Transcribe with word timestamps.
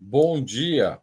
Bom 0.00 0.40
dia. 0.40 1.02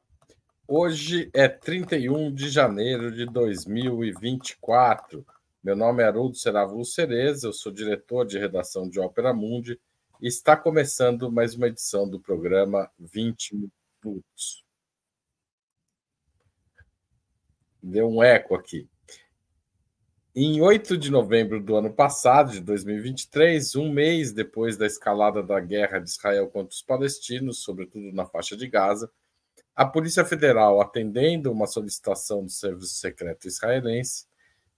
Hoje 0.65 1.29
é 1.33 1.49
31 1.49 2.33
de 2.33 2.47
janeiro 2.47 3.11
de 3.11 3.25
2024. 3.25 5.27
Meu 5.61 5.75
nome 5.75 6.01
é 6.01 6.05
Haroldo 6.05 6.37
Seravu 6.37 6.85
Cereza, 6.85 7.47
eu 7.47 7.53
sou 7.53 7.73
diretor 7.73 8.25
de 8.25 8.39
redação 8.39 8.89
de 8.89 8.97
Ópera 8.97 9.33
Mundi 9.33 9.77
e 10.21 10.29
está 10.29 10.55
começando 10.55 11.29
mais 11.29 11.55
uma 11.55 11.67
edição 11.67 12.09
do 12.09 12.21
programa 12.21 12.89
20 12.97 13.69
Minutos. 14.01 14.63
Deu 17.83 18.07
um 18.07 18.23
eco 18.23 18.55
aqui. 18.55 18.87
Em 20.37 20.59
8 20.59 20.97
de 20.97 21.09
novembro 21.09 21.61
do 21.61 21.77
ano 21.77 21.93
passado, 21.93 22.51
de 22.51 22.59
2023, 22.59 23.73
um 23.77 23.89
mês 23.89 24.33
depois 24.33 24.75
da 24.75 24.85
escalada 24.85 25.41
da 25.41 25.61
guerra 25.61 25.97
de 25.97 26.09
Israel 26.09 26.49
contra 26.49 26.73
os 26.73 26.81
palestinos, 26.81 27.63
sobretudo 27.63 28.11
na 28.11 28.25
faixa 28.25 28.57
de 28.57 28.67
Gaza, 28.67 29.09
a 29.73 29.85
Polícia 29.85 30.25
Federal, 30.25 30.81
atendendo 30.81 31.49
uma 31.49 31.65
solicitação 31.65 32.43
do 32.43 32.49
Serviço 32.49 32.95
Secreto 32.95 33.47
israelense, 33.47 34.27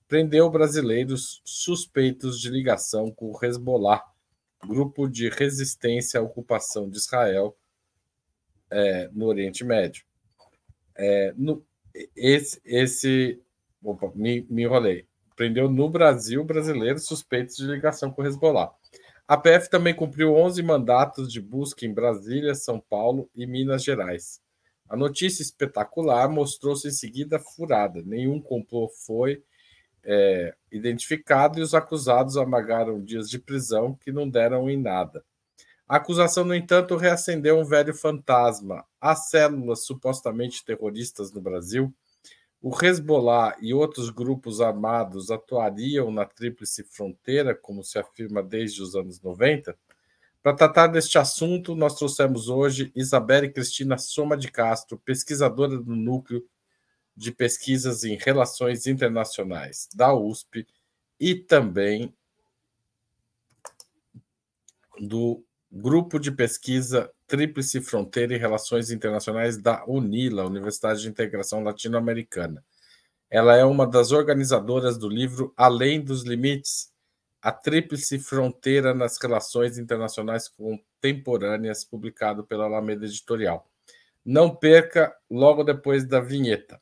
prendeu 0.08 0.48
brasileiros 0.48 1.42
suspeitos 1.44 2.40
de 2.40 2.52
ligação 2.52 3.10
com 3.10 3.32
o 3.32 3.44
Hezbollah, 3.44 4.04
grupo 4.64 5.08
de 5.10 5.28
resistência 5.28 6.20
à 6.20 6.24
ocupação 6.24 6.88
de 6.88 6.98
Israel 6.98 7.58
é, 8.70 9.10
no 9.12 9.26
Oriente 9.26 9.64
Médio. 9.64 10.06
É, 10.94 11.34
no, 11.36 11.66
esse, 12.16 12.62
esse 12.64 13.42
opa, 13.82 14.12
me, 14.14 14.46
me 14.52 14.62
enrolei 14.62 15.08
prendeu 15.38 15.70
no 15.70 15.88
Brasil 15.88 16.44
brasileiros 16.44 17.06
suspeitos 17.06 17.56
de 17.56 17.68
ligação 17.68 18.12
com 18.12 18.24
o 18.24 18.26
Hezbollah. 18.26 18.74
A 19.28 19.38
PF 19.38 19.70
também 19.70 19.94
cumpriu 19.94 20.36
11 20.36 20.64
mandatos 20.64 21.32
de 21.32 21.40
busca 21.40 21.86
em 21.86 21.94
Brasília, 21.94 22.56
São 22.56 22.80
Paulo 22.80 23.30
e 23.36 23.46
Minas 23.46 23.84
Gerais. 23.84 24.42
A 24.90 24.98
notícia 24.98 25.44
espetacular 25.44 26.28
mostrou-se 26.28 26.88
em 26.88 26.92
seguida 26.92 27.38
furada. 27.38 28.02
Nenhum 28.04 28.42
complô 28.42 28.90
foi 29.06 29.44
é, 30.04 30.56
identificado 30.72 31.60
e 31.60 31.62
os 31.62 31.76
acusados 31.76 32.36
amagaram 32.36 33.04
dias 33.04 33.30
de 33.30 33.38
prisão 33.38 33.94
que 33.94 34.12
não 34.12 34.28
deram 34.28 34.70
em 34.70 34.82
nada. 34.82 35.24
A 35.88 35.98
acusação, 35.98 36.44
no 36.44 36.56
entanto, 36.56 36.98
reacendeu 36.98 37.60
um 37.60 37.66
velho 37.66 37.94
fantasma. 37.94 38.84
As 39.00 39.30
células 39.30 39.86
supostamente 39.86 40.66
terroristas 40.66 41.32
no 41.32 41.42
Brasil 41.42 41.94
o 42.68 42.86
Hezbollah 42.86 43.56
e 43.62 43.74
outros 43.74 44.10
grupos 44.10 44.60
armados 44.60 45.32
atuariam 45.32 46.12
na 46.12 46.26
Tríplice 46.26 46.84
Fronteira, 46.84 47.56
como 47.56 47.82
se 47.82 47.98
afirma 47.98 48.44
desde 48.44 48.82
os 48.82 48.94
anos 48.94 49.22
90? 49.22 49.74
Para 50.44 50.54
tratar 50.54 50.88
deste 50.88 51.18
assunto, 51.18 51.74
nós 51.76 51.96
trouxemos 51.96 52.50
hoje 52.50 52.92
Isabelle 52.94 53.54
Cristina 53.54 53.98
Soma 53.98 54.36
de 54.36 54.52
Castro, 54.52 55.00
pesquisadora 55.00 55.78
do 55.78 55.96
Núcleo 55.96 56.46
de 57.16 57.32
Pesquisas 57.32 58.04
em 58.04 58.18
Relações 58.18 58.86
Internacionais 58.86 59.88
da 59.96 60.14
USP 60.14 60.68
e 61.18 61.36
também 61.36 62.14
do 65.00 65.42
Grupo 65.72 66.20
de 66.20 66.34
Pesquisa 66.34 67.10
Tríplice 67.28 67.82
Fronteira 67.82 68.34
e 68.34 68.38
Relações 68.38 68.90
Internacionais 68.90 69.58
da 69.58 69.84
UNILA, 69.86 70.46
Universidade 70.46 71.02
de 71.02 71.10
Integração 71.10 71.62
Latino-Americana. 71.62 72.64
Ela 73.30 73.58
é 73.58 73.66
uma 73.66 73.86
das 73.86 74.14
organizadoras 74.14 74.98
do 74.98 75.10
livro 75.10 75.54
Além 75.58 76.02
dos 76.02 76.24
Limites, 76.24 76.90
a 77.42 77.52
Tríplice 77.52 78.18
Fronteira 78.18 78.94
nas 78.94 79.18
Relações 79.22 79.78
Internacionais 79.78 80.48
Contemporâneas, 80.48 81.84
publicado 81.84 82.46
pela 82.46 82.64
Alameda 82.64 83.06
Editorial. 83.06 83.70
Não 84.26 84.56
perca 84.56 85.14
logo 85.30 85.64
depois 85.64 86.06
da 86.06 86.22
vinheta. 86.22 86.80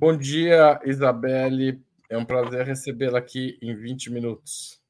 Bom 0.00 0.16
dia, 0.16 0.78
Isabelle. 0.84 1.82
É 2.08 2.16
um 2.16 2.24
prazer 2.24 2.64
recebê-la 2.64 3.18
aqui 3.18 3.58
em 3.60 3.74
20 3.74 4.12
minutos. 4.12 4.80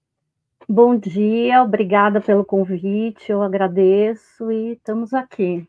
Bom 0.68 0.98
dia, 0.98 1.62
obrigada 1.62 2.20
pelo 2.20 2.44
convite, 2.44 3.32
eu 3.32 3.42
agradeço 3.42 4.52
e 4.52 4.72
estamos 4.72 5.14
aqui. 5.14 5.66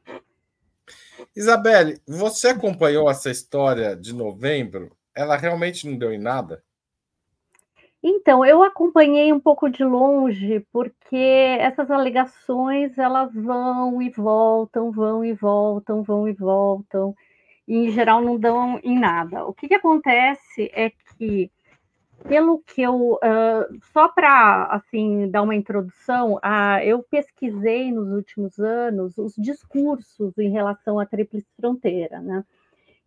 Isabelle, 1.33 2.01
você 2.05 2.49
acompanhou 2.49 3.09
essa 3.09 3.31
história 3.31 3.95
de 3.95 4.13
novembro? 4.13 4.91
Ela 5.15 5.37
realmente 5.37 5.87
não 5.87 5.97
deu 5.97 6.11
em 6.11 6.19
nada? 6.19 6.61
Então, 8.03 8.45
eu 8.45 8.61
acompanhei 8.61 9.31
um 9.31 9.39
pouco 9.39 9.69
de 9.69 9.85
longe, 9.85 10.67
porque 10.69 11.15
essas 11.61 11.89
alegações 11.89 12.97
elas 12.97 13.33
vão 13.33 14.01
e 14.01 14.09
voltam, 14.09 14.91
vão 14.91 15.23
e 15.23 15.31
voltam, 15.31 16.03
vão 16.03 16.27
e 16.27 16.33
voltam 16.33 17.15
em 17.69 17.91
geral 17.91 18.21
não 18.21 18.37
dão 18.37 18.79
em 18.83 18.99
nada. 18.99 19.45
O 19.45 19.53
que, 19.53 19.67
que 19.67 19.75
acontece 19.75 20.71
é 20.73 20.89
que, 20.89 21.51
pelo 22.27 22.59
que 22.59 22.81
eu, 22.81 23.13
uh, 23.13 23.79
só 23.93 24.09
para 24.09 24.65
assim 24.71 25.29
dar 25.29 25.43
uma 25.43 25.55
introdução, 25.55 26.35
uh, 26.35 26.79
eu 26.83 27.03
pesquisei 27.03 27.91
nos 27.91 28.11
últimos 28.11 28.59
anos 28.59 29.17
os 29.17 29.35
discursos 29.37 30.35
em 30.39 30.49
relação 30.49 30.99
à 30.99 31.05
tríplice 31.05 31.47
fronteira, 31.55 32.19
né? 32.19 32.43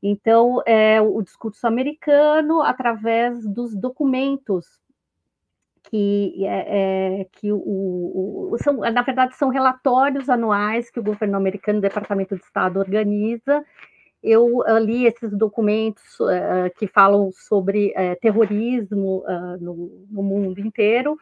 Então, 0.01 0.63
é 0.67 1.01
o 1.01 1.23
discurso 1.23 1.65
americano 1.67 2.61
através 2.61 3.47
dos 3.47 3.75
documentos 3.75 4.67
que, 5.85 6.45
é, 6.45 7.21
é, 7.21 7.25
que 7.31 7.53
o, 7.53 8.51
o, 8.53 8.57
são, 8.59 8.79
na 8.79 9.03
verdade, 9.03 9.37
são 9.37 9.49
relatórios 9.49 10.29
anuais 10.29 10.91
que 10.91 10.99
o 10.99 11.03
governo 11.03 11.37
americano, 11.37 11.79
o 11.79 11.83
Departamento 11.83 12.35
de 12.35 12.43
Estado, 12.43 12.81
organiza 12.81 13.65
eu 14.23 14.63
li 14.79 15.05
esses 15.07 15.37
documentos 15.37 16.21
uh, 16.21 16.71
que 16.79 16.87
falam 16.87 17.31
sobre 17.33 17.89
uh, 17.89 18.19
terrorismo 18.21 19.25
uh, 19.27 19.57
no, 19.61 20.07
no, 20.11 20.23
mundo 20.23 20.61
inteiro, 20.61 21.19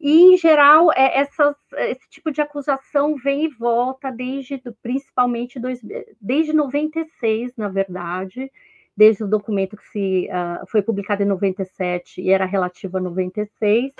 e, 0.00 0.34
em 0.34 0.36
geral, 0.36 0.90
é, 0.92 1.20
essas, 1.20 1.54
esse 1.76 2.08
tipo 2.10 2.32
de 2.32 2.40
acusação 2.40 3.14
vem 3.14 3.44
e 3.44 3.48
volta 3.48 4.10
desde, 4.10 4.60
principalmente, 4.82 5.60
dois, 5.60 5.80
desde 6.20 6.52
96, 6.52 7.52
na 7.56 7.68
verdade, 7.68 8.50
desde 8.96 9.22
o 9.22 9.28
documento 9.28 9.76
que 9.76 9.88
se, 9.88 10.28
foi 10.68 10.82
publicado 10.82 11.22
em 11.22 11.26
97 11.26 12.20
e 12.20 12.30
era 12.30 12.44
relativo 12.44 12.98
a 12.98 13.00
96, 13.00 13.92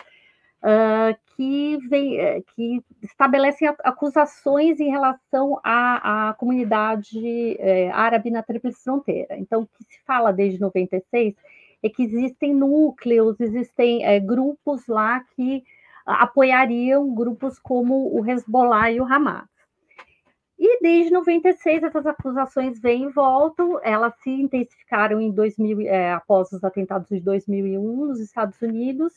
uh, 0.62 1.16
que, 1.36 1.76
vem, 1.88 2.18
eh, 2.18 2.42
que 2.54 2.82
estabelecem 3.02 3.68
acusações 3.82 4.78
em 4.78 4.90
relação 4.90 5.58
à, 5.64 6.28
à 6.28 6.34
comunidade 6.34 7.56
é, 7.58 7.90
árabe 7.90 8.30
na 8.30 8.42
Tríplice 8.42 8.82
Fronteira. 8.82 9.36
Então, 9.38 9.62
o 9.62 9.66
que 9.66 9.84
se 9.84 10.00
fala 10.06 10.32
desde 10.32 10.60
96 10.60 11.34
é 11.82 11.88
que 11.88 12.02
existem 12.02 12.54
núcleos, 12.54 13.40
existem 13.40 14.04
é, 14.04 14.20
grupos 14.20 14.86
lá 14.86 15.24
que 15.34 15.64
apoiariam 16.04 17.14
grupos 17.14 17.58
como 17.58 18.14
o 18.14 18.28
Hezbollah 18.28 18.90
e 18.90 19.00
o 19.00 19.04
Hamas. 19.04 19.48
E 20.58 20.80
desde 20.80 21.10
96 21.10 21.82
essas 21.82 22.06
acusações 22.06 22.78
vêm 22.80 23.04
e 23.04 23.08
voltam, 23.08 23.80
elas 23.82 24.14
se 24.22 24.30
intensificaram 24.30 25.20
em 25.20 25.32
2000, 25.32 25.80
é, 25.80 26.12
após 26.12 26.52
os 26.52 26.62
atentados 26.62 27.08
de 27.08 27.20
2001 27.20 28.06
nos 28.06 28.20
Estados 28.20 28.60
Unidos, 28.62 29.12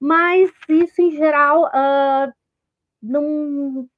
mas 0.00 0.50
isso 0.68 1.00
em 1.02 1.12
geral 1.12 1.64
uh, 1.66 2.32
não, 3.02 3.88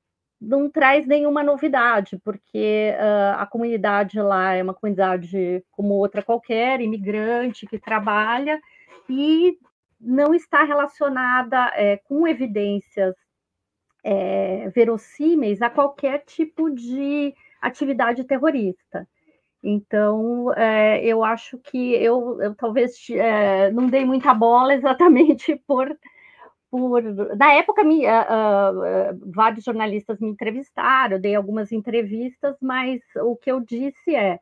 não 0.40 0.70
traz 0.70 1.06
nenhuma 1.06 1.42
novidade, 1.42 2.18
porque 2.24 2.92
uh, 2.94 3.38
a 3.38 3.46
comunidade 3.46 4.20
lá 4.20 4.54
é 4.54 4.62
uma 4.62 4.74
comunidade 4.74 5.64
como 5.70 5.94
outra 5.94 6.22
qualquer, 6.22 6.80
imigrante 6.80 7.66
que 7.66 7.78
trabalha 7.78 8.60
e 9.08 9.58
não 10.00 10.34
está 10.34 10.62
relacionada 10.62 11.70
é, 11.74 11.98
com 11.98 12.26
evidências 12.26 13.14
é, 14.02 14.70
verossímeis 14.70 15.60
a 15.60 15.68
qualquer 15.68 16.24
tipo 16.24 16.70
de 16.70 17.34
atividade 17.60 18.24
terrorista. 18.24 19.06
Então, 19.62 20.52
é, 20.54 21.04
eu 21.04 21.22
acho 21.22 21.58
que 21.58 21.94
eu, 21.94 22.40
eu 22.40 22.54
talvez 22.54 23.08
é, 23.10 23.70
não 23.70 23.88
dei 23.88 24.04
muita 24.04 24.32
bola 24.32 24.72
exatamente 24.74 25.56
por. 25.66 25.96
por 26.70 27.02
na 27.36 27.52
época, 27.52 27.84
me, 27.84 28.06
uh, 28.06 28.08
uh, 28.08 29.32
vários 29.32 29.64
jornalistas 29.64 30.18
me 30.18 30.28
entrevistaram, 30.28 31.20
dei 31.20 31.34
algumas 31.34 31.72
entrevistas, 31.72 32.56
mas 32.60 33.00
o 33.16 33.36
que 33.36 33.52
eu 33.52 33.60
disse 33.60 34.14
é: 34.14 34.40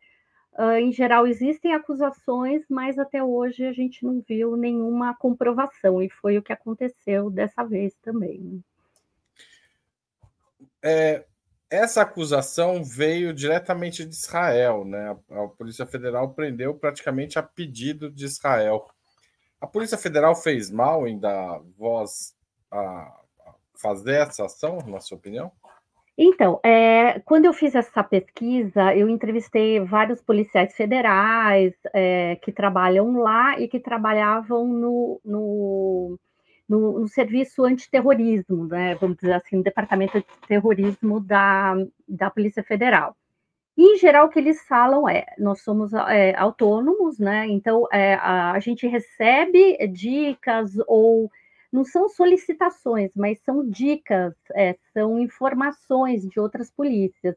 uh, 0.58 0.76
em 0.78 0.92
geral, 0.92 1.26
existem 1.26 1.74
acusações, 1.74 2.62
mas 2.68 2.96
até 2.96 3.22
hoje 3.22 3.66
a 3.66 3.72
gente 3.72 4.04
não 4.04 4.22
viu 4.26 4.56
nenhuma 4.56 5.16
comprovação, 5.16 6.00
e 6.00 6.08
foi 6.08 6.38
o 6.38 6.42
que 6.42 6.52
aconteceu 6.52 7.28
dessa 7.28 7.64
vez 7.64 7.94
também. 8.02 8.62
é, 10.82 11.24
essa 11.70 12.02
acusação 12.02 12.82
veio 12.82 13.32
diretamente 13.32 14.04
de 14.04 14.14
Israel, 14.14 14.84
né? 14.84 15.16
A, 15.30 15.48
Polícia 15.48 15.86
Federal 15.86 16.30
prendeu 16.30 16.74
praticamente 16.74 17.38
a 17.38 17.42
pedido 17.42 18.10
de 18.10 18.24
Israel. 18.24 18.86
A 19.60 19.66
Polícia 19.66 19.98
Federal 19.98 20.34
fez 20.34 20.70
mal 20.70 21.06
em 21.06 21.18
dar 21.18 21.60
voz 21.76 22.34
a, 22.70 22.78
a 22.78 23.54
fazer 23.74 24.14
essa 24.14 24.46
ação, 24.46 24.78
na 24.86 25.00
sua 25.00 25.18
opinião? 25.18 25.52
Então, 26.20 26.58
é, 26.64 27.20
quando 27.20 27.44
eu 27.44 27.52
fiz 27.52 27.76
essa 27.76 28.02
pesquisa, 28.02 28.92
eu 28.92 29.08
entrevistei 29.08 29.78
vários 29.78 30.20
policiais 30.20 30.74
federais 30.74 31.72
é, 31.94 32.34
que 32.42 32.50
trabalham 32.50 33.18
lá 33.18 33.56
e 33.60 33.68
que 33.68 33.78
trabalhavam 33.78 34.66
no, 34.66 35.20
no 35.24 35.57
no, 36.68 37.00
no 37.00 37.08
serviço 37.08 37.64
antiterrorismo, 37.64 38.66
né, 38.66 38.94
vamos 38.96 39.16
dizer 39.16 39.32
assim, 39.32 39.56
no 39.56 39.62
departamento 39.62 40.18
de 40.18 40.26
terrorismo 40.46 41.20
da, 41.20 41.74
da 42.06 42.30
Polícia 42.30 42.62
Federal. 42.62 43.16
E, 43.78 43.94
em 43.94 43.96
geral, 43.96 44.26
o 44.26 44.28
que 44.28 44.40
eles 44.40 44.60
falam 44.66 45.08
é: 45.08 45.24
nós 45.38 45.62
somos 45.62 45.92
é, 45.94 46.34
autônomos, 46.36 47.18
né? 47.20 47.46
Então 47.46 47.86
é, 47.92 48.14
a, 48.14 48.52
a, 48.52 48.60
gente 48.60 48.88
recebe 48.88 49.78
dicas 49.86 50.72
ou 50.88 51.30
não 51.72 51.84
são 51.84 52.08
solicitações, 52.08 53.12
mas 53.14 53.38
são 53.40 53.68
dicas, 53.68 54.34
é, 54.54 54.76
são 54.92 55.18
informações 55.20 56.26
de 56.28 56.40
outras 56.40 56.72
polícias, 56.72 57.36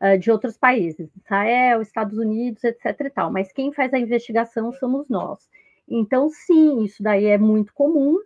é, 0.00 0.18
de 0.18 0.30
outros 0.30 0.58
países, 0.58 1.08
Israel, 1.24 1.80
Estados 1.80 2.18
Unidos, 2.18 2.62
etc. 2.64 3.00
e 3.06 3.10
tal. 3.10 3.32
Mas 3.32 3.52
quem 3.52 3.72
faz 3.72 3.94
a 3.94 3.98
investigação 3.98 4.72
somos 4.72 5.08
nós. 5.08 5.48
Então, 5.88 6.28
sim, 6.28 6.84
isso 6.84 7.02
daí 7.02 7.26
é 7.26 7.38
muito 7.38 7.72
comum 7.72 8.18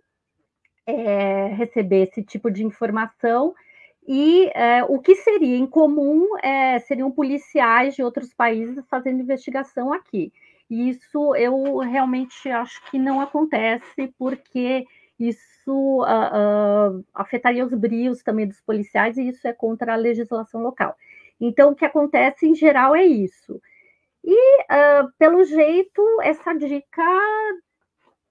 é, 0.86 1.48
receber 1.48 2.08
esse 2.08 2.22
tipo 2.22 2.50
de 2.50 2.64
informação. 2.64 3.54
E 4.06 4.50
é, 4.54 4.84
o 4.84 4.98
que 4.98 5.14
seria 5.16 5.56
em 5.56 5.66
comum 5.66 6.36
é, 6.42 6.78
seriam 6.80 7.10
policiais 7.10 7.94
de 7.94 8.02
outros 8.02 8.34
países 8.34 8.84
fazendo 8.88 9.20
investigação 9.20 9.92
aqui. 9.92 10.32
E 10.68 10.90
isso 10.90 11.34
eu 11.36 11.78
realmente 11.78 12.48
acho 12.48 12.82
que 12.90 12.98
não 12.98 13.20
acontece, 13.20 14.12
porque 14.18 14.86
isso 15.18 16.02
uh, 16.02 16.98
uh, 16.98 17.04
afetaria 17.14 17.64
os 17.64 17.72
brios 17.72 18.22
também 18.22 18.46
dos 18.46 18.60
policiais, 18.60 19.16
e 19.16 19.28
isso 19.28 19.46
é 19.46 19.52
contra 19.52 19.92
a 19.92 19.96
legislação 19.96 20.62
local. 20.62 20.96
Então, 21.40 21.72
o 21.72 21.74
que 21.74 21.84
acontece 21.84 22.46
em 22.46 22.54
geral 22.54 22.94
é 22.94 23.04
isso. 23.04 23.60
E, 24.24 24.62
uh, 24.62 25.12
pelo 25.18 25.44
jeito, 25.44 26.02
essa 26.22 26.54
dica 26.54 27.02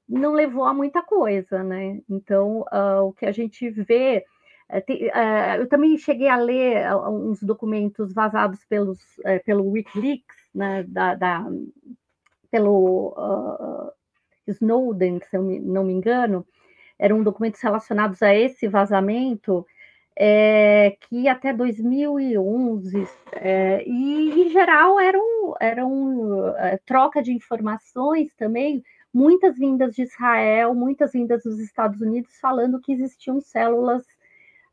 não 0.07 0.33
levou 0.33 0.65
a 0.65 0.73
muita 0.73 1.01
coisa, 1.01 1.63
né? 1.63 2.01
Então, 2.09 2.61
uh, 2.61 3.03
o 3.03 3.13
que 3.13 3.25
a 3.25 3.31
gente 3.31 3.69
vê. 3.69 4.25
Uh, 4.69 4.81
tem, 4.85 5.07
uh, 5.07 5.59
eu 5.59 5.67
também 5.67 5.97
cheguei 5.97 6.27
a 6.27 6.37
ler 6.37 6.85
uns 7.07 7.41
documentos 7.43 8.13
vazados 8.13 8.63
pelos, 8.65 8.99
pelo 9.45 9.69
Wikileaks, 9.69 10.37
né, 10.53 10.83
da, 10.83 11.15
da 11.15 11.45
pelo 12.51 13.15
Snowden, 14.47 15.19
se 15.19 15.35
eu 15.35 15.41
não 15.41 15.83
me 15.83 15.93
engano, 15.93 16.45
eram 16.99 17.23
documentos 17.23 17.59
relacionados 17.61 18.21
a 18.21 18.33
esse 18.35 18.67
vazamento, 18.67 19.65
é, 20.15 20.95
que 21.01 21.27
até 21.27 21.51
2011, 21.51 23.07
é, 23.31 23.83
e 23.87 24.43
em 24.43 24.49
geral 24.51 24.99
eram, 24.99 25.55
eram 25.59 26.53
troca 26.85 27.23
de 27.23 27.33
informações 27.33 28.31
também 28.35 28.83
muitas 29.13 29.57
vindas 29.57 29.95
de 29.95 30.03
Israel, 30.03 30.73
muitas 30.73 31.11
vindas 31.11 31.43
dos 31.43 31.59
Estados 31.59 32.01
Unidos, 32.01 32.35
falando 32.39 32.81
que 32.81 32.91
existiam 32.91 33.39
células 33.39 34.03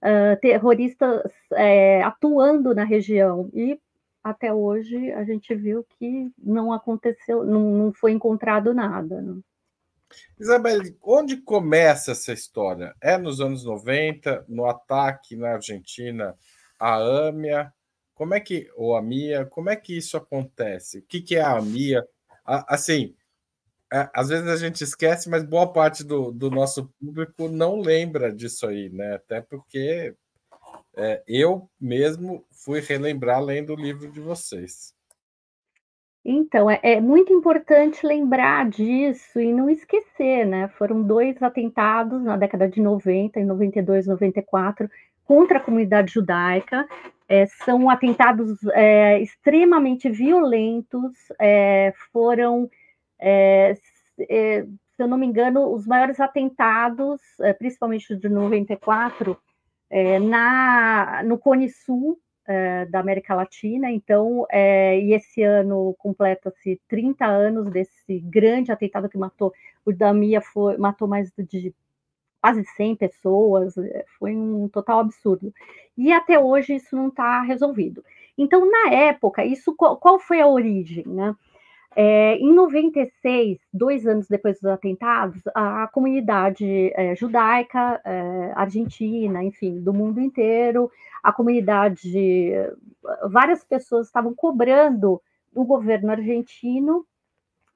uh, 0.03 0.41
terroristas 0.41 1.31
é, 1.53 2.03
atuando 2.03 2.75
na 2.75 2.85
região. 2.85 3.51
E 3.53 3.79
até 4.25 4.53
hoje 4.53 5.13
a 5.13 5.25
gente 5.25 5.55
viu 5.55 5.85
que 5.99 6.31
não 6.39 6.73
aconteceu, 6.73 7.45
não, 7.45 7.71
não 7.71 7.93
foi 7.93 8.13
encontrado 8.13 8.73
nada. 8.73 9.21
Né? 9.21 9.41
Isabel, 10.39 10.81
onde 11.03 11.37
começa 11.37 12.13
essa 12.13 12.33
história? 12.33 12.95
É 13.01 13.19
nos 13.19 13.41
anos 13.41 13.65
90, 13.65 14.45
no 14.49 14.65
ataque 14.65 15.37
na 15.37 15.53
Argentina 15.53 16.35
à 16.79 16.97
AMIA? 16.97 17.73
Como 18.15 18.35
é 18.35 18.41
que, 18.41 18.71
ou 18.77 18.97
a 18.97 19.03
MIA, 19.03 19.47
como 19.47 19.71
é 19.71 19.77
que 19.77 19.97
isso 19.97 20.17
acontece? 20.17 20.99
O 20.99 21.03
que, 21.03 21.23
que 21.23 21.37
é 21.37 21.43
a 21.43 21.61
MIA? 21.61 22.05
Assim, 22.45 23.15
às 23.91 24.29
vezes 24.29 24.47
a 24.47 24.57
gente 24.57 24.83
esquece, 24.83 25.29
mas 25.29 25.43
boa 25.43 25.73
parte 25.73 26.05
do, 26.05 26.31
do 26.31 26.51
nosso 26.51 26.89
público 27.01 27.49
não 27.49 27.81
lembra 27.81 28.33
disso 28.33 28.67
aí, 28.67 28.89
né? 28.89 29.15
Até 29.15 29.41
porque 29.41 30.15
é, 30.97 31.23
eu 31.27 31.69
mesmo 31.81 32.45
fui 32.65 32.81
relembrar 32.81 33.43
lendo 33.43 33.73
o 33.73 33.81
livro 33.81 34.11
de 34.11 34.21
vocês. 34.21 34.95
Então, 36.25 36.71
é, 36.71 36.79
é, 36.83 37.01
muito 37.01 37.33
importante 37.33 38.07
lembrar 38.07 38.69
disso 38.69 39.41
e 39.41 39.53
não 39.53 39.71
esquecer, 39.71 40.47
né? 40.47 40.69
Foram 40.77 41.03
dois 41.03 41.43
atentados 41.43 42.23
na 42.23 42.37
década 42.37 42.69
de 42.69 42.81
90, 42.81 43.41
em 43.41 43.45
92, 43.45 44.07
94, 44.07 44.89
contra 45.25 45.59
a 45.59 45.63
comunidade 45.63 46.13
judaica. 46.13 46.87
É, 47.27 47.47
são 47.47 47.89
atentados 47.89 48.59
é, 48.73 49.21
extremamente 49.21 50.11
violentos, 50.11 51.13
é, 51.39 51.95
foram 52.13 52.69
é, 53.21 53.75
é, 54.29 54.63
se 54.63 55.03
eu 55.03 55.07
não 55.07 55.19
me 55.19 55.27
engano, 55.27 55.73
os 55.73 55.87
maiores 55.87 56.21
atentados, 56.21 57.21
é, 57.41 57.53
principalmente 57.53 58.17
de 58.17 58.29
94, 58.29 59.37
é, 59.89 60.19
na, 60.19 61.23
no 61.25 61.39
Cone 61.39 61.69
Sul 61.69 62.19
da 62.91 62.99
América 62.99 63.33
Latina. 63.33 63.93
Então, 63.93 64.45
e 64.53 65.15
esse 65.15 65.41
ano 65.41 65.95
completa-se 65.97 66.81
30 66.89 67.25
anos 67.25 67.71
desse 67.71 68.19
grande 68.19 68.73
atentado 68.73 69.09
que 69.09 69.17
matou, 69.17 69.53
o 69.87 69.93
da 69.93 70.13
Mia 70.13 70.41
foi, 70.41 70.77
matou 70.77 71.07
mais 71.07 71.31
de 71.39 71.73
quase 72.43 72.65
100 72.77 72.97
pessoas, 72.97 73.75
foi 74.19 74.35
um 74.35 74.69
total 74.69 74.99
absurdo. 74.99 75.55
E 75.97 76.13
até 76.13 76.41
hoje 76.41 76.75
isso 76.75 76.97
não 76.97 77.07
está 77.07 77.41
resolvido. 77.43 78.05
Então, 78.37 78.69
na 78.69 78.95
época, 78.95 79.45
isso 79.45 79.73
qual 79.77 80.19
foi 80.19 80.41
a 80.41 80.49
origem, 80.49 81.05
né? 81.07 81.37
É, 81.97 82.37
em 82.37 82.55
96, 82.55 83.59
dois 83.73 84.07
anos 84.07 84.29
depois 84.29 84.61
dos 84.61 84.71
atentados, 84.71 85.43
a 85.55 85.89
comunidade 85.89 86.93
é, 86.95 87.17
judaica, 87.17 88.01
é, 88.05 88.53
argentina, 88.55 89.43
enfim, 89.43 89.81
do 89.81 89.93
mundo 89.93 90.21
inteiro, 90.21 90.91
a 91.23 91.33
comunidade, 91.33 92.53
várias 93.29 93.65
pessoas 93.65 94.07
estavam 94.07 94.35
cobrando 94.35 95.21
do 95.53 95.65
governo 95.65 96.13
argentino 96.13 97.05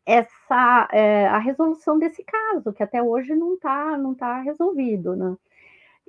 essa 0.06 0.88
é, 0.92 1.26
a 1.28 1.38
resolução 1.38 1.98
desse 1.98 2.22
caso, 2.24 2.72
que 2.72 2.82
até 2.82 3.02
hoje 3.02 3.34
não 3.34 3.54
está 3.54 3.96
não 3.96 4.14
tá 4.14 4.40
resolvido, 4.42 5.16
né? 5.16 5.36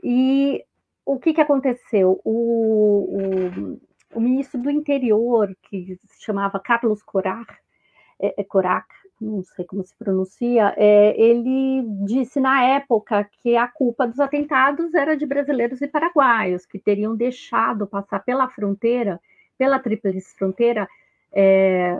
E 0.03 0.63
o 1.05 1.19
que, 1.19 1.33
que 1.33 1.41
aconteceu? 1.41 2.19
O, 2.25 3.79
o, 4.13 4.17
o 4.17 4.19
ministro 4.19 4.61
do 4.61 4.69
interior, 4.69 5.55
que 5.63 5.97
se 6.05 6.23
chamava 6.23 6.59
Carlos 6.59 7.01
Corar, 7.03 7.45
é, 8.19 8.41
é 8.41 8.43
Korak, 8.43 8.87
não 9.19 9.43
sei 9.43 9.65
como 9.65 9.83
se 9.83 9.95
pronuncia, 9.95 10.73
é, 10.77 11.19
ele 11.19 11.83
disse 12.05 12.39
na 12.39 12.63
época 12.63 13.23
que 13.41 13.55
a 13.55 13.67
culpa 13.67 14.07
dos 14.07 14.19
atentados 14.19 14.93
era 14.93 15.15
de 15.15 15.25
brasileiros 15.25 15.81
e 15.81 15.87
paraguaios, 15.87 16.65
que 16.65 16.77
teriam 16.77 17.15
deixado 17.15 17.87
passar 17.87 18.19
pela 18.19 18.49
fronteira, 18.49 19.19
pela 19.57 19.79
tríplice 19.79 20.35
fronteira, 20.35 20.87
é, 21.31 21.95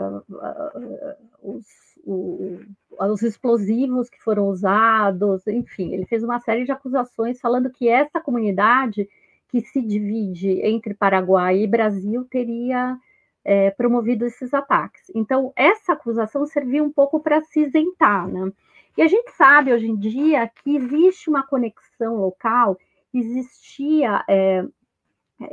os, 1.42 1.66
o, 2.04 2.60
os 2.98 3.22
explosivos 3.22 4.08
que 4.08 4.22
foram 4.22 4.48
usados, 4.48 5.46
enfim, 5.46 5.92
ele 5.92 6.06
fez 6.06 6.22
uma 6.22 6.40
série 6.40 6.64
de 6.64 6.72
acusações 6.72 7.40
falando 7.40 7.70
que 7.70 7.88
essa 7.88 8.20
comunidade 8.20 9.08
que 9.48 9.60
se 9.60 9.80
divide 9.80 10.60
entre 10.62 10.94
Paraguai 10.94 11.58
e 11.58 11.66
Brasil 11.66 12.24
teria 12.24 12.98
é, 13.46 13.70
promovido 13.70 14.26
esses 14.26 14.52
ataques. 14.52 15.04
Então, 15.14 15.52
essa 15.54 15.92
acusação 15.92 16.44
serviu 16.44 16.82
um 16.82 16.92
pouco 16.92 17.20
para 17.20 17.40
se 17.42 17.60
isentar, 17.60 18.26
né? 18.26 18.50
E 18.98 19.02
a 19.02 19.06
gente 19.06 19.30
sabe 19.32 19.72
hoje 19.72 19.86
em 19.86 19.96
dia 19.96 20.50
que 20.62 20.74
existe 20.74 21.30
uma 21.30 21.46
conexão 21.46 22.16
local, 22.16 22.76
existia, 23.14 24.24
é, 24.28 24.64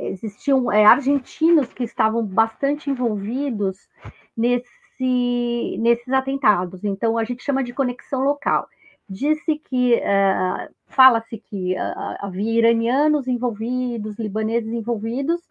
existiam 0.00 0.72
é, 0.72 0.84
argentinos 0.84 1.72
que 1.72 1.84
estavam 1.84 2.26
bastante 2.26 2.90
envolvidos 2.90 3.78
nesse, 4.36 5.76
nesses 5.78 6.12
atentados. 6.12 6.82
Então, 6.82 7.16
a 7.16 7.22
gente 7.22 7.44
chama 7.44 7.62
de 7.62 7.72
conexão 7.72 8.24
local. 8.24 8.66
Disse 9.08 9.56
que, 9.56 9.96
uh, 9.96 10.74
fala-se 10.86 11.38
que 11.38 11.74
uh, 11.74 12.16
havia 12.20 12.58
iranianos 12.58 13.28
envolvidos, 13.28 14.18
libaneses 14.18 14.72
envolvidos, 14.72 15.42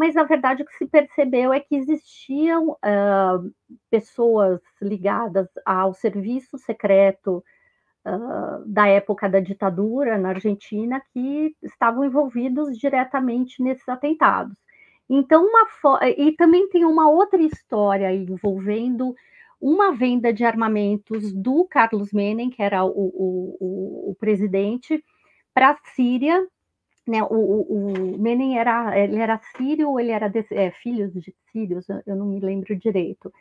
mas 0.00 0.14
na 0.14 0.22
verdade 0.22 0.62
o 0.62 0.64
que 0.64 0.78
se 0.78 0.86
percebeu 0.86 1.52
é 1.52 1.60
que 1.60 1.76
existiam 1.76 2.70
uh, 2.70 3.52
pessoas 3.90 4.58
ligadas 4.80 5.46
ao 5.62 5.92
serviço 5.92 6.56
secreto 6.56 7.44
uh, 8.06 8.64
da 8.64 8.86
época 8.86 9.28
da 9.28 9.40
ditadura 9.40 10.16
na 10.16 10.30
Argentina 10.30 11.02
que 11.12 11.54
estavam 11.62 12.02
envolvidos 12.02 12.78
diretamente 12.78 13.62
nesses 13.62 13.86
atentados. 13.86 14.56
Então, 15.06 15.44
uma 15.44 15.68
e 16.16 16.32
também 16.32 16.66
tem 16.70 16.82
uma 16.86 17.10
outra 17.10 17.42
história 17.42 18.10
envolvendo 18.10 19.14
uma 19.60 19.92
venda 19.92 20.32
de 20.32 20.46
armamentos 20.46 21.30
do 21.30 21.66
Carlos 21.66 22.10
Menem, 22.10 22.48
que 22.48 22.62
era 22.62 22.82
o, 22.86 22.88
o, 22.88 23.56
o, 23.60 24.10
o 24.12 24.14
presidente, 24.14 25.04
para 25.52 25.72
a 25.72 25.76
Síria. 25.94 26.42
Né? 27.10 27.24
O, 27.24 28.16
Menem 28.20 28.56
era, 28.56 28.96
ele 28.96 29.16
era 29.16 29.40
sírio 29.56 29.90
ou 29.90 29.98
ele 29.98 30.12
era 30.12 30.28
de, 30.28 30.46
é, 30.52 30.70
filho 30.70 31.10
de 31.10 31.34
sírios, 31.50 31.88
eu 32.06 32.14
não 32.14 32.24
me 32.24 32.38
lembro 32.38 32.76
direito. 32.76 33.32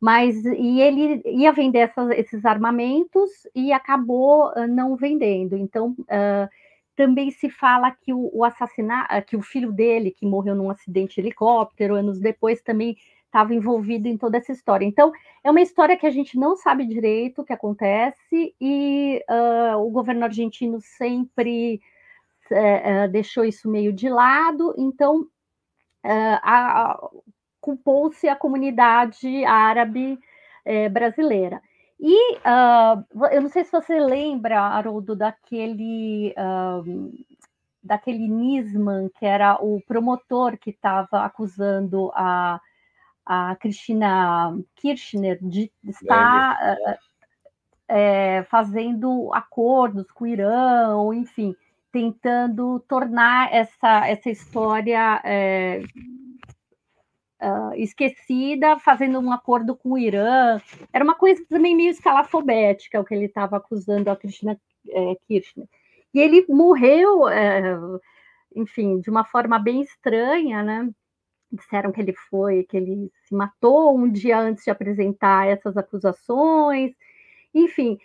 Mas 0.00 0.42
e 0.46 0.80
ele 0.80 1.20
ia 1.26 1.52
vender 1.52 1.80
essas, 1.80 2.10
esses 2.12 2.46
armamentos 2.46 3.30
e 3.54 3.70
acabou 3.70 4.48
uh, 4.52 4.66
não 4.66 4.96
vendendo. 4.96 5.58
Então, 5.58 5.90
uh, 5.90 6.48
também 6.96 7.30
se 7.30 7.50
fala 7.50 7.90
que 7.90 8.14
o, 8.14 8.30
o 8.32 8.44
assassinato, 8.44 9.26
que 9.26 9.36
o 9.36 9.42
filho 9.42 9.72
dele, 9.72 10.10
que 10.10 10.24
morreu 10.24 10.54
num 10.54 10.70
acidente 10.70 11.16
de 11.16 11.20
helicóptero, 11.20 11.96
anos 11.96 12.18
depois, 12.18 12.62
também 12.62 12.96
estava 13.26 13.52
envolvido 13.52 14.08
em 14.08 14.16
toda 14.16 14.38
essa 14.38 14.52
história. 14.52 14.86
Então, 14.86 15.12
é 15.44 15.50
uma 15.50 15.60
história 15.60 15.98
que 15.98 16.06
a 16.06 16.10
gente 16.10 16.38
não 16.38 16.56
sabe 16.56 16.86
direito 16.86 17.42
o 17.42 17.44
que 17.44 17.52
acontece, 17.52 18.54
e 18.58 19.22
uh, 19.28 19.76
o 19.84 19.90
governo 19.90 20.24
argentino 20.24 20.80
sempre 20.80 21.78
uh, 22.50 23.04
uh, 23.04 23.08
deixou 23.10 23.44
isso 23.44 23.68
meio 23.70 23.92
de 23.92 24.08
lado, 24.08 24.74
então 24.76 25.26
culpou-se 27.60 28.26
a 28.28 28.36
comunidade 28.36 29.44
árabe 29.44 30.18
eh, 30.64 30.88
brasileira. 30.88 31.60
E 32.00 32.36
eu 33.32 33.42
não 33.42 33.48
sei 33.50 33.64
se 33.64 33.72
você 33.72 33.98
lembra, 34.00 34.58
Haroldo, 34.58 35.14
daquele 35.14 36.34
daquele 37.82 38.26
Nisman, 38.26 39.10
que 39.18 39.26
era 39.26 39.62
o 39.62 39.82
promotor 39.86 40.56
que 40.56 40.70
estava 40.70 41.24
acusando 41.24 42.10
a 42.14 42.58
a 43.26 43.54
Cristina 43.56 44.56
Kirchner 44.76 45.38
de 45.42 45.70
estar 45.84 46.56
é, 47.88 48.42
fazendo 48.44 49.32
acordos 49.32 50.10
com 50.12 50.24
o 50.24 50.26
Irã, 50.26 50.94
ou 50.96 51.14
enfim, 51.14 51.56
tentando 51.92 52.80
tornar 52.80 53.52
essa, 53.52 54.06
essa 54.06 54.30
história 54.30 55.20
é, 55.24 55.82
uh, 57.42 57.74
esquecida, 57.74 58.78
fazendo 58.78 59.18
um 59.18 59.32
acordo 59.32 59.76
com 59.76 59.92
o 59.92 59.98
Irã. 59.98 60.60
Era 60.92 61.04
uma 61.04 61.14
coisa 61.14 61.44
também 61.48 61.76
meio 61.76 61.90
escalafobética 61.90 63.00
o 63.00 63.04
que 63.04 63.14
ele 63.14 63.26
estava 63.26 63.56
acusando 63.56 64.10
a 64.10 64.16
Cristina 64.16 64.60
é, 64.88 65.14
Kirchner. 65.26 65.66
E 66.14 66.20
ele 66.20 66.44
morreu, 66.48 67.28
é, 67.28 67.78
enfim, 68.56 69.00
de 69.00 69.10
uma 69.10 69.24
forma 69.24 69.58
bem 69.58 69.82
estranha, 69.82 70.62
né? 70.62 70.90
disseram 71.50 71.92
que 71.92 72.00
ele 72.00 72.14
foi, 72.28 72.64
que 72.64 72.76
ele 72.76 73.10
se 73.24 73.34
matou 73.34 73.96
um 73.96 74.10
dia 74.10 74.38
antes 74.38 74.64
de 74.64 74.70
apresentar 74.70 75.46
essas 75.46 75.76
acusações. 75.76 76.92
Enfim, 77.54 77.98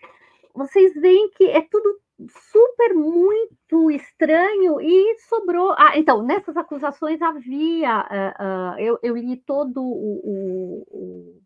vocês 0.53 0.93
veem 0.93 1.29
que 1.31 1.45
é 1.45 1.61
tudo 1.61 1.99
super 2.29 2.93
muito 2.93 3.91
estranho 3.91 4.79
e 4.81 5.17
sobrou. 5.27 5.73
Ah, 5.77 5.97
então, 5.97 6.23
nessas 6.23 6.55
acusações 6.57 7.21
havia. 7.21 8.01
Uh, 8.01 8.43
uh, 8.43 8.79
eu, 8.79 8.99
eu, 9.01 9.15
li 9.15 9.37
todo 9.37 9.81
o, 9.81 10.83
o, 10.89 11.41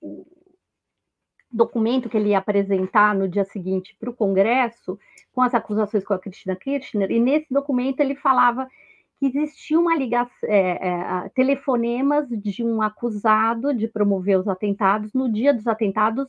o, 0.00 0.26
documento 1.50 2.08
que 2.08 2.16
ele 2.16 2.30
ia 2.30 2.38
apresentar 2.38 3.14
no 3.14 3.28
dia 3.28 3.44
seguinte 3.44 3.96
para 3.98 4.10
o 4.10 4.14
Congresso, 4.14 4.98
com 5.32 5.42
as 5.42 5.54
acusações 5.54 6.04
com 6.04 6.14
a 6.14 6.18
Cristina 6.18 6.56
Kirchner, 6.56 7.10
e 7.10 7.18
nesse 7.18 7.52
documento 7.52 8.00
ele 8.00 8.14
falava 8.14 8.68
que 9.18 9.26
existia 9.26 9.78
uma 9.78 9.96
ligação, 9.96 10.48
é, 10.48 10.88
é, 10.88 11.28
telefonemas 11.30 12.28
de 12.28 12.62
um 12.62 12.82
acusado 12.82 13.72
de 13.72 13.88
promover 13.88 14.38
os 14.38 14.48
atentados 14.48 15.12
no 15.14 15.32
dia 15.32 15.54
dos 15.54 15.66
atentados 15.66 16.28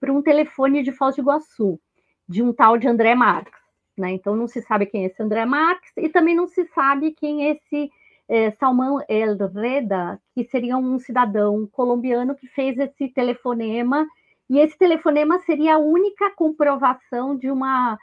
para 0.00 0.12
um 0.12 0.20
telefone 0.20 0.82
de 0.82 0.92
Foz 0.92 1.14
do 1.14 1.22
Iguaçu, 1.22 1.80
de 2.28 2.42
um 2.42 2.52
tal 2.52 2.76
de 2.78 2.88
André 2.88 3.14
Marques. 3.14 3.60
Né? 3.96 4.12
Então 4.12 4.34
não 4.34 4.46
se 4.48 4.60
sabe 4.62 4.86
quem 4.86 5.04
é 5.04 5.06
esse 5.06 5.22
André 5.22 5.44
Marques 5.44 5.92
e 5.96 6.08
também 6.08 6.34
não 6.34 6.46
se 6.46 6.64
sabe 6.74 7.12
quem 7.12 7.46
é 7.46 7.50
esse 7.52 7.90
é, 8.28 8.50
Salman 8.52 8.98
El 9.08 9.36
Reda, 9.36 10.20
que 10.34 10.44
seria 10.44 10.76
um 10.76 10.98
cidadão 10.98 11.68
colombiano 11.70 12.34
que 12.34 12.46
fez 12.48 12.78
esse 12.78 13.08
telefonema, 13.08 14.06
e 14.48 14.58
esse 14.58 14.76
telefonema 14.76 15.38
seria 15.40 15.76
a 15.76 15.78
única 15.78 16.30
comprovação 16.34 17.36
de 17.36 17.50
uma 17.50 17.98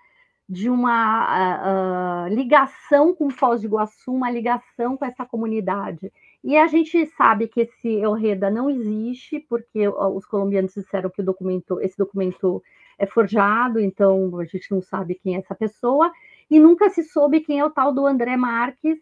de 0.50 0.70
uma 0.70 2.26
uh, 2.26 2.28
ligação 2.28 3.16
com 3.16 3.30
Foz 3.30 3.62
do 3.62 3.68
Iguaçu, 3.68 4.12
uma 4.12 4.30
ligação 4.30 4.98
com 4.98 5.06
essa 5.06 5.26
comunidade. 5.26 6.12
E 6.44 6.58
a 6.58 6.68
gente 6.68 7.06
sabe 7.16 7.48
que 7.48 7.62
esse 7.62 7.88
Elreda 7.88 8.50
não 8.50 8.70
existe, 8.70 9.40
porque 9.40 9.88
os 9.88 10.26
colombianos 10.26 10.74
disseram 10.74 11.10
que 11.10 11.24
documento, 11.24 11.80
esse 11.80 11.98
documento 11.98 12.62
é 13.02 13.08
forjado, 13.08 13.80
então 13.80 14.38
a 14.40 14.46
gente 14.46 14.70
não 14.72 14.82
sabe 14.82 15.16
quem 15.16 15.36
é 15.36 15.40
essa 15.40 15.56
pessoa, 15.56 16.12
e 16.50 16.60
nunca 16.60 16.88
se 16.90 17.04
soube 17.04 17.42
quem 17.42 17.60
é 17.60 17.66
o 17.66 17.72
tal 17.72 17.92
do 17.92 18.06
André 18.06 18.38
Marques, 18.38 19.00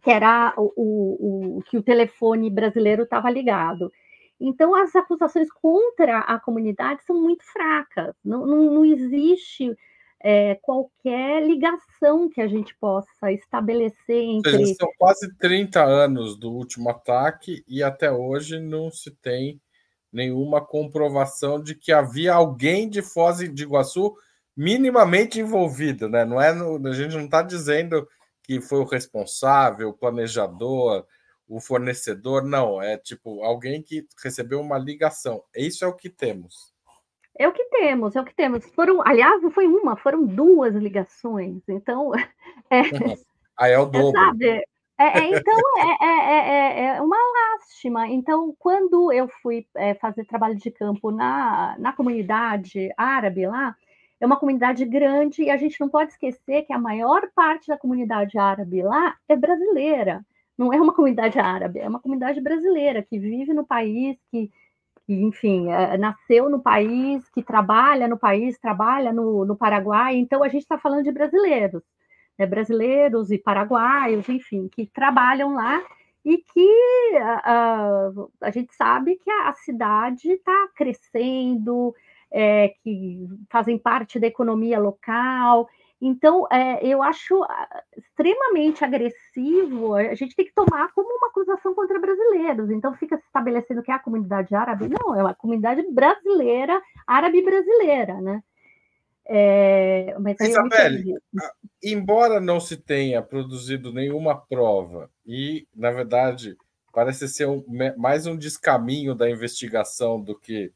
que 0.00 0.10
era 0.10 0.54
o, 0.56 0.72
o, 0.76 1.58
o 1.58 1.62
que 1.62 1.76
o 1.76 1.82
telefone 1.82 2.48
brasileiro 2.48 3.02
estava 3.02 3.28
ligado. 3.28 3.90
Então, 4.38 4.76
as 4.76 4.94
acusações 4.94 5.50
contra 5.50 6.20
a 6.20 6.38
comunidade 6.38 7.02
são 7.04 7.20
muito 7.20 7.42
fracas, 7.44 8.14
não, 8.24 8.46
não, 8.46 8.70
não 8.70 8.84
existe 8.84 9.76
é, 10.22 10.54
qualquer 10.62 11.44
ligação 11.44 12.28
que 12.28 12.40
a 12.40 12.46
gente 12.46 12.76
possa 12.76 13.32
estabelecer 13.32 14.22
entre. 14.22 14.52
Seja, 14.52 14.74
são 14.74 14.88
quase 14.96 15.34
30 15.38 15.82
anos 15.82 16.38
do 16.38 16.52
último 16.52 16.90
ataque 16.90 17.64
e 17.66 17.82
até 17.82 18.12
hoje 18.12 18.60
não 18.60 18.90
se 18.90 19.10
tem 19.10 19.60
nenhuma 20.16 20.64
comprovação 20.64 21.62
de 21.62 21.74
que 21.74 21.92
havia 21.92 22.32
alguém 22.32 22.88
de 22.88 23.02
Foz 23.02 23.38
de 23.38 23.62
Iguaçu 23.62 24.16
minimamente 24.56 25.38
envolvido, 25.38 26.08
né? 26.08 26.24
Não 26.24 26.40
é 26.40 26.48
a 26.48 26.92
gente 26.92 27.14
não 27.14 27.26
está 27.26 27.42
dizendo 27.42 28.08
que 28.42 28.58
foi 28.60 28.78
o 28.78 28.84
responsável, 28.84 29.90
o 29.90 29.92
planejador, 29.92 31.04
o 31.46 31.60
fornecedor, 31.60 32.42
não, 32.42 32.80
é 32.80 32.96
tipo 32.96 33.44
alguém 33.44 33.82
que 33.82 34.06
recebeu 34.24 34.58
uma 34.58 34.78
ligação. 34.78 35.44
Isso 35.54 35.84
é 35.84 35.88
o 35.88 35.94
que 35.94 36.08
temos. 36.08 36.74
É 37.38 37.46
o 37.46 37.52
que 37.52 37.64
temos, 37.64 38.16
é 38.16 38.20
o 38.20 38.24
que 38.24 38.34
temos. 38.34 38.64
Foram, 38.74 39.06
aliás, 39.06 39.42
não 39.42 39.50
foi 39.50 39.66
uma, 39.66 39.96
foram 39.96 40.24
duas 40.24 40.74
ligações. 40.74 41.60
Então, 41.68 42.12
é, 42.70 42.80
Aí 43.58 43.72
é 43.72 43.78
o 43.78 43.84
dobro. 43.84 44.18
É, 44.18 44.24
sabe, 44.24 44.68
é, 44.98 45.18
é, 45.18 45.36
então, 45.36 45.60
é, 46.00 46.06
é, 46.06 46.84
é, 46.86 47.02
uma 47.02 47.16
lástima. 47.16 48.08
Então, 48.08 48.54
quando 48.58 49.12
eu 49.12 49.28
fui 49.42 49.66
fazer 50.00 50.24
trabalho 50.24 50.56
de 50.56 50.70
campo 50.70 51.10
na, 51.10 51.76
na 51.78 51.92
comunidade 51.92 52.90
árabe 52.96 53.46
lá, 53.46 53.76
é 54.20 54.26
uma 54.26 54.38
comunidade 54.38 54.84
grande 54.84 55.42
e 55.42 55.50
a 55.50 55.56
gente 55.56 55.78
não 55.80 55.88
pode 55.88 56.12
esquecer 56.12 56.62
que 56.62 56.72
a 56.72 56.78
maior 56.78 57.28
parte 57.34 57.68
da 57.68 57.76
comunidade 57.76 58.38
árabe 58.38 58.82
lá 58.82 59.14
é 59.28 59.36
brasileira. 59.36 60.24
Não 60.56 60.72
é 60.72 60.80
uma 60.80 60.94
comunidade 60.94 61.38
árabe, 61.38 61.80
é 61.80 61.88
uma 61.88 62.00
comunidade 62.00 62.40
brasileira 62.40 63.02
que 63.02 63.18
vive 63.18 63.52
no 63.52 63.66
país, 63.66 64.16
que 64.30 64.50
que, 65.06 65.14
enfim, 65.14 65.70
é, 65.70 65.96
nasceu 65.96 66.50
no 66.50 66.60
país, 66.60 67.28
que 67.30 67.42
trabalha 67.42 68.08
no 68.08 68.18
país, 68.18 68.58
trabalha 68.58 69.12
no, 69.12 69.44
no 69.44 69.56
Paraguai. 69.56 70.16
Então, 70.16 70.42
a 70.42 70.48
gente 70.48 70.62
está 70.62 70.76
falando 70.76 71.04
de 71.04 71.12
brasileiros, 71.12 71.82
né? 72.38 72.46
brasileiros 72.46 73.30
e 73.30 73.38
paraguaios, 73.38 74.28
enfim, 74.28 74.68
que 74.68 74.86
trabalham 74.86 75.54
lá 75.54 75.82
e 76.24 76.38
que 76.38 76.68
uh, 77.14 78.30
a 78.40 78.50
gente 78.50 78.74
sabe 78.74 79.16
que 79.16 79.30
a, 79.30 79.48
a 79.48 79.52
cidade 79.52 80.28
está 80.32 80.68
crescendo, 80.74 81.94
é, 82.30 82.74
que 82.82 83.28
fazem 83.48 83.78
parte 83.78 84.18
da 84.18 84.26
economia 84.26 84.78
local. 84.78 85.68
Então, 86.00 86.46
é, 86.50 86.84
eu 86.84 87.02
acho 87.02 87.40
extremamente 87.96 88.84
agressivo. 88.84 89.94
A 89.94 90.14
gente 90.14 90.34
tem 90.34 90.44
que 90.44 90.52
tomar 90.52 90.92
como 90.92 91.08
uma 91.08 91.28
acusação 91.28 91.74
contra 91.74 91.98
brasileiros. 91.98 92.70
Então, 92.70 92.92
fica 92.94 93.16
se 93.16 93.24
estabelecendo 93.24 93.82
que 93.82 93.90
é 93.90 93.94
a 93.94 93.98
comunidade 93.98 94.54
árabe. 94.54 94.88
Não, 94.88 95.14
é 95.14 95.22
uma 95.22 95.34
comunidade 95.34 95.82
brasileira, 95.90 96.82
árabe 97.06 97.40
brasileira, 97.42 98.20
né? 98.20 98.42
É, 99.28 100.16
mas 100.20 100.38
Isabelle, 100.40 101.14
embora 101.82 102.40
não 102.40 102.60
se 102.60 102.76
tenha 102.76 103.20
produzido 103.20 103.92
nenhuma 103.92 104.40
prova, 104.40 105.10
e, 105.26 105.66
na 105.74 105.90
verdade, 105.90 106.56
parece 106.92 107.28
ser 107.28 107.46
um, 107.46 107.64
mais 107.96 108.26
um 108.26 108.36
descaminho 108.36 109.14
da 109.14 109.28
investigação 109.28 110.20
do 110.20 110.38
que 110.38 110.72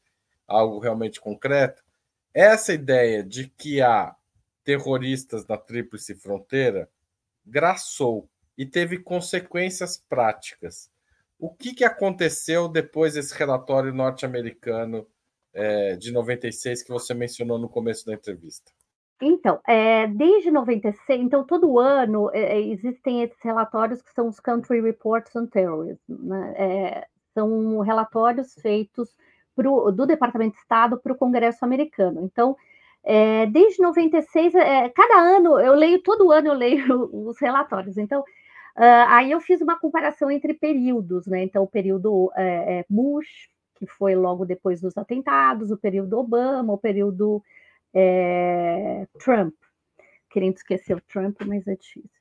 algo 0.47 0.81
realmente 0.81 1.21
concreto, 1.21 1.83
essa 2.35 2.73
ideia 2.73 3.23
de 3.23 3.49
que 3.49 3.81
há 3.81 4.15
terroristas 4.65 5.47
na 5.47 5.57
Tríplice 5.57 6.15
Fronteira 6.15 6.89
graçou 7.47 8.29
e 8.59 8.67
teve 8.67 8.99
consequências 8.99 9.97
práticas. 10.09 10.91
O 11.39 11.49
que, 11.49 11.73
que 11.73 11.85
aconteceu 11.85 12.69
depois 12.69 13.15
desse 13.15 13.35
relatório 13.35 13.95
norte-americano 13.95 15.07
é, 15.53 15.97
de 15.97 16.13
96 16.13 16.83
que 16.83 16.91
você 16.91 17.15
mencionou 17.15 17.59
no 17.59 17.69
começo 17.69 18.07
da 18.07 18.15
entrevista? 18.15 18.71
Então, 19.23 19.61
é, 19.67 20.07
desde 20.07 20.51
96, 20.51 21.21
então 21.21 21.45
todo 21.45 21.79
ano 21.79 22.31
é, 22.33 22.57
é, 22.57 22.61
existem 22.61 23.23
esses 23.23 23.39
relatórios 23.43 24.01
que 24.01 24.13
são 24.15 24.29
os 24.29 24.41
Country 24.41 24.81
Reports 24.81 25.37
on 25.37 25.47
Terrorism, 25.47 26.01
né? 26.09 26.55
É, 26.57 27.07
são 27.35 27.81
relatórios 27.81 28.55
feitos 28.55 29.15
pro, 29.55 29.91
do 29.91 30.07
Departamento 30.07 30.55
de 30.55 30.61
Estado 30.61 30.99
para 30.99 31.13
o 31.13 31.17
Congresso 31.17 31.65
americano. 31.65 32.23
Então, 32.25 32.57
é, 33.05 33.45
desde 33.47 33.83
96, 33.83 34.55
é, 34.55 34.89
cada 34.89 35.19
ano, 35.19 35.61
eu 35.61 35.75
leio, 35.75 36.03
todo 36.03 36.33
ano 36.33 36.49
eu 36.49 36.55
leio 36.55 37.11
os 37.29 37.39
relatórios. 37.39 37.99
Então, 37.99 38.21
uh, 38.21 39.07
aí 39.09 39.31
eu 39.31 39.41
fiz 39.41 39.61
uma 39.61 39.79
comparação 39.79 40.31
entre 40.31 40.55
períodos, 40.55 41.27
né? 41.27 41.43
Então, 41.43 41.63
o 41.63 41.69
período 41.69 42.33
Bush, 42.89 43.51
que 43.81 43.87
foi 43.87 44.15
logo 44.15 44.45
depois 44.45 44.79
dos 44.79 44.97
atentados, 44.99 45.71
o 45.71 45.77
período 45.79 46.19
Obama, 46.19 46.75
o 46.75 46.79
período 46.79 47.43
é, 47.95 49.07
Trump, 49.19 49.55
querendo 50.29 50.57
esquecer 50.57 50.95
o 50.95 51.01
Trump, 51.01 51.41
mas 51.47 51.67
é 51.67 51.75
difícil. 51.75 52.21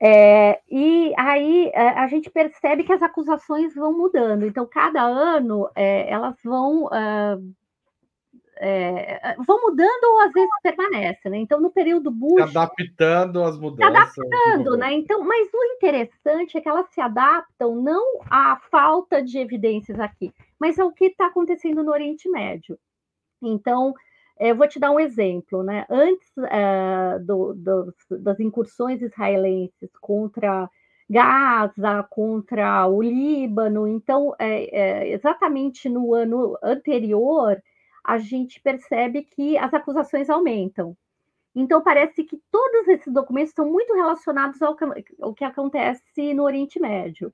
É, 0.00 0.58
e 0.70 1.12
aí 1.18 1.70
é, 1.74 1.90
a 1.90 2.06
gente 2.06 2.30
percebe 2.30 2.82
que 2.82 2.92
as 2.92 3.02
acusações 3.02 3.74
vão 3.74 3.92
mudando. 3.92 4.46
Então, 4.46 4.66
cada 4.66 5.02
ano 5.02 5.68
é, 5.74 6.10
elas 6.10 6.36
vão 6.42 6.88
é, 8.58 9.36
vão 9.46 9.60
mudando 9.60 10.04
ou 10.04 10.20
às 10.20 10.32
vezes 10.32 10.50
permanecem, 10.62 11.30
né? 11.30 11.36
Então, 11.38 11.60
no 11.60 11.70
período 11.70 12.10
Bush. 12.10 12.50
Se 12.50 12.56
adaptando 12.56 13.42
às 13.42 13.58
mudanças. 13.58 14.14
Se 14.14 14.20
adaptando, 14.20 14.76
né? 14.78 14.94
Então, 14.94 15.22
mas 15.24 15.48
o 15.52 15.64
interessante 15.76 16.56
é 16.56 16.60
que 16.60 16.68
elas 16.68 16.88
se 16.90 17.00
adaptam 17.00 17.76
não 17.76 18.20
à 18.30 18.56
falta 18.70 19.22
de 19.22 19.38
evidências 19.38 20.00
aqui, 20.00 20.32
mas 20.58 20.78
ao 20.78 20.92
que 20.92 21.06
está 21.06 21.26
acontecendo 21.26 21.82
no 21.82 21.92
Oriente 21.92 22.28
Médio. 22.28 22.78
Então, 23.42 23.94
eu 24.38 24.56
vou 24.56 24.68
te 24.68 24.78
dar 24.78 24.90
um 24.90 25.00
exemplo, 25.00 25.62
né? 25.62 25.86
Antes 25.88 26.30
é, 26.50 27.18
do, 27.20 27.54
do, 27.54 27.94
das 28.18 28.38
incursões 28.40 29.00
israelenses 29.02 29.90
contra 30.00 30.70
Gaza, 31.08 32.02
contra 32.10 32.86
o 32.88 33.00
Líbano, 33.00 33.86
então, 33.86 34.34
é, 34.38 35.04
é, 35.04 35.12
exatamente 35.12 35.88
no 35.88 36.12
ano 36.14 36.58
anterior, 36.62 37.62
a 38.04 38.18
gente 38.18 38.60
percebe 38.60 39.22
que 39.22 39.56
as 39.56 39.72
acusações 39.72 40.28
aumentam. 40.28 40.96
Então, 41.54 41.82
parece 41.82 42.24
que 42.24 42.38
todos 42.50 42.88
esses 42.88 43.12
documentos 43.12 43.50
estão 43.50 43.70
muito 43.70 43.94
relacionados 43.94 44.60
ao 44.60 44.76
que, 44.76 44.84
ao 45.20 45.34
que 45.34 45.44
acontece 45.44 46.34
no 46.34 46.42
Oriente 46.44 46.78
Médio. 46.78 47.32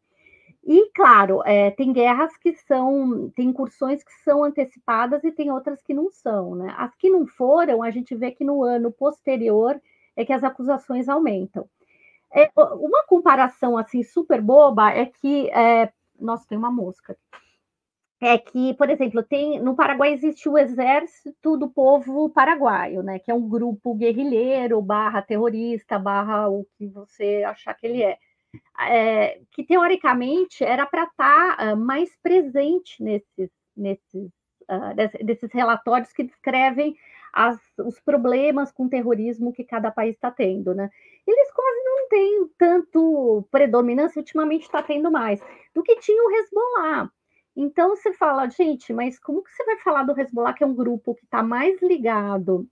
E, 0.65 0.91
claro, 0.95 1.43
é, 1.45 1.71
tem 1.73 1.93
guerras 1.93 2.37
que 2.37 2.55
são, 2.55 3.31
tem 3.35 3.49
incursões 3.49 4.05
que 4.05 4.13
são 4.23 4.45
antecipadas 4.45 5.25
e 5.25 5.33
tem 5.33 5.51
outras 5.51 5.83
que 5.83 5.93
não 5.93 6.11
são, 6.11 6.55
né? 6.55 6.73
As 6.79 6.95
que 6.95 7.11
não 7.11 7.27
foram, 7.27 7.83
a 7.83 7.91
gente 7.91 8.15
vê 8.15 8.31
que 8.31 8.45
no 8.45 8.63
ano 8.63 8.93
posterior 8.93 9.81
é 10.17 10.25
que 10.25 10.33
as 10.33 10.45
acusações 10.45 11.09
aumentam. 11.09 11.69
É, 12.33 12.51
uma 12.57 13.05
comparação, 13.07 13.77
assim, 13.77 14.03
super 14.05 14.41
boba 14.41 14.91
é 14.91 15.07
que, 15.07 15.51
é, 15.51 15.93
nossa, 16.19 16.47
tem 16.49 16.57
uma 16.57 16.71
mosca. 16.71 17.17
É 18.21 18.39
que, 18.39 18.73
por 18.75 18.89
exemplo, 18.89 19.21
tem 19.23 19.61
no 19.61 19.75
Paraguai 19.75 20.13
existe 20.13 20.49
o 20.49 20.57
Exército 20.57 21.57
do 21.57 21.69
Povo 21.69 22.31
Paraguaio, 22.31 23.03
né? 23.03 23.19
Que 23.19 23.33
é 23.33 23.35
um 23.35 23.49
grupo 23.49 23.95
guerrilheiro, 23.95 24.81
barra 24.81 25.21
terrorista, 25.21 25.99
barra 25.99 26.49
o 26.49 26.65
que 26.79 26.87
você 26.87 27.43
achar 27.45 27.75
que 27.75 27.85
ele 27.85 28.03
é 28.03 28.17
é, 28.81 29.41
que 29.53 29.65
teoricamente 29.65 30.65
era 30.65 30.87
para 30.87 31.05
estar 31.05 31.57
tá, 31.57 31.75
uh, 31.75 31.77
mais 31.77 32.15
presente 32.23 33.03
nesses, 33.03 33.51
nesses, 33.77 34.31
uh, 34.63 35.25
desses 35.25 35.53
relatórios 35.53 36.13
que 36.13 36.25
descrevem 36.25 36.97
as, 37.33 37.59
os 37.79 37.99
problemas 38.01 38.71
com 38.71 38.89
terrorismo 38.89 39.53
que 39.53 39.65
cada 39.65 39.91
país 39.91 40.15
está 40.15 40.31
tendo, 40.31 40.75
né? 40.75 40.91
Eles 41.27 41.51
quase 41.53 41.85
não 41.85 42.09
têm 42.09 42.51
tanto 42.59 43.47
predominância, 43.51 44.21
ultimamente 44.21 44.63
está 44.63 44.83
tendo 44.83 45.11
mais, 45.11 45.41
do 45.75 45.83
que 45.83 45.97
tinha 45.97 46.23
o 46.23 46.31
Hezbollah. 46.31 47.11
Então 47.57 47.91
você 47.91 48.13
fala, 48.13 48.49
gente, 48.49 48.93
mas 48.93 49.19
como 49.19 49.43
que 49.43 49.51
você 49.51 49.65
vai 49.65 49.79
falar 49.79 50.03
do 50.03 50.19
Hezbollah, 50.19 50.53
que 50.53 50.65
é 50.65 50.67
um 50.67 50.75
grupo 50.75 51.15
que 51.15 51.25
está 51.25 51.43
mais 51.43 51.81
ligado 51.81 52.67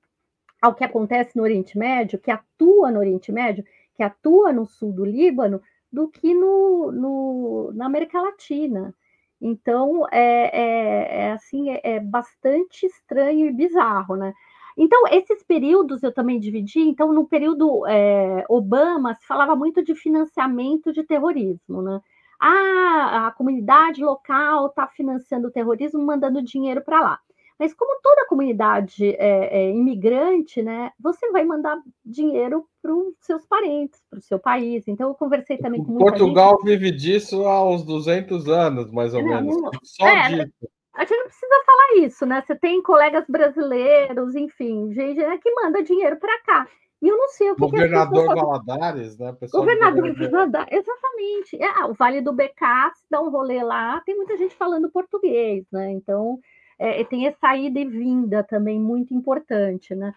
ao 0.60 0.74
que 0.74 0.84
acontece 0.84 1.36
no 1.36 1.42
Oriente 1.42 1.78
Médio, 1.78 2.18
que 2.18 2.30
atua 2.30 2.90
no 2.90 2.98
Oriente 2.98 3.32
Médio, 3.32 3.64
que 3.94 4.02
atua 4.02 4.52
no 4.52 4.66
sul 4.66 4.92
do 4.92 5.04
Líbano, 5.04 5.62
do 5.92 6.08
que 6.08 6.34
no, 6.34 6.92
no 6.92 7.72
na 7.74 7.86
América 7.86 8.20
Latina. 8.20 8.94
Então, 9.40 10.06
é, 10.12 10.50
é, 10.52 11.22
é 11.26 11.32
assim, 11.32 11.70
é, 11.70 11.80
é, 11.82 12.00
bastante 12.00 12.86
estranho 12.86 13.46
e 13.46 13.52
bizarro, 13.52 14.16
né? 14.16 14.34
Então, 14.76 15.02
esses 15.10 15.42
períodos 15.42 16.02
eu 16.02 16.12
também 16.12 16.38
dividi. 16.38 16.80
Então, 16.80 17.12
no 17.12 17.26
período 17.26 17.86
é, 17.86 18.44
Obama, 18.48 19.14
se 19.14 19.26
falava 19.26 19.56
muito 19.56 19.82
de 19.82 19.94
financiamento 19.94 20.92
de 20.92 21.02
terrorismo, 21.04 21.82
né? 21.82 22.00
Ah, 22.40 23.28
a 23.28 23.32
comunidade 23.32 24.02
local 24.02 24.68
está 24.68 24.86
financiando 24.88 25.48
o 25.48 25.50
terrorismo, 25.50 26.04
mandando 26.04 26.42
dinheiro 26.42 26.82
para 26.82 27.00
lá. 27.00 27.20
Mas 27.60 27.74
como 27.74 28.00
toda 28.02 28.26
comunidade 28.26 29.14
é, 29.18 29.64
é 29.64 29.70
imigrante, 29.70 30.62
né, 30.62 30.90
você 30.98 31.30
vai 31.30 31.44
mandar 31.44 31.78
dinheiro 32.02 32.64
para 32.80 32.94
os 32.94 33.14
seus 33.20 33.44
parentes, 33.44 34.00
para 34.08 34.18
o 34.18 34.22
seu 34.22 34.38
país. 34.38 34.88
Então, 34.88 35.08
eu 35.10 35.14
conversei 35.14 35.58
também 35.58 35.84
com 35.84 35.98
Portugal 35.98 36.56
gente... 36.56 36.64
vive 36.64 36.90
disso 36.90 37.44
há 37.44 37.62
uns 37.68 37.84
200 37.84 38.48
anos, 38.48 38.90
mais 38.90 39.12
ou 39.12 39.22
não, 39.22 39.28
menos. 39.28 39.56
Só 39.82 40.06
é, 40.06 40.28
disso. 40.28 40.70
A 40.94 41.04
gente 41.04 41.18
não 41.18 41.26
precisa 41.26 41.62
falar 41.66 42.06
isso, 42.06 42.24
né? 42.24 42.42
Você 42.46 42.56
tem 42.56 42.82
colegas 42.82 43.26
brasileiros, 43.28 44.34
enfim, 44.34 44.90
gente 44.94 45.20
que 45.40 45.54
manda 45.54 45.82
dinheiro 45.82 46.16
para 46.16 46.42
cá. 46.42 46.66
E 47.02 47.08
eu 47.08 47.16
não 47.16 47.28
sei 47.28 47.50
o 47.50 47.54
que 47.54 47.60
Governador 47.60 48.26
que 48.26 48.34
Valadares, 48.40 49.18
né? 49.18 49.34
Pessoal 49.38 49.64
Governador 49.64 50.30
Valadares, 50.30 50.72
exatamente. 50.72 51.62
É, 51.62 51.84
o 51.84 51.92
Vale 51.92 52.22
do 52.22 52.32
Becá, 52.32 52.90
se 52.94 53.04
dá 53.10 53.20
um 53.20 53.28
rolê 53.28 53.62
lá, 53.62 54.00
tem 54.06 54.16
muita 54.16 54.34
gente 54.38 54.54
falando 54.54 54.90
português, 54.90 55.66
né? 55.70 55.90
Então, 55.92 56.38
é, 56.80 57.04
tem 57.04 57.26
essa 57.26 57.54
ida 57.54 57.78
e 57.78 57.84
vinda 57.84 58.42
também 58.42 58.80
muito 58.80 59.12
importante, 59.12 59.94
né? 59.94 60.14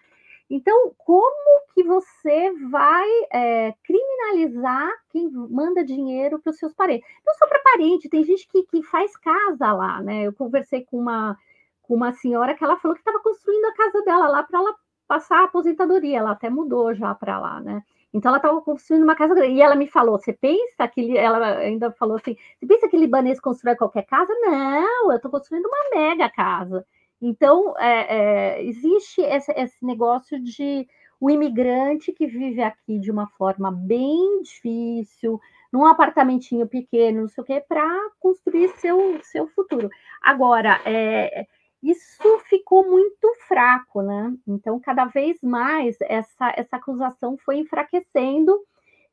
Então, 0.48 0.92
como 0.96 1.62
que 1.74 1.82
você 1.82 2.52
vai 2.70 3.06
é, 3.30 3.74
criminalizar 3.82 4.90
quem 5.10 5.30
manda 5.30 5.84
dinheiro 5.84 6.38
para 6.38 6.50
os 6.50 6.58
seus 6.58 6.72
parentes? 6.72 7.06
Não 7.24 7.34
só 7.34 7.46
para 7.46 7.60
parente, 7.60 8.08
tem 8.08 8.24
gente 8.24 8.48
que, 8.48 8.62
que 8.62 8.82
faz 8.82 9.14
casa 9.18 9.72
lá, 9.72 10.00
né? 10.02 10.22
Eu 10.22 10.32
conversei 10.32 10.84
com 10.84 10.98
uma, 10.98 11.38
com 11.82 11.94
uma 11.94 12.12
senhora 12.12 12.54
que 12.54 12.64
ela 12.64 12.78
falou 12.78 12.94
que 12.94 13.02
estava 13.02 13.20
construindo 13.20 13.66
a 13.66 13.74
casa 13.74 14.02
dela 14.02 14.28
lá 14.28 14.42
para 14.42 14.58
ela 14.58 14.74
passar 15.06 15.40
a 15.40 15.44
aposentadoria, 15.44 16.18
ela 16.18 16.30
até 16.32 16.48
mudou 16.48 16.94
já 16.94 17.14
para 17.14 17.38
lá, 17.38 17.60
né? 17.60 17.82
Então 18.14 18.30
ela 18.30 18.38
estava 18.38 18.60
construindo 18.60 19.02
uma 19.02 19.16
casa 19.16 19.34
grande. 19.34 19.54
E 19.54 19.60
ela 19.60 19.74
me 19.74 19.88
falou: 19.88 20.18
você 20.18 20.32
pensa 20.32 20.86
que 20.86 21.18
ela 21.18 21.58
ainda 21.58 21.90
falou 21.90 22.16
assim: 22.16 22.36
você 22.56 22.66
pensa 22.66 22.88
que 22.88 22.96
libanês 22.96 23.40
constrói 23.40 23.74
qualquer 23.74 24.06
casa? 24.06 24.32
Não, 24.40 25.10
eu 25.10 25.16
estou 25.16 25.30
construindo 25.30 25.66
uma 25.66 26.00
mega 26.00 26.30
casa. 26.30 26.86
Então 27.20 27.74
é, 27.78 28.58
é, 28.58 28.64
existe 28.64 29.20
esse, 29.20 29.52
esse, 29.52 29.84
negócio 29.84 30.40
de 30.40 30.86
o 31.20 31.30
imigrante 31.30 32.12
que 32.12 32.26
vive 32.26 32.62
aqui 32.62 32.98
de 32.98 33.10
uma 33.10 33.26
forma 33.38 33.72
bem 33.72 34.42
difícil, 34.42 35.40
num 35.72 35.86
apartamentinho 35.86 36.68
pequeno, 36.68 37.22
não 37.22 37.28
sei 37.28 37.42
o 37.42 37.46
quê, 37.46 37.64
para 37.66 37.88
construir 38.20 38.68
seu, 38.76 39.18
seu 39.22 39.48
futuro. 39.48 39.88
Agora, 40.22 40.80
é, 40.84 41.46
isso 41.84 42.38
ficou 42.48 42.88
muito 42.88 43.34
fraco, 43.46 44.00
né? 44.02 44.34
Então, 44.46 44.80
cada 44.80 45.04
vez 45.04 45.38
mais 45.42 45.96
essa, 46.00 46.52
essa 46.56 46.76
acusação 46.76 47.36
foi 47.36 47.58
enfraquecendo 47.58 48.58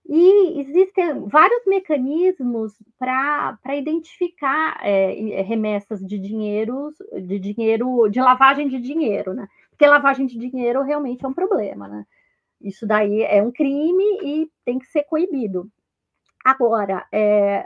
e 0.07 0.59
existem 0.59 1.27
vários 1.27 1.65
mecanismos 1.65 2.73
para 2.97 3.57
identificar 3.75 4.79
é, 4.81 5.41
remessas 5.41 5.99
de 5.99 6.17
dinheiro, 6.17 6.93
de 7.21 7.39
dinheiro, 7.39 8.07
de 8.09 8.21
lavagem 8.21 8.67
de 8.67 8.79
dinheiro, 8.79 9.33
né? 9.33 9.47
Porque 9.69 9.85
lavagem 9.85 10.25
de 10.25 10.37
dinheiro 10.37 10.81
realmente 10.81 11.25
é 11.25 11.27
um 11.27 11.33
problema, 11.33 11.87
né? 11.87 12.05
Isso 12.61 12.87
daí 12.87 13.21
é 13.23 13.43
um 13.43 13.51
crime 13.51 14.19
e 14.23 14.51
tem 14.63 14.79
que 14.79 14.85
ser 14.87 15.03
coibido. 15.03 15.69
Agora, 16.43 17.05
é, 17.11 17.65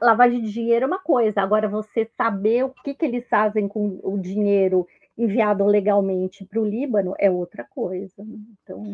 lavagem 0.00 0.40
de 0.40 0.52
dinheiro 0.52 0.84
é 0.84 0.86
uma 0.86 0.98
coisa, 0.98 1.40
agora 1.40 1.68
você 1.68 2.08
saber 2.16 2.64
o 2.64 2.70
que, 2.70 2.94
que 2.94 3.04
eles 3.04 3.28
fazem 3.28 3.68
com 3.68 4.00
o 4.02 4.18
dinheiro 4.18 4.86
enviado 5.16 5.64
legalmente 5.66 6.44
para 6.44 6.60
o 6.60 6.64
Líbano 6.64 7.14
é 7.18 7.30
outra 7.30 7.64
coisa. 7.64 8.24
Né? 8.24 8.38
Então. 8.62 8.84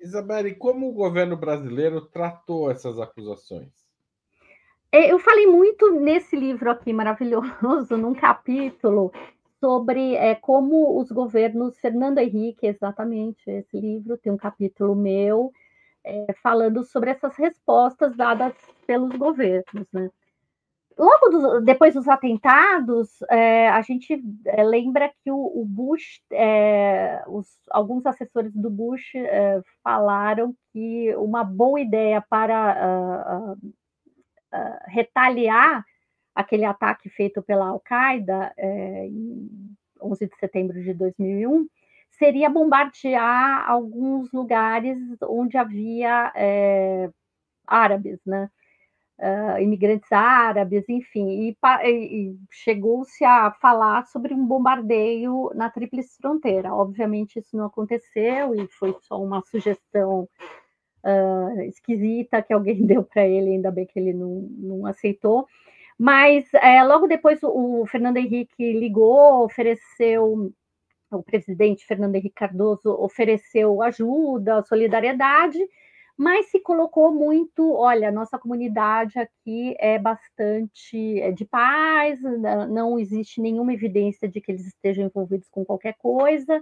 Isabelle, 0.00 0.54
como 0.54 0.88
o 0.88 0.92
governo 0.92 1.36
brasileiro 1.36 2.00
tratou 2.00 2.70
essas 2.70 2.98
acusações? 2.98 3.88
É, 4.90 5.12
eu 5.12 5.18
falei 5.18 5.46
muito 5.46 5.92
nesse 5.92 6.34
livro 6.34 6.70
aqui 6.70 6.92
maravilhoso, 6.92 7.96
num 7.96 8.14
capítulo, 8.14 9.12
sobre 9.60 10.14
é, 10.14 10.34
como 10.34 10.98
os 10.98 11.10
governos, 11.10 11.78
Fernando 11.78 12.18
Henrique, 12.18 12.66
exatamente, 12.66 13.50
esse 13.50 13.78
livro 13.78 14.16
tem 14.16 14.32
um 14.32 14.36
capítulo 14.36 14.94
meu, 14.94 15.52
é, 16.04 16.32
falando 16.42 16.84
sobre 16.84 17.10
essas 17.10 17.36
respostas 17.36 18.16
dadas 18.16 18.54
pelos 18.86 19.14
governos, 19.16 19.86
né? 19.92 20.10
Logo 20.98 21.28
do, 21.28 21.60
depois 21.60 21.94
dos 21.94 22.08
atentados, 22.08 23.22
é, 23.30 23.68
a 23.68 23.80
gente 23.82 24.20
é, 24.46 24.62
lembra 24.62 25.10
que 25.22 25.30
o, 25.30 25.36
o 25.36 25.64
Bush, 25.64 26.20
é, 26.32 27.22
os, 27.28 27.46
alguns 27.70 28.04
assessores 28.04 28.52
do 28.54 28.68
Bush 28.68 29.14
é, 29.14 29.62
falaram 29.82 30.54
que 30.72 31.14
uma 31.16 31.44
boa 31.44 31.80
ideia 31.80 32.20
para 32.20 32.76
uh, 32.76 33.52
uh, 33.52 33.68
uh, 34.54 34.78
retaliar 34.86 35.84
aquele 36.34 36.64
ataque 36.64 37.08
feito 37.08 37.42
pela 37.42 37.68
Al-Qaeda 37.68 38.52
é, 38.56 39.06
em 39.06 39.48
11 40.00 40.26
de 40.26 40.36
setembro 40.36 40.82
de 40.82 40.94
2001 40.94 41.66
seria 42.10 42.50
bombardear 42.50 43.68
alguns 43.68 44.30
lugares 44.32 44.98
onde 45.22 45.56
havia 45.56 46.32
é, 46.34 47.10
árabes, 47.66 48.18
né? 48.26 48.50
Uh, 49.18 49.60
imigrantes 49.60 50.10
árabes, 50.12 50.88
enfim, 50.88 51.28
e, 51.28 51.56
e 51.84 52.36
chegou-se 52.50 53.24
a 53.24 53.50
falar 53.52 54.06
sobre 54.06 54.34
um 54.34 54.46
bombardeio 54.46 55.50
na 55.54 55.70
Tríplice 55.70 56.16
Fronteira. 56.20 56.74
Obviamente, 56.74 57.38
isso 57.38 57.56
não 57.56 57.66
aconteceu 57.66 58.54
e 58.54 58.66
foi 58.68 58.96
só 59.02 59.20
uma 59.20 59.42
sugestão 59.42 60.28
uh, 61.04 61.60
esquisita 61.62 62.42
que 62.42 62.52
alguém 62.52 62.84
deu 62.86 63.02
para 63.02 63.26
ele, 63.26 63.50
ainda 63.50 63.70
bem 63.70 63.86
que 63.86 63.98
ele 63.98 64.12
não, 64.12 64.48
não 64.56 64.86
aceitou. 64.86 65.46
Mas 65.98 66.44
é, 66.54 66.82
logo 66.84 67.08
depois 67.08 67.42
o, 67.42 67.82
o 67.82 67.86
Fernando 67.86 68.18
Henrique 68.18 68.72
ligou, 68.72 69.44
ofereceu 69.44 70.52
o 71.10 71.22
presidente 71.22 71.86
Fernando 71.86 72.16
Henrique 72.16 72.34
Cardoso 72.34 72.90
ofereceu 72.90 73.82
ajuda, 73.82 74.62
solidariedade, 74.62 75.58
mas 76.18 76.46
se 76.46 76.58
colocou 76.58 77.14
muito, 77.14 77.72
olha, 77.72 78.10
nossa 78.10 78.36
comunidade 78.36 79.16
aqui 79.20 79.76
é 79.78 80.00
bastante 80.00 81.20
é 81.20 81.30
de 81.30 81.44
paz, 81.44 82.20
não 82.68 82.98
existe 82.98 83.40
nenhuma 83.40 83.72
evidência 83.72 84.28
de 84.28 84.40
que 84.40 84.50
eles 84.50 84.66
estejam 84.66 85.04
envolvidos 85.06 85.48
com 85.48 85.64
qualquer 85.64 85.94
coisa. 85.96 86.60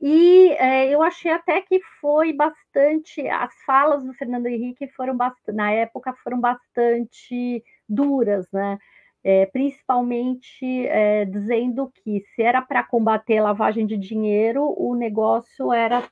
E 0.00 0.48
é, 0.58 0.92
eu 0.92 1.00
achei 1.00 1.30
até 1.30 1.60
que 1.60 1.80
foi 2.00 2.32
bastante, 2.32 3.24
as 3.28 3.54
falas 3.64 4.02
do 4.02 4.12
Fernando 4.14 4.48
Henrique 4.48 4.88
foram 4.88 5.16
bastante, 5.16 5.54
na 5.54 5.70
época 5.70 6.12
foram 6.24 6.40
bastante 6.40 7.62
duras, 7.88 8.48
né? 8.52 8.78
É, 9.22 9.46
principalmente 9.46 10.88
é, 10.88 11.24
dizendo 11.24 11.92
que 12.02 12.24
se 12.34 12.42
era 12.42 12.60
para 12.60 12.82
combater 12.82 13.40
lavagem 13.40 13.86
de 13.86 13.96
dinheiro, 13.96 14.74
o 14.76 14.96
negócio 14.96 15.72
era 15.72 16.02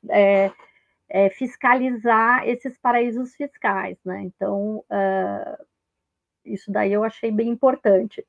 é, 1.11 1.29
fiscalizar 1.31 2.49
esses 2.49 2.79
paraísos 2.79 3.35
fiscais, 3.35 3.99
né? 4.05 4.23
Então, 4.23 4.85
uh, 4.89 5.65
isso 6.45 6.71
daí 6.71 6.93
eu 6.93 7.03
achei 7.05 7.31
bem 7.31 7.49
importante. 7.49 8.25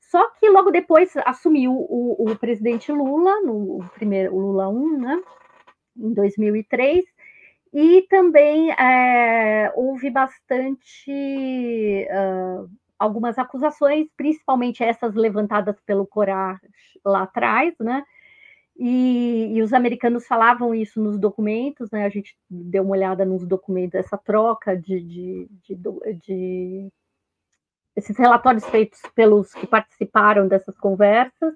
Só 0.00 0.30
que 0.30 0.48
logo 0.48 0.70
depois 0.70 1.16
assumiu 1.24 1.72
o, 1.72 2.30
o 2.30 2.36
presidente 2.36 2.92
Lula, 2.92 3.40
no 3.42 3.84
primeiro 3.94 4.34
o 4.34 4.38
Lula 4.38 4.68
1, 4.68 4.98
né? 4.98 5.22
Em 5.96 6.12
2003, 6.12 7.04
e 7.72 8.02
também 8.08 8.70
é, 8.72 9.72
houve 9.74 10.10
bastante 10.10 11.10
uh, 12.10 12.70
algumas 12.98 13.38
acusações, 13.38 14.08
principalmente 14.16 14.82
essas 14.82 15.14
levantadas 15.14 15.80
pelo 15.80 16.06
Corá 16.06 16.60
lá 17.04 17.22
atrás, 17.22 17.74
né? 17.80 18.04
E, 18.78 19.52
e, 19.54 19.62
os 19.62 19.72
americanos 19.72 20.26
falavam 20.26 20.74
isso 20.74 21.00
nos 21.00 21.18
documentos, 21.18 21.90
né? 21.90 22.04
A 22.04 22.10
gente 22.10 22.36
deu 22.48 22.82
uma 22.82 22.92
olhada 22.92 23.24
nos 23.24 23.46
documentos, 23.46 23.94
essa 23.94 24.18
troca 24.18 24.76
de, 24.76 25.00
de, 25.00 25.48
de, 25.62 25.76
de 26.22 26.92
esses 27.96 28.16
relatórios 28.18 28.66
feitos 28.66 29.00
pelos 29.14 29.54
que 29.54 29.66
participaram 29.66 30.46
dessas 30.46 30.76
conversas. 30.76 31.54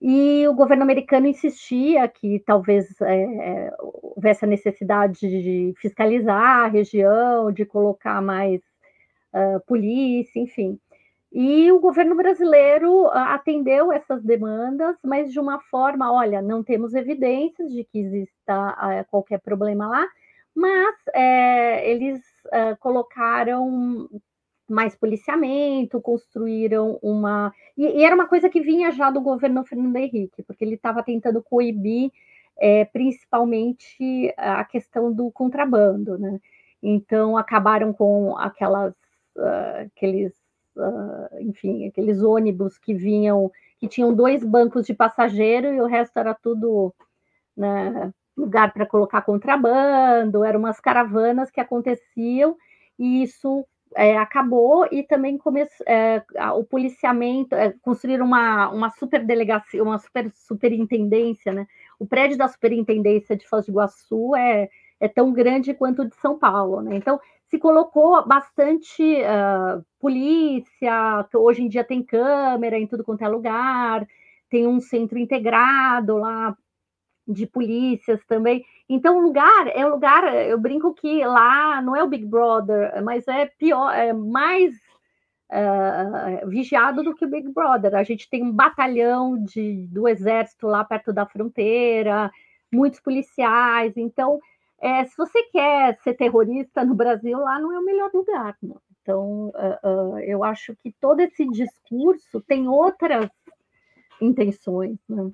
E 0.00 0.46
o 0.46 0.54
governo 0.54 0.84
americano 0.84 1.26
insistia 1.26 2.06
que 2.06 2.38
talvez 2.46 3.00
é, 3.00 3.24
é 3.24 3.72
houvesse 3.80 4.44
a 4.44 4.48
necessidade 4.48 5.18
de 5.18 5.74
fiscalizar 5.78 6.66
a 6.66 6.68
região, 6.68 7.50
de 7.50 7.64
colocar 7.64 8.22
mais 8.22 8.60
uh, 9.34 9.60
polícia, 9.66 10.38
enfim. 10.38 10.78
E 11.40 11.70
o 11.70 11.78
governo 11.78 12.16
brasileiro 12.16 13.06
ah, 13.10 13.34
atendeu 13.34 13.92
essas 13.92 14.24
demandas, 14.24 14.96
mas 15.04 15.32
de 15.32 15.38
uma 15.38 15.60
forma, 15.60 16.12
olha, 16.12 16.42
não 16.42 16.64
temos 16.64 16.94
evidências 16.94 17.70
de 17.70 17.84
que 17.84 18.00
exista 18.00 18.72
uh, 18.72 19.08
qualquer 19.08 19.38
problema 19.38 19.86
lá, 19.86 20.04
mas 20.52 20.96
é, 21.14 21.88
eles 21.88 22.18
uh, 22.46 22.76
colocaram 22.80 24.10
mais 24.68 24.96
policiamento, 24.96 26.00
construíram 26.00 26.98
uma. 27.00 27.54
E, 27.76 27.86
e, 27.86 28.04
era 28.04 28.16
uma 28.16 28.26
coisa 28.26 28.48
que 28.48 28.60
vinha 28.60 28.90
já 28.90 29.08
do 29.08 29.20
governo 29.20 29.64
Fernando 29.64 29.94
Henrique, 29.94 30.42
porque 30.42 30.64
ele 30.64 30.74
estava 30.74 31.04
tentando 31.04 31.40
coibir 31.40 32.10
é, 32.58 32.84
principalmente 32.86 34.34
a 34.36 34.64
questão 34.64 35.12
do 35.12 35.30
contrabando, 35.30 36.18
né? 36.18 36.40
Então 36.82 37.36
acabaram 37.36 37.92
com 37.92 38.36
aquelas, 38.36 38.92
aqueles 39.86 40.47
uh, 40.78 41.40
enfim, 41.40 41.86
aqueles 41.86 42.22
ônibus 42.22 42.78
que 42.78 42.94
vinham, 42.94 43.50
que 43.78 43.88
tinham 43.88 44.14
dois 44.14 44.44
bancos 44.44 44.86
de 44.86 44.94
passageiro 44.94 45.72
e 45.72 45.80
o 45.80 45.86
resto 45.86 46.18
era 46.18 46.34
tudo 46.34 46.94
né, 47.56 48.12
lugar 48.36 48.72
para 48.72 48.86
colocar 48.86 49.22
contrabando, 49.22 50.44
eram 50.44 50.60
umas 50.60 50.80
caravanas 50.80 51.50
que 51.50 51.60
aconteciam 51.60 52.56
e 52.98 53.22
isso 53.22 53.66
é, 53.96 54.16
acabou 54.16 54.86
e 54.90 55.02
também 55.02 55.38
começou 55.38 55.84
é, 55.86 56.22
o 56.54 56.64
policiamento, 56.64 57.54
é, 57.54 57.74
construíram 57.82 58.26
uma, 58.26 58.68
uma 58.70 58.90
super 58.90 59.24
delegacia, 59.24 59.82
uma 59.82 59.98
super 59.98 60.30
superintendência, 60.34 61.52
né? 61.52 61.66
O 61.98 62.06
prédio 62.06 62.36
da 62.36 62.48
superintendência 62.48 63.36
de 63.36 63.46
Foz 63.46 63.66
do 63.66 63.72
Iguaçu 63.72 64.36
é, 64.36 64.68
é 65.00 65.08
tão 65.08 65.32
grande 65.32 65.74
quanto 65.74 66.02
o 66.02 66.08
de 66.08 66.14
São 66.16 66.38
Paulo, 66.38 66.82
né? 66.82 66.96
Então 66.96 67.18
se 67.48 67.58
colocou 67.58 68.26
bastante 68.26 69.02
uh, 69.02 69.84
polícia, 69.98 71.26
hoje 71.34 71.62
em 71.62 71.68
dia 71.68 71.82
tem 71.82 72.02
câmera 72.02 72.78
em 72.78 72.86
tudo 72.86 73.02
quanto 73.02 73.24
é 73.24 73.28
lugar, 73.28 74.06
tem 74.50 74.66
um 74.66 74.80
centro 74.80 75.18
integrado 75.18 76.18
lá 76.18 76.56
de 77.26 77.46
polícias 77.46 78.24
também. 78.26 78.64
Então, 78.88 79.18
o 79.18 79.20
lugar 79.20 79.66
é 79.68 79.84
um 79.84 79.90
lugar, 79.90 80.24
eu 80.46 80.58
brinco 80.58 80.94
que 80.94 81.24
lá 81.24 81.82
não 81.82 81.94
é 81.94 82.02
o 82.02 82.08
Big 82.08 82.24
Brother, 82.24 83.02
mas 83.02 83.26
é 83.28 83.46
pior, 83.46 83.92
é 83.92 84.12
mais 84.12 84.74
uh, 85.50 86.48
vigiado 86.48 87.02
do 87.02 87.14
que 87.14 87.24
o 87.24 87.30
Big 87.30 87.50
Brother. 87.50 87.94
A 87.94 88.02
gente 88.02 88.28
tem 88.28 88.42
um 88.42 88.52
batalhão 88.52 89.42
de, 89.42 89.86
do 89.88 90.08
exército 90.08 90.66
lá 90.66 90.84
perto 90.84 91.12
da 91.12 91.26
fronteira, 91.26 92.30
muitos 92.72 93.00
policiais, 93.00 93.94
então 93.96 94.38
é, 94.80 95.04
se 95.04 95.16
você 95.16 95.42
quer 95.50 95.98
ser 96.02 96.14
terrorista 96.14 96.84
no 96.84 96.94
Brasil, 96.94 97.38
lá 97.38 97.58
não 97.58 97.72
é 97.72 97.78
o 97.78 97.84
melhor 97.84 98.10
lugar. 98.12 98.56
Não. 98.62 98.80
Então, 99.02 99.48
uh, 99.48 99.88
uh, 99.88 100.18
eu 100.20 100.44
acho 100.44 100.76
que 100.76 100.92
todo 101.00 101.20
esse 101.20 101.46
discurso 101.48 102.40
tem 102.42 102.68
outras 102.68 103.28
intenções. 104.20 104.98
Né? 105.08 105.30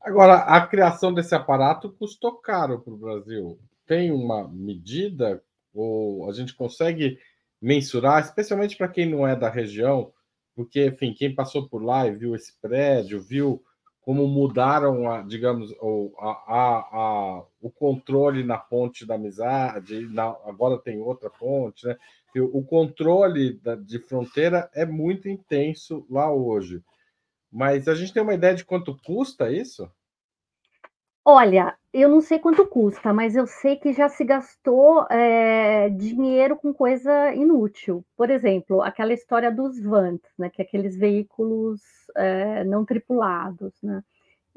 Agora, 0.00 0.38
a 0.38 0.66
criação 0.66 1.12
desse 1.12 1.34
aparato 1.34 1.92
custou 1.92 2.32
caro 2.36 2.80
para 2.80 2.94
o 2.94 2.96
Brasil. 2.96 3.58
Tem 3.86 4.10
uma 4.10 4.48
medida, 4.48 5.42
ou 5.74 6.28
a 6.28 6.32
gente 6.32 6.54
consegue 6.54 7.18
mensurar, 7.60 8.22
especialmente 8.22 8.76
para 8.76 8.88
quem 8.88 9.08
não 9.08 9.26
é 9.26 9.36
da 9.36 9.50
região, 9.50 10.12
porque, 10.54 10.86
enfim, 10.86 11.12
quem 11.12 11.34
passou 11.34 11.68
por 11.68 11.82
lá 11.82 12.06
e 12.06 12.16
viu 12.16 12.34
esse 12.34 12.58
prédio, 12.60 13.20
viu 13.20 13.62
como 14.06 14.28
mudaram, 14.28 15.10
a, 15.10 15.20
digamos, 15.20 15.72
o, 15.80 16.14
a, 16.20 16.28
a, 16.56 17.44
o 17.60 17.68
controle 17.68 18.44
na 18.44 18.56
ponte 18.56 19.04
da 19.04 19.16
amizade, 19.16 20.06
na, 20.06 20.26
agora 20.44 20.78
tem 20.78 21.00
outra 21.00 21.28
ponte, 21.28 21.84
né? 21.84 21.96
O 22.36 22.62
controle 22.62 23.54
da, 23.54 23.74
de 23.74 23.98
fronteira 23.98 24.70
é 24.72 24.86
muito 24.86 25.28
intenso 25.28 26.06
lá 26.08 26.32
hoje. 26.32 26.84
Mas 27.50 27.88
a 27.88 27.96
gente 27.96 28.12
tem 28.12 28.22
uma 28.22 28.34
ideia 28.34 28.54
de 28.54 28.64
quanto 28.64 28.96
custa 28.96 29.50
isso? 29.50 29.90
Olha, 31.28 31.76
eu 31.92 32.08
não 32.08 32.20
sei 32.20 32.38
quanto 32.38 32.64
custa, 32.68 33.12
mas 33.12 33.34
eu 33.34 33.48
sei 33.48 33.74
que 33.74 33.92
já 33.92 34.08
se 34.08 34.24
gastou 34.24 35.04
é, 35.10 35.88
dinheiro 35.88 36.56
com 36.56 36.72
coisa 36.72 37.34
inútil. 37.34 38.04
Por 38.16 38.30
exemplo, 38.30 38.80
aquela 38.80 39.12
história 39.12 39.50
dos 39.50 39.76
vans, 39.82 40.20
né, 40.38 40.48
que 40.48 40.62
é 40.62 40.64
aqueles 40.64 40.96
veículos 40.96 41.80
é, 42.16 42.62
não 42.62 42.84
tripulados. 42.84 43.72
Né? 43.82 44.04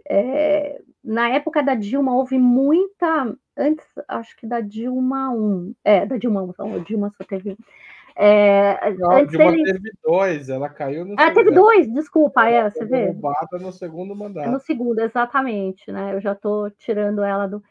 É, 0.07 0.79
na 1.03 1.29
época 1.29 1.63
da 1.63 1.73
Dilma 1.73 2.15
houve 2.15 2.37
muita, 2.37 3.35
antes 3.57 3.87
acho 4.07 4.37
que 4.37 4.45
da 4.45 4.61
Dilma 4.61 5.31
1, 5.31 5.73
é, 5.83 6.05
da 6.05 6.17
Dilma 6.17 6.43
1, 6.43 6.49
então, 6.51 6.75
a 6.75 6.77
Dilma 6.77 7.11
só 7.17 7.23
teve 7.23 7.57
é, 8.21 8.93
não, 8.97 9.11
antes 9.11 9.33
ele... 9.33 9.63
teve 9.63 9.91
dois, 10.03 10.49
ela 10.49 10.67
caiu 10.67 11.05
no. 11.05 11.13
Ah, 11.13 11.27
segundo. 11.27 11.35
teve 11.35 11.51
dois, 11.51 11.93
desculpa, 11.93 12.49
é, 12.49 12.69
você 12.69 12.83
vê. 12.83 13.05
Roubada 13.05 13.57
no 13.61 13.71
segundo 13.71 14.13
mandato. 14.13 14.45
É 14.45 14.51
no 14.51 14.59
segundo, 14.59 14.99
exatamente, 14.99 15.89
né? 15.89 16.13
Eu 16.13 16.19
já 16.19 16.33
estou 16.33 16.69
tirando 16.71 17.23
ela 17.23 17.47
do. 17.47 17.63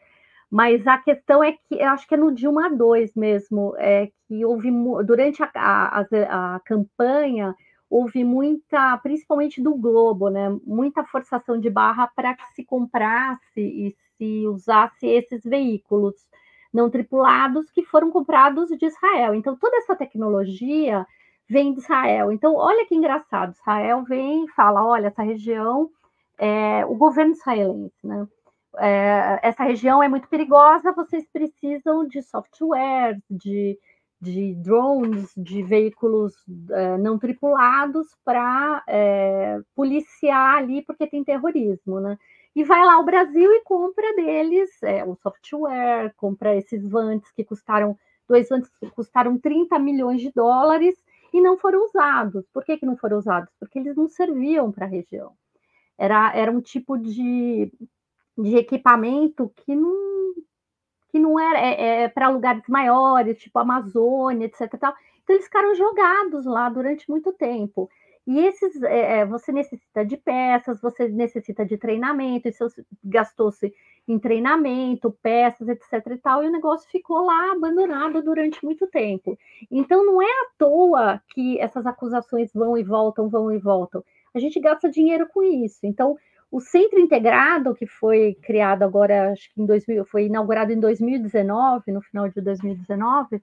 Mas 0.49 0.87
a 0.87 0.97
questão 0.97 1.43
é 1.43 1.51
que 1.51 1.75
eu 1.75 1.87
acho 1.89 2.07
que 2.07 2.15
é 2.15 2.17
no 2.17 2.33
Dilma 2.33 2.75
2 2.75 3.13
mesmo, 3.15 3.75
é 3.77 4.09
que 4.27 4.43
houve 4.43 4.71
durante 5.05 5.43
a, 5.43 5.49
a, 5.53 6.55
a 6.55 6.59
campanha 6.61 7.55
houve 7.87 8.23
muita, 8.23 8.97
principalmente 8.99 9.61
do 9.61 9.75
Globo, 9.75 10.29
né, 10.29 10.55
muita 10.63 11.03
forçação 11.03 11.59
de 11.59 11.69
barra 11.71 12.07
para 12.07 12.35
que 12.35 12.45
se 12.53 12.63
comprasse 12.63 13.41
e 13.57 13.95
se 14.17 14.47
usasse 14.47 15.07
esses 15.07 15.43
veículos 15.43 16.15
não 16.73 16.89
tripulados 16.89 17.69
que 17.71 17.83
foram 17.83 18.11
comprados 18.11 18.69
de 18.69 18.85
Israel. 18.85 19.35
Então, 19.35 19.55
toda 19.55 19.77
essa 19.77 19.95
tecnologia 19.95 21.05
vem 21.49 21.73
de 21.73 21.79
Israel. 21.79 22.31
Então, 22.31 22.55
olha 22.55 22.85
que 22.85 22.95
engraçado, 22.95 23.53
Israel 23.53 24.03
vem 24.03 24.45
e 24.45 24.51
fala, 24.51 24.85
olha, 24.85 25.07
essa 25.07 25.23
região, 25.23 25.89
é, 26.37 26.85
o 26.85 26.95
governo 26.95 27.33
israelense, 27.33 27.95
né, 28.03 28.27
é, 28.77 29.39
essa 29.41 29.63
região 29.63 30.01
é 30.01 30.07
muito 30.07 30.27
perigosa, 30.27 30.93
vocês 30.93 31.25
precisam 31.31 32.07
de 32.07 32.21
software, 32.21 33.19
de 33.29 33.77
de 34.21 34.53
drones, 34.55 35.31
de 35.35 35.63
veículos 35.63 36.33
é, 36.71 36.97
não 36.97 37.17
tripulados 37.17 38.07
para 38.25 38.83
é, 38.87 39.59
policiar 39.73 40.57
ali, 40.57 40.81
porque 40.81 41.07
tem 41.07 41.23
terrorismo, 41.23 41.99
né? 42.01 42.17
E 42.55 42.63
vai 42.63 42.83
lá 42.83 42.99
o 42.99 43.05
Brasil 43.05 43.51
e 43.53 43.61
compra 43.63 44.15
deles 44.15 44.71
é, 44.83 45.03
o 45.03 45.15
software, 45.15 46.13
compra 46.17 46.55
esses 46.55 46.87
vantes 46.87 47.31
que 47.31 47.43
custaram, 47.43 47.97
dois 48.27 48.49
vantes 48.49 48.69
que 48.79 48.89
custaram 48.91 49.37
30 49.37 49.77
milhões 49.79 50.21
de 50.21 50.31
dólares 50.31 50.95
e 51.33 51.41
não 51.41 51.57
foram 51.57 51.85
usados. 51.85 52.45
Por 52.53 52.63
que, 52.63 52.77
que 52.77 52.85
não 52.85 52.97
foram 52.97 53.17
usados? 53.17 53.53
Porque 53.59 53.79
eles 53.79 53.95
não 53.95 54.09
serviam 54.09 54.71
para 54.71 54.85
a 54.85 54.89
região. 54.89 55.33
Era, 55.97 56.35
era 56.35 56.51
um 56.51 56.61
tipo 56.61 56.97
de, 56.97 57.71
de 58.37 58.55
equipamento 58.55 59.51
que 59.55 59.75
não, 59.75 60.33
que 61.09 61.19
não 61.19 61.39
era 61.39 61.59
é, 61.59 62.03
é 62.03 62.07
para 62.07 62.29
lugares 62.29 62.63
maiores, 62.67 63.37
tipo 63.37 63.59
Amazônia, 63.59 64.45
etc. 64.45 64.77
Tal. 64.79 64.93
Então 65.23 65.35
eles 65.35 65.45
ficaram 65.45 65.75
jogados 65.75 66.45
lá 66.45 66.69
durante 66.69 67.09
muito 67.09 67.31
tempo. 67.33 67.89
E 68.29 68.41
esses, 68.41 68.79
é, 68.83 69.21
é 69.21 69.25
você 69.25 69.51
necessita 69.51 70.05
de 70.05 70.15
peças, 70.15 70.79
você 70.79 71.07
necessita 71.07 71.65
de 71.65 71.79
treinamento, 71.79 72.47
isso 72.47 72.67
gastou-se 73.03 73.73
em 74.07 74.19
treinamento, 74.19 75.17
peças, 75.23 75.67
etc. 75.67 75.93
e 76.11 76.17
tal, 76.17 76.43
e 76.43 76.47
o 76.47 76.51
negócio 76.51 76.87
ficou 76.91 77.25
lá 77.25 77.53
abandonado 77.53 78.21
durante 78.21 78.63
muito 78.63 78.85
tempo. 78.85 79.35
Então 79.71 80.05
não 80.05 80.21
é 80.21 80.27
à 80.27 80.45
toa 80.59 81.19
que 81.29 81.59
essas 81.59 81.87
acusações 81.87 82.53
vão 82.53 82.77
e 82.77 82.83
voltam, 82.83 83.29
vão 83.29 83.51
e 83.51 83.57
voltam. 83.57 84.03
A 84.35 84.37
gente 84.37 84.59
gasta 84.59 84.91
dinheiro 84.91 85.27
com 85.33 85.41
isso. 85.41 85.79
Então, 85.81 86.15
o 86.51 86.59
centro 86.59 86.99
integrado, 86.99 87.73
que 87.73 87.87
foi 87.87 88.37
criado 88.43 88.83
agora, 88.83 89.31
acho 89.31 89.51
que 89.55 89.59
em 89.59 89.65
2000, 89.65 90.05
foi 90.05 90.25
inaugurado 90.25 90.71
em 90.71 90.79
2019, 90.79 91.91
no 91.91 92.01
final 92.03 92.29
de 92.29 92.39
2019, 92.41 93.41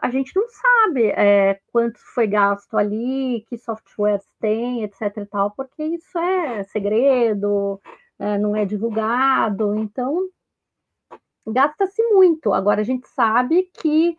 a 0.00 0.10
gente 0.10 0.34
não 0.34 0.46
sabe 0.48 1.08
é, 1.10 1.60
quanto 1.72 1.98
foi 2.14 2.26
gasto 2.26 2.76
ali, 2.76 3.44
que 3.48 3.58
softwares 3.58 4.26
tem, 4.40 4.82
etc. 4.84 5.00
e 5.18 5.26
tal, 5.26 5.50
porque 5.52 5.82
isso 5.82 6.18
é 6.18 6.64
segredo, 6.64 7.80
é, 8.18 8.38
não 8.38 8.56
é 8.56 8.64
divulgado, 8.64 9.76
então 9.76 10.28
gasta-se 11.46 12.02
muito. 12.10 12.52
Agora 12.52 12.80
a 12.80 12.84
gente 12.84 13.08
sabe 13.08 13.70
que 13.74 14.16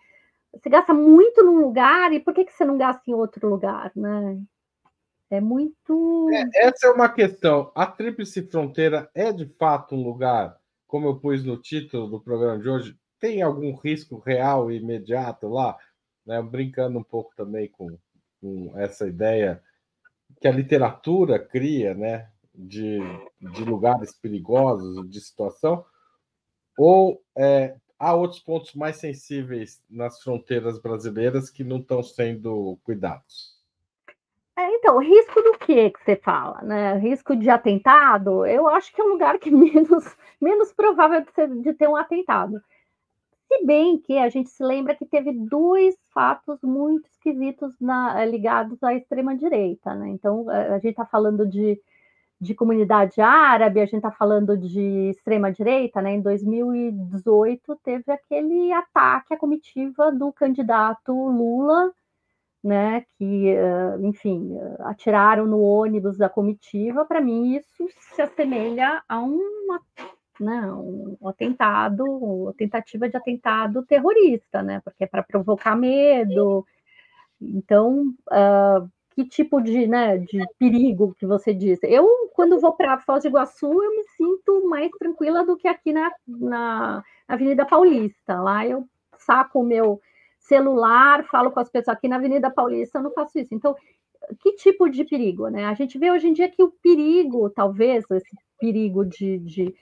você 0.54 0.70
gasta 0.70 0.94
muito 0.94 1.44
num 1.44 1.60
lugar 1.62 2.12
e 2.12 2.20
por 2.20 2.34
que, 2.34 2.46
que 2.46 2.54
você 2.54 2.66
não 2.66 2.78
gasta 2.78 3.02
em 3.08 3.14
outro 3.14 3.50
lugar, 3.50 3.92
né? 3.96 4.42
É 5.30 5.40
muito. 5.40 6.30
É, 6.32 6.68
essa 6.68 6.88
é 6.88 6.92
uma 6.92 7.08
questão. 7.08 7.72
A 7.74 7.86
Tríplice 7.86 8.46
Fronteira 8.48 9.10
é 9.16 9.32
de 9.32 9.46
fato 9.58 9.96
um 9.96 10.04
lugar, 10.04 10.58
como 10.86 11.08
eu 11.08 11.20
pus 11.20 11.44
no 11.44 11.58
título 11.58 12.08
do 12.08 12.22
programa 12.22 12.60
de 12.60 12.70
hoje, 12.70 12.98
tem 13.22 13.42
algum 13.42 13.74
risco 13.76 14.18
real 14.18 14.70
e 14.70 14.78
imediato 14.78 15.48
lá? 15.48 15.78
Né? 16.26 16.42
Brincando 16.42 17.00
um 17.00 17.04
pouco 17.04 17.34
também 17.38 17.70
com, 17.70 17.98
com 18.42 18.74
essa 18.76 19.08
ideia 19.08 19.64
que 20.42 20.48
a 20.48 20.52
literatura 20.52 21.40
cria, 21.40 21.94
né? 21.94 22.30
De, 22.54 23.00
de 23.40 23.64
lugares 23.64 24.14
perigosos, 24.14 25.10
de 25.10 25.22
situação, 25.22 25.86
ou 26.78 27.24
é, 27.38 27.78
há 27.98 28.14
outros 28.14 28.42
pontos 28.42 28.74
mais 28.74 28.98
sensíveis 28.98 29.82
nas 29.90 30.22
fronteiras 30.22 30.78
brasileiras 30.78 31.50
que 31.50 31.64
não 31.64 31.78
estão 31.78 32.04
sendo 32.04 32.78
cuidados? 32.84 33.62
É, 34.58 34.70
então, 34.76 35.00
risco 35.00 35.42
do 35.42 35.58
que 35.60 35.92
que 35.92 36.04
você 36.04 36.16
fala, 36.18 36.62
né? 36.62 36.98
Risco 36.98 37.36
de 37.36 37.50
atentado? 37.50 38.46
Eu 38.46 38.68
acho 38.68 38.94
que 38.94 39.00
é 39.00 39.04
um 39.04 39.14
lugar 39.14 39.40
que 39.40 39.50
menos, 39.52 40.16
menos 40.42 40.74
provável 40.74 41.24
de, 41.62 41.74
ter 41.74 41.88
um 41.88 41.96
atentado. 41.96 42.62
Se 43.52 43.66
bem 43.66 44.00
que 44.00 44.18
a 44.18 44.30
gente 44.30 44.50
se 44.50 44.64
lembra 44.64 44.96
que 44.96 45.06
teve 45.06 45.34
dois 45.34 45.94
fatos 46.14 46.62
muito 46.64 47.06
esquisitos 47.10 47.76
na, 47.82 48.24
ligados 48.24 48.82
à 48.82 48.94
extrema-direita, 48.94 49.94
né? 49.94 50.08
Então, 50.10 50.50
a 50.50 50.76
gente 50.76 50.92
está 50.92 51.06
falando 51.06 51.46
de, 51.46 51.78
de 52.40 52.56
comunidade 52.56 53.20
árabe, 53.20 53.82
a 53.82 53.86
gente 53.86 53.98
está 53.98 54.12
falando 54.12 54.58
de 54.58 55.10
extrema-direita, 55.10 56.02
né? 56.02 56.14
Em 56.14 56.22
2018 56.22 57.76
teve 57.84 58.10
aquele 58.10 58.72
ataque 58.72 59.34
à 59.34 59.38
comitiva 59.38 60.14
do 60.14 60.32
candidato 60.32 61.12
Lula 61.12 61.92
né, 62.64 63.04
que, 63.18 63.56
enfim, 64.02 64.56
atiraram 64.80 65.46
no 65.46 65.62
ônibus 65.62 66.18
da 66.18 66.30
comitiva, 66.30 67.04
para 67.04 67.20
mim 67.20 67.56
isso 67.56 67.88
se 68.14 68.22
assemelha 68.22 69.04
a 69.10 69.20
uma, 69.20 69.82
né, 70.42 70.72
um 70.72 71.28
atentado, 71.28 72.04
uma 72.04 72.54
tentativa 72.54 73.08
de 73.08 73.18
atentado 73.18 73.86
terrorista, 73.86 74.62
né, 74.62 74.82
porque 74.84 75.04
é 75.04 75.08
para 75.08 75.24
provocar 75.24 75.76
medo. 75.76 76.66
Então, 77.42 78.14
uh, 78.30 78.90
que 79.12 79.26
tipo 79.26 79.62
de, 79.62 79.88
né, 79.88 80.18
de 80.18 80.44
perigo 80.58 81.16
que 81.18 81.26
você 81.26 81.54
disse? 81.54 81.86
Eu, 81.86 82.08
quando 82.34 82.60
vou 82.60 82.74
para 82.74 83.00
Foz 83.00 83.24
do 83.24 83.30
Iguaçu, 83.30 83.68
eu 83.68 83.92
me 83.96 84.04
sinto 84.16 84.68
mais 84.68 84.92
tranquila 84.92 85.46
do 85.46 85.58
que 85.58 85.68
aqui 85.68 85.92
na, 85.92 86.12
na 86.28 87.04
Avenida 87.28 87.66
Paulista. 87.66 88.42
Lá 88.42 88.66
eu 88.66 88.88
saco 89.18 89.60
o 89.60 89.66
meu 89.66 90.02
celular, 90.40 91.24
falo 91.26 91.52
com 91.52 91.60
as 91.60 91.70
pessoas 91.70 91.96
aqui 91.96 92.08
na 92.08 92.16
Avenida 92.18 92.50
Paulista, 92.50 93.00
eu 93.00 93.04
não 93.04 93.12
faço 93.12 93.38
isso. 93.40 93.54
Então, 93.54 93.76
que 94.40 94.54
tipo 94.54 94.90
de 94.90 95.04
perigo, 95.04 95.48
né? 95.48 95.66
A 95.66 95.74
gente 95.74 95.98
vê 95.98 96.12
hoje 96.12 96.28
em 96.28 96.34
dia 96.34 96.50
que 96.50 96.64
o 96.64 96.72
perigo, 96.72 97.50
talvez, 97.50 98.06
esse 98.10 98.36
perigo 98.60 99.06
de, 99.06 99.40
de, 99.40 99.76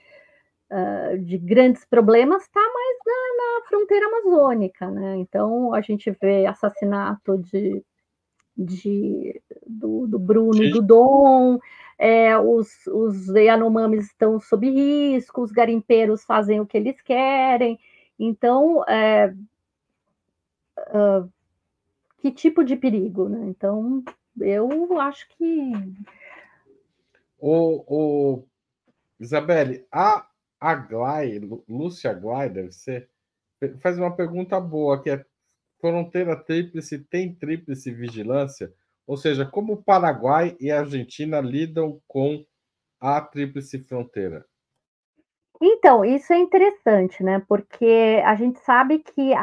uh, 0.70 1.18
de 1.18 1.38
grandes 1.38 1.84
problemas 1.84 2.42
está 2.42 2.60
mais 2.60 2.96
na, 3.06 3.60
na, 3.60 3.66
fronteira 3.66 4.06
amazônica, 4.06 4.90
né? 4.90 5.16
Então, 5.16 5.74
a 5.74 5.80
gente 5.80 6.10
vê 6.20 6.46
assassinato 6.46 7.38
de, 7.38 7.82
de, 8.56 9.40
do, 9.66 10.06
do 10.06 10.18
Bruno 10.18 10.62
e 10.62 10.70
do 10.70 10.82
Dom, 10.82 11.58
é, 11.98 12.38
os, 12.38 12.86
os 12.86 13.28
Yanomamis 13.28 14.06
estão 14.06 14.40
sob 14.40 14.68
risco, 14.70 15.42
os 15.42 15.52
garimpeiros 15.52 16.24
fazem 16.24 16.60
o 16.60 16.66
que 16.66 16.78
eles 16.78 17.00
querem, 17.02 17.78
então, 18.18 18.84
é, 18.84 19.34
uh, 20.78 21.30
que 22.18 22.30
tipo 22.30 22.62
de 22.62 22.76
perigo, 22.76 23.28
né? 23.28 23.46
Então, 23.48 24.04
eu 24.38 24.98
acho 25.00 25.26
que. 25.30 25.72
O, 27.38 27.84
o 27.86 28.44
Isabelle, 29.18 29.86
a 29.90 30.29
Aglai, 30.60 31.40
Lúcia 31.68 32.10
Aglai, 32.10 32.50
deve 32.50 32.72
ser, 32.72 33.08
faz 33.80 33.98
uma 33.98 34.14
pergunta 34.14 34.60
boa, 34.60 35.02
que 35.02 35.10
é 35.10 35.24
fronteira 35.80 36.36
tríplice 36.36 36.98
tem 36.98 37.34
tríplice 37.34 37.90
vigilância? 37.90 38.72
Ou 39.06 39.16
seja, 39.16 39.44
como 39.46 39.72
o 39.72 39.82
Paraguai 39.82 40.56
e 40.60 40.70
a 40.70 40.80
Argentina 40.80 41.40
lidam 41.40 42.00
com 42.06 42.44
a 43.00 43.20
tríplice 43.20 43.78
fronteira? 43.78 44.44
Então, 45.62 46.04
isso 46.04 46.32
é 46.32 46.38
interessante, 46.38 47.22
né? 47.22 47.42
Porque 47.46 48.22
a 48.24 48.34
gente 48.34 48.58
sabe 48.60 49.00
que 49.00 49.34
a, 49.34 49.42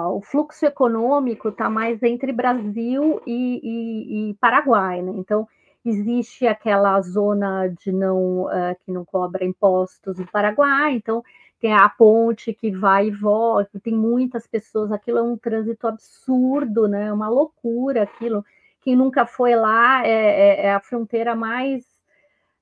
a, 0.00 0.12
o 0.12 0.20
fluxo 0.20 0.66
econômico 0.66 1.50
está 1.50 1.70
mais 1.70 2.02
entre 2.02 2.32
Brasil 2.32 3.22
e, 3.24 3.60
e, 3.62 4.30
e, 4.30 4.34
Paraguai, 4.34 5.00
né? 5.00 5.12
Então, 5.14 5.46
existe 5.88 6.46
aquela 6.46 7.00
zona 7.00 7.68
de 7.68 7.92
não 7.92 8.44
uh, 8.44 8.76
que 8.84 8.92
não 8.92 9.04
cobra 9.04 9.44
impostos 9.44 10.18
no 10.18 10.26
Paraguai, 10.26 10.94
então 10.94 11.22
tem 11.60 11.72
a 11.72 11.88
ponte 11.88 12.54
que 12.54 12.70
vai 12.70 13.08
e 13.08 13.10
volta, 13.10 13.80
tem 13.80 13.94
muitas 13.94 14.46
pessoas, 14.46 14.92
aquilo 14.92 15.18
é 15.18 15.22
um 15.22 15.36
trânsito 15.36 15.88
absurdo, 15.88 16.86
né? 16.86 17.06
É 17.08 17.12
uma 17.12 17.28
loucura 17.28 18.04
aquilo. 18.04 18.44
Quem 18.82 18.94
nunca 18.94 19.26
foi 19.26 19.56
lá 19.56 20.06
é, 20.06 20.10
é, 20.10 20.66
é 20.66 20.74
a 20.74 20.80
fronteira 20.80 21.34
mais 21.34 21.84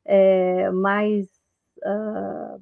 é, 0.05 0.71
mais 0.71 1.27
uh, 1.79 2.61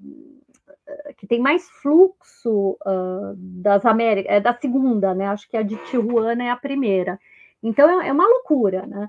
que 1.17 1.27
tem 1.27 1.41
mais 1.41 1.69
fluxo 1.69 2.77
uh, 2.85 3.35
das 3.37 3.85
Américas, 3.85 4.33
é 4.33 4.41
da 4.41 4.55
segunda, 4.55 5.15
né? 5.15 5.29
Acho 5.29 5.49
que 5.49 5.57
a 5.57 5.63
de 5.63 5.77
Tijuana 5.85 6.45
é 6.45 6.51
a 6.51 6.57
primeira. 6.57 7.19
Então 7.63 8.03
é, 8.03 8.09
é 8.09 8.13
uma 8.13 8.27
loucura, 8.27 8.87
né? 8.87 9.09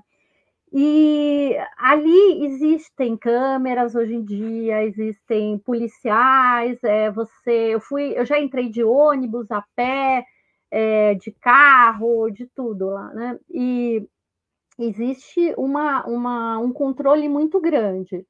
E 0.72 1.56
ali 1.78 2.44
existem 2.44 3.16
câmeras 3.16 3.94
hoje 3.94 4.14
em 4.14 4.24
dia, 4.24 4.84
existem 4.84 5.58
policiais. 5.58 6.78
É, 6.84 7.10
você, 7.10 7.74
eu 7.74 7.80
fui, 7.80 8.12
eu 8.16 8.26
já 8.26 8.38
entrei 8.40 8.68
de 8.68 8.82
ônibus, 8.82 9.50
a 9.50 9.62
pé, 9.74 10.24
é, 10.70 11.14
de 11.14 11.32
carro, 11.32 12.30
de 12.30 12.46
tudo 12.46 12.90
lá, 12.90 13.12
né? 13.14 13.38
E 13.50 14.06
existe 14.78 15.54
uma, 15.56 16.04
uma, 16.06 16.58
um 16.58 16.72
controle 16.72 17.28
muito 17.28 17.60
grande. 17.60 18.26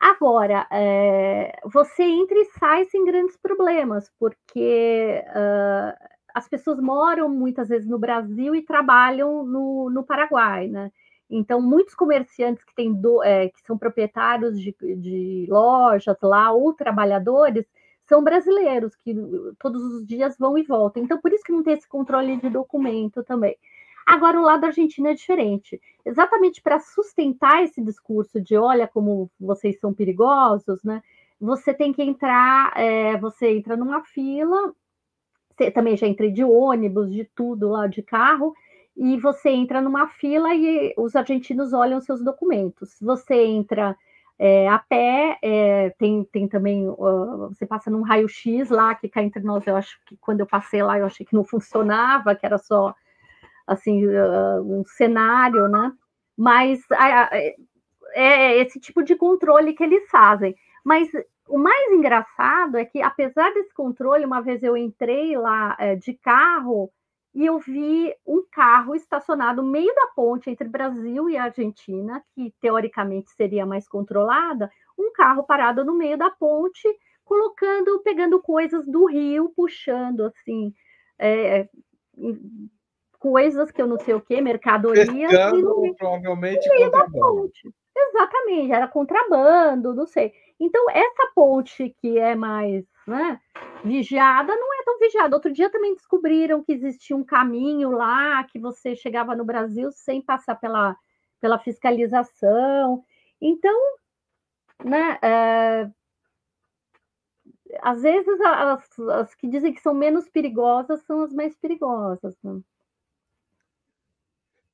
Agora, 0.00 0.66
é, 0.72 1.60
você 1.64 2.02
entra 2.02 2.38
e 2.38 2.46
sai 2.58 2.84
sem 2.86 3.04
grandes 3.04 3.36
problemas, 3.36 4.10
porque 4.18 5.22
uh, 5.28 5.94
as 6.34 6.48
pessoas 6.48 6.80
moram 6.80 7.28
muitas 7.28 7.68
vezes 7.68 7.86
no 7.86 7.98
Brasil 7.98 8.54
e 8.54 8.62
trabalham 8.62 9.44
no, 9.44 9.90
no 9.90 10.02
Paraguai, 10.02 10.68
né? 10.68 10.90
Então, 11.30 11.60
muitos 11.62 11.94
comerciantes 11.94 12.64
que, 12.64 12.74
têm 12.74 12.92
do, 12.92 13.22
é, 13.22 13.48
que 13.48 13.60
são 13.64 13.78
proprietários 13.78 14.60
de, 14.60 14.74
de 14.96 15.46
lojas 15.48 16.16
lá 16.20 16.50
ou 16.50 16.72
trabalhadores 16.72 17.64
são 18.08 18.24
brasileiros, 18.24 18.96
que 18.96 19.14
todos 19.60 19.80
os 19.80 20.04
dias 20.04 20.36
vão 20.36 20.58
e 20.58 20.64
voltam. 20.64 21.02
Então, 21.02 21.20
por 21.20 21.32
isso 21.32 21.44
que 21.44 21.52
não 21.52 21.62
tem 21.62 21.74
esse 21.74 21.88
controle 21.88 22.36
de 22.38 22.50
documento 22.50 23.22
também. 23.22 23.56
Agora, 24.04 24.40
o 24.40 24.42
lado 24.42 24.64
argentino 24.64 25.06
é 25.06 25.14
diferente. 25.14 25.80
Exatamente 26.04 26.60
para 26.60 26.80
sustentar 26.80 27.62
esse 27.62 27.80
discurso 27.80 28.40
de 28.40 28.56
olha 28.56 28.88
como 28.88 29.30
vocês 29.38 29.78
são 29.78 29.94
perigosos, 29.94 30.82
né? 30.82 31.00
Você 31.40 31.72
tem 31.72 31.92
que 31.92 32.02
entrar, 32.02 32.72
é, 32.76 33.16
você 33.16 33.50
entra 33.56 33.76
numa 33.76 34.02
fila, 34.02 34.74
também 35.72 35.96
já 35.96 36.06
entrei 36.06 36.32
de 36.32 36.42
ônibus, 36.42 37.12
de 37.12 37.24
tudo 37.24 37.68
lá, 37.68 37.86
de 37.86 38.02
carro, 38.02 38.54
e 39.00 39.16
você 39.16 39.48
entra 39.48 39.80
numa 39.80 40.08
fila 40.08 40.54
e 40.54 40.92
os 40.94 41.16
argentinos 41.16 41.72
olham 41.72 42.02
seus 42.02 42.22
documentos. 42.22 42.98
Você 43.00 43.34
entra 43.46 43.96
é, 44.38 44.68
a 44.68 44.78
pé, 44.78 45.38
é, 45.40 45.88
tem, 45.98 46.22
tem 46.24 46.46
também, 46.46 46.86
uh, 46.86 47.48
você 47.48 47.64
passa 47.64 47.90
num 47.90 48.02
raio-x 48.02 48.68
lá, 48.68 48.94
que 48.94 49.08
cá 49.08 49.22
entre 49.22 49.42
nós, 49.42 49.66
eu 49.66 49.74
acho 49.74 49.98
que 50.04 50.18
quando 50.18 50.40
eu 50.40 50.46
passei 50.46 50.82
lá, 50.82 50.98
eu 50.98 51.06
achei 51.06 51.24
que 51.24 51.34
não 51.34 51.44
funcionava, 51.44 52.34
que 52.34 52.44
era 52.44 52.58
só, 52.58 52.94
assim, 53.66 54.06
uh, 54.06 54.60
um 54.62 54.84
cenário, 54.84 55.66
né? 55.66 55.92
Mas 56.36 56.82
é, 56.92 57.54
é 58.12 58.58
esse 58.58 58.78
tipo 58.78 59.02
de 59.02 59.16
controle 59.16 59.72
que 59.72 59.82
eles 59.82 60.10
fazem. 60.10 60.54
Mas 60.84 61.08
o 61.48 61.56
mais 61.56 61.90
engraçado 61.90 62.76
é 62.76 62.84
que, 62.84 63.00
apesar 63.00 63.50
desse 63.54 63.72
controle, 63.72 64.26
uma 64.26 64.42
vez 64.42 64.62
eu 64.62 64.76
entrei 64.76 65.38
lá 65.38 65.74
é, 65.78 65.96
de 65.96 66.12
carro 66.12 66.92
e 67.34 67.46
eu 67.46 67.58
vi 67.58 68.14
um 68.26 68.44
carro 68.50 68.94
estacionado 68.94 69.62
no 69.62 69.70
meio 69.70 69.94
da 69.94 70.08
ponte 70.14 70.50
entre 70.50 70.68
Brasil 70.68 71.30
e 71.30 71.36
Argentina, 71.36 72.22
que 72.34 72.52
teoricamente 72.60 73.30
seria 73.30 73.64
mais 73.64 73.88
controlada, 73.88 74.70
um 74.98 75.12
carro 75.12 75.44
parado 75.44 75.84
no 75.84 75.94
meio 75.94 76.18
da 76.18 76.30
ponte, 76.30 76.88
colocando, 77.24 78.00
pegando 78.00 78.40
coisas 78.42 78.86
do 78.86 79.06
rio, 79.06 79.52
puxando 79.54 80.24
assim. 80.24 80.74
É, 81.18 81.68
coisas 83.18 83.70
que 83.70 83.80
eu 83.80 83.86
não 83.86 83.98
sei 83.98 84.14
o 84.14 84.20
que, 84.20 84.40
mercadorias. 84.40 85.08
Pescando, 85.08 85.94
provavelmente 85.96 86.68
no 86.68 86.74
meio 86.74 86.90
da 86.90 87.08
ponte. 87.08 87.72
Exatamente, 87.96 88.72
era 88.72 88.88
contrabando, 88.88 89.94
não 89.94 90.06
sei. 90.06 90.32
Então, 90.58 90.90
essa 90.90 91.30
ponte 91.34 91.94
que 92.00 92.18
é 92.18 92.34
mais 92.34 92.84
né, 93.06 93.40
vigiada 93.84 94.54
não 94.54 94.80
é 94.80 94.84
tão 94.84 94.98
vigiada. 94.98 95.36
Outro 95.36 95.52
dia 95.52 95.70
também 95.70 95.94
descobriram 95.94 96.62
que 96.62 96.72
existia 96.72 97.16
um 97.16 97.24
caminho 97.24 97.90
lá 97.90 98.44
que 98.44 98.58
você 98.58 98.94
chegava 98.94 99.34
no 99.34 99.44
Brasil 99.44 99.90
sem 99.92 100.22
passar 100.22 100.56
pela, 100.56 100.96
pela 101.40 101.58
fiscalização. 101.58 103.04
Então, 103.40 103.78
né, 104.84 105.18
é, 105.22 105.90
às 107.82 108.02
vezes 108.02 108.40
as, 108.40 108.98
as, 108.98 109.34
que 109.34 109.48
dizem 109.48 109.72
que 109.72 109.80
são 109.80 109.94
menos 109.94 110.28
perigosas 110.28 111.02
são 111.02 111.22
as 111.22 111.32
mais 111.32 111.56
perigosas. 111.56 112.36
Né? 112.42 112.60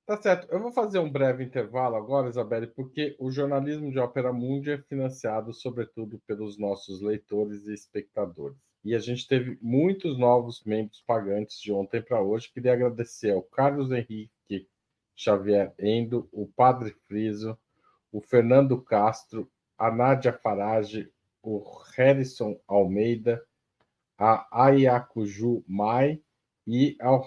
Tá 0.06 0.16
certo. 0.22 0.46
Eu 0.52 0.60
vou 0.60 0.70
fazer 0.70 1.00
um 1.00 1.10
breve 1.10 1.42
intervalo 1.42 1.96
agora, 1.96 2.28
Isabelle, 2.28 2.68
porque 2.68 3.16
o 3.18 3.28
jornalismo 3.28 3.90
de 3.90 3.98
Ópera 3.98 4.32
Mundi 4.32 4.70
é 4.70 4.78
financiado, 4.78 5.52
sobretudo, 5.52 6.20
pelos 6.24 6.56
nossos 6.56 7.02
leitores 7.02 7.66
e 7.66 7.74
espectadores. 7.74 8.56
E 8.84 8.94
a 8.94 9.00
gente 9.00 9.26
teve 9.26 9.58
muitos 9.60 10.16
novos 10.16 10.62
membros 10.62 11.02
pagantes 11.04 11.60
de 11.60 11.72
ontem 11.72 12.00
para 12.00 12.22
hoje. 12.22 12.52
Queria 12.52 12.74
agradecer 12.74 13.32
ao 13.32 13.42
Carlos 13.42 13.90
Henrique 13.90 14.68
Xavier 15.16 15.74
Endo, 15.76 16.28
o 16.30 16.46
Padre 16.46 16.92
Friso, 17.08 17.58
o 18.12 18.20
Fernando 18.20 18.80
Castro, 18.80 19.50
a 19.76 19.90
Nádia 19.90 20.32
Farage, 20.32 21.10
o 21.42 21.64
Harrison 21.96 22.56
Almeida, 22.68 23.44
a 24.16 24.46
Ayacuju 24.66 25.64
Mai 25.66 26.22
e 26.64 26.96
ao 27.00 27.26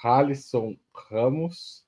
Halisson 0.00 0.76
Ramos 0.94 1.87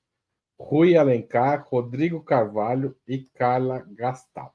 Rui 0.63 0.95
Alencar, 0.95 1.67
Rodrigo 1.67 2.23
Carvalho 2.23 2.95
e 3.09 3.21
Carla 3.35 3.83
Gastal. 3.93 4.55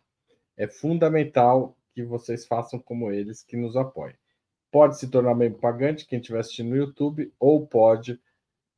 É 0.55 0.67
fundamental 0.67 1.75
que 1.93 2.03
vocês 2.03 2.45
façam 2.45 2.79
como 2.79 3.11
eles 3.11 3.41
que 3.41 3.57
nos 3.57 3.75
apoiem. 3.75 4.15
Pode 4.71 4.99
se 4.99 5.09
tornar 5.09 5.33
membro 5.33 5.59
pagante, 5.59 6.05
quem 6.05 6.19
estiver 6.19 6.37
assistindo 6.39 6.69
no 6.69 6.77
YouTube, 6.77 7.33
ou 7.39 7.65
pode 7.65 8.21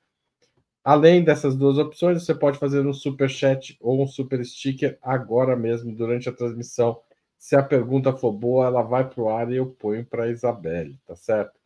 Além 0.83 1.23
dessas 1.23 1.57
duas 1.57 1.77
opções, 1.77 2.25
você 2.25 2.35
pode 2.35 2.59
fazer 2.59 2.87
um 2.87 2.93
super 2.93 3.29
chat 3.29 3.77
ou 3.81 4.03
um 4.03 4.07
super 4.07 4.45
sticker 4.45 4.99
agora 5.03 5.55
mesmo 5.55 5.95
durante 5.95 6.29
a 6.29 6.33
transmissão. 6.33 7.01
Se 7.39 7.55
a 7.55 7.63
pergunta 7.63 8.17
for 8.17 8.33
boa, 8.33 8.67
ela 8.67 8.83
vai 8.83 9.09
para 9.09 9.23
o 9.23 9.29
ar 9.29 9.53
e 9.53 9.57
eu 9.57 9.67
ponho 9.67 10.05
para 10.05 10.25
a 10.25 10.29
Isabelle, 10.29 10.99
tá 11.07 11.15
certo? 11.15 11.59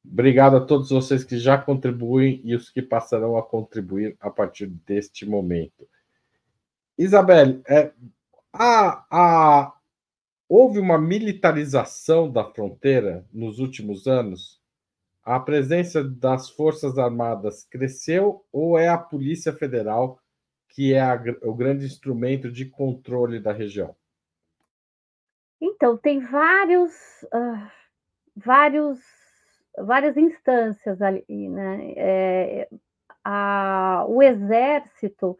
Obrigado 0.05 0.57
a 0.57 0.61
todos 0.61 0.89
vocês 0.89 1.23
que 1.23 1.37
já 1.37 1.57
contribuem 1.57 2.41
e 2.43 2.55
os 2.55 2.69
que 2.69 2.81
passarão 2.81 3.37
a 3.37 3.43
contribuir 3.43 4.15
a 4.19 4.29
partir 4.29 4.67
deste 4.67 5.25
momento. 5.25 5.87
Isabelle, 6.97 7.61
é, 7.67 7.91
a, 8.53 9.05
a, 9.09 9.73
Houve 10.49 10.79
uma 10.79 10.97
militarização 10.97 12.29
da 12.29 12.43
fronteira 12.43 13.23
nos 13.31 13.59
últimos 13.59 14.07
anos? 14.07 14.59
A 15.23 15.39
presença 15.39 16.03
das 16.03 16.49
Forças 16.49 16.97
Armadas 16.97 17.63
cresceu 17.63 18.43
ou 18.51 18.75
é 18.75 18.87
a 18.87 18.97
Polícia 18.97 19.53
Federal 19.53 20.19
que 20.69 20.93
é 20.93 21.01
a, 21.01 21.21
o 21.43 21.53
grande 21.53 21.85
instrumento 21.85 22.51
de 22.51 22.65
controle 22.65 23.39
da 23.39 23.51
região? 23.51 23.95
Então, 25.61 25.97
tem 25.97 26.19
vários, 26.21 26.93
uh, 27.25 27.69
vários, 28.35 28.99
várias 29.77 30.15
instâncias 30.15 31.01
ali, 31.01 31.49
né? 31.49 31.93
É, 31.97 32.69
a, 33.23 34.05
o 34.07 34.23
Exército 34.23 35.37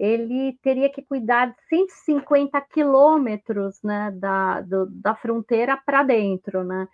ele 0.00 0.58
teria 0.62 0.88
que 0.88 1.02
cuidar 1.02 1.48
de 1.48 1.56
150 1.68 2.58
quilômetros 2.62 3.82
né, 3.84 4.10
da, 4.16 4.64
da 4.88 5.14
fronteira 5.14 5.76
para 5.76 6.02
dentro, 6.02 6.64
né? 6.64 6.88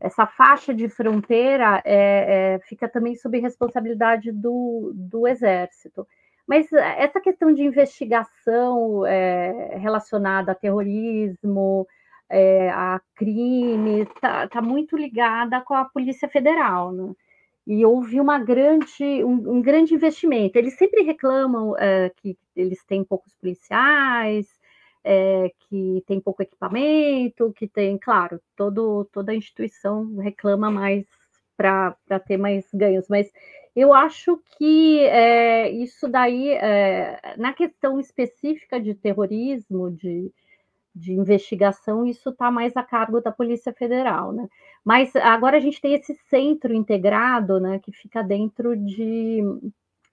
Essa 0.00 0.26
faixa 0.26 0.72
de 0.72 0.88
fronteira 0.88 1.82
é, 1.84 2.54
é, 2.54 2.58
fica 2.68 2.88
também 2.88 3.16
sob 3.16 3.36
responsabilidade 3.40 4.30
do, 4.30 4.92
do 4.94 5.26
Exército. 5.26 6.06
Mas 6.46 6.72
essa 6.72 7.20
questão 7.20 7.52
de 7.52 7.64
investigação 7.64 9.04
é, 9.04 9.76
relacionada 9.78 10.52
a 10.52 10.54
terrorismo, 10.54 11.88
é, 12.30 12.70
a 12.70 13.00
crime, 13.16 14.02
está 14.02 14.46
tá 14.46 14.62
muito 14.62 14.96
ligada 14.96 15.60
com 15.62 15.74
a 15.74 15.86
Polícia 15.86 16.28
Federal, 16.28 16.92
né? 16.92 17.12
E 17.66 17.84
houve 17.84 18.20
uma 18.20 18.38
grande, 18.38 19.24
um, 19.24 19.56
um 19.56 19.62
grande 19.62 19.94
investimento. 19.94 20.56
Eles 20.56 20.74
sempre 20.74 21.02
reclamam 21.02 21.76
é, 21.78 22.10
que 22.16 22.38
eles 22.54 22.84
têm 22.84 23.02
poucos 23.04 23.34
policiais, 23.34 24.46
é, 25.02 25.50
que 25.68 26.02
tem 26.06 26.20
pouco 26.20 26.42
equipamento, 26.42 27.52
que 27.54 27.66
tem, 27.66 27.98
claro, 27.98 28.40
todo, 28.56 29.04
toda 29.12 29.34
instituição 29.34 30.16
reclama 30.16 30.70
mais 30.70 31.04
para 31.56 31.96
ter 32.26 32.36
mais 32.36 32.66
ganhos, 32.72 33.06
mas 33.08 33.32
eu 33.74 33.94
acho 33.94 34.38
que 34.58 35.00
é, 35.00 35.70
isso 35.70 36.06
daí, 36.06 36.50
na 37.38 37.52
questão 37.54 37.98
específica 37.98 38.78
de 38.78 38.94
terrorismo, 38.94 39.90
de, 39.90 40.30
de 40.96 41.12
investigação, 41.12 42.06
isso 42.06 42.30
está 42.30 42.50
mais 42.50 42.74
a 42.74 42.82
cargo 42.82 43.20
da 43.20 43.30
Polícia 43.30 43.70
Federal, 43.70 44.32
né? 44.32 44.48
Mas 44.82 45.14
agora 45.14 45.58
a 45.58 45.60
gente 45.60 45.78
tem 45.78 45.92
esse 45.92 46.14
centro 46.30 46.72
integrado, 46.72 47.60
né, 47.60 47.78
que 47.80 47.92
fica 47.92 48.22
dentro 48.22 48.74
de, 48.74 49.42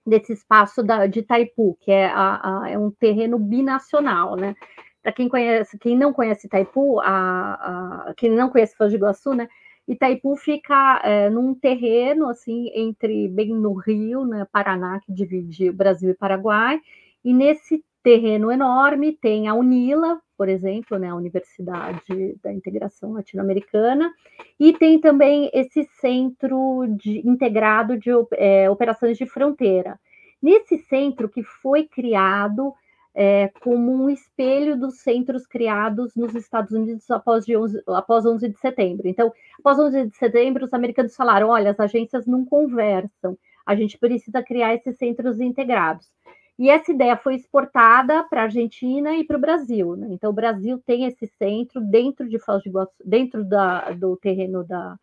desse 0.06 0.34
espaço 0.34 0.82
da, 0.82 1.06
de 1.06 1.20
Itaipu, 1.20 1.78
que 1.80 1.90
é, 1.90 2.06
a, 2.06 2.64
a, 2.64 2.70
é 2.70 2.78
um 2.78 2.90
terreno 2.90 3.38
binacional, 3.38 4.36
né? 4.36 4.54
Para 5.02 5.12
quem 5.12 5.26
conhece, 5.28 5.78
quem 5.78 5.96
não 5.96 6.12
conhece 6.12 6.46
Itaipu, 6.46 7.00
a, 7.00 8.08
a, 8.10 8.14
quem 8.14 8.30
não 8.30 8.50
conhece 8.50 8.76
Foz 8.76 8.92
do 8.92 8.96
Iguaçu, 8.96 9.32
né? 9.32 9.48
Itaipu 9.88 10.36
fica 10.36 11.00
é, 11.02 11.30
num 11.30 11.54
terreno 11.54 12.28
assim 12.28 12.70
entre 12.74 13.26
bem 13.28 13.54
no 13.54 13.72
Rio, 13.72 14.26
né, 14.26 14.46
Paraná, 14.52 15.00
que 15.00 15.12
divide 15.12 15.70
Brasil 15.70 16.10
e 16.10 16.14
Paraguai, 16.14 16.78
e 17.24 17.32
nesse 17.32 17.82
terreno 18.02 18.52
enorme 18.52 19.12
tem 19.12 19.48
a 19.48 19.54
UNILA, 19.54 20.20
por 20.36 20.48
exemplo, 20.48 20.98
né, 20.98 21.08
a 21.08 21.14
Universidade 21.14 22.36
da 22.42 22.52
Integração 22.52 23.12
Latino-Americana, 23.12 24.12
e 24.58 24.72
tem 24.72 25.00
também 25.00 25.50
esse 25.52 25.84
centro 26.00 26.86
de, 26.96 27.26
integrado 27.26 27.98
de 27.98 28.10
é, 28.32 28.68
operações 28.70 29.16
de 29.16 29.26
fronteira. 29.26 29.98
Nesse 30.42 30.78
centro 30.78 31.28
que 31.28 31.42
foi 31.42 31.84
criado 31.84 32.74
é, 33.14 33.48
como 33.60 33.92
um 33.92 34.10
espelho 34.10 34.76
dos 34.76 34.98
centros 34.98 35.46
criados 35.46 36.14
nos 36.16 36.34
Estados 36.34 36.72
Unidos 36.72 37.08
após, 37.10 37.48
11, 37.48 37.82
após 37.86 38.26
11 38.26 38.48
de 38.48 38.58
setembro. 38.58 39.06
Então, 39.06 39.32
após 39.60 39.78
11 39.78 40.08
de 40.08 40.16
setembro, 40.16 40.64
os 40.64 40.74
americanos 40.74 41.14
falaram: 41.14 41.48
olha, 41.48 41.70
as 41.70 41.78
agências 41.78 42.26
não 42.26 42.44
conversam, 42.44 43.38
a 43.64 43.74
gente 43.76 43.96
precisa 43.96 44.42
criar 44.42 44.74
esses 44.74 44.96
centros 44.98 45.40
integrados. 45.40 46.12
E 46.58 46.70
essa 46.70 46.92
ideia 46.92 47.16
foi 47.16 47.34
exportada 47.34 48.22
para 48.24 48.42
a 48.42 48.44
Argentina 48.44 49.16
e 49.16 49.24
para 49.24 49.36
o 49.36 49.40
Brasil. 49.40 49.96
Né? 49.96 50.08
Então, 50.10 50.30
o 50.30 50.34
Brasil 50.34 50.80
tem 50.86 51.04
esse 51.04 51.26
centro 51.26 51.80
dentro 51.80 52.28
de 52.28 52.38
Foz 52.38 52.62
de 52.62 52.68
Iguaçu, 52.68 52.92
dentro 53.04 53.44
da, 53.44 53.90
do 53.90 54.16
terreno 54.16 54.62
da, 54.62 54.96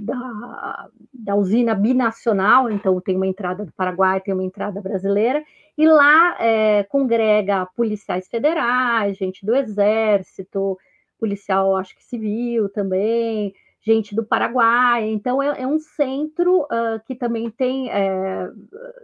da, 0.00 0.88
da, 1.12 1.34
usina 1.36 1.74
binacional, 1.74 2.70
então 2.70 3.00
tem 3.00 3.16
uma 3.16 3.26
entrada 3.26 3.64
do 3.64 3.72
Paraguai, 3.72 4.20
tem 4.20 4.34
uma 4.34 4.44
entrada 4.44 4.80
brasileira, 4.80 5.42
e 5.76 5.86
lá 5.86 6.36
é, 6.40 6.82
congrega 6.84 7.66
policiais 7.76 8.28
federais, 8.28 9.16
gente 9.16 9.44
do 9.44 9.54
Exército, 9.54 10.78
policial, 11.18 11.76
acho 11.76 11.94
que 11.94 12.04
civil 12.04 12.68
também, 12.68 13.54
gente 13.82 14.14
do 14.14 14.24
Paraguai. 14.24 15.08
Então, 15.08 15.42
é, 15.42 15.62
é 15.62 15.66
um 15.66 15.78
centro 15.78 16.62
uh, 16.62 17.00
que 17.06 17.14
também 17.14 17.50
tem 17.50 17.90
é, 17.90 18.48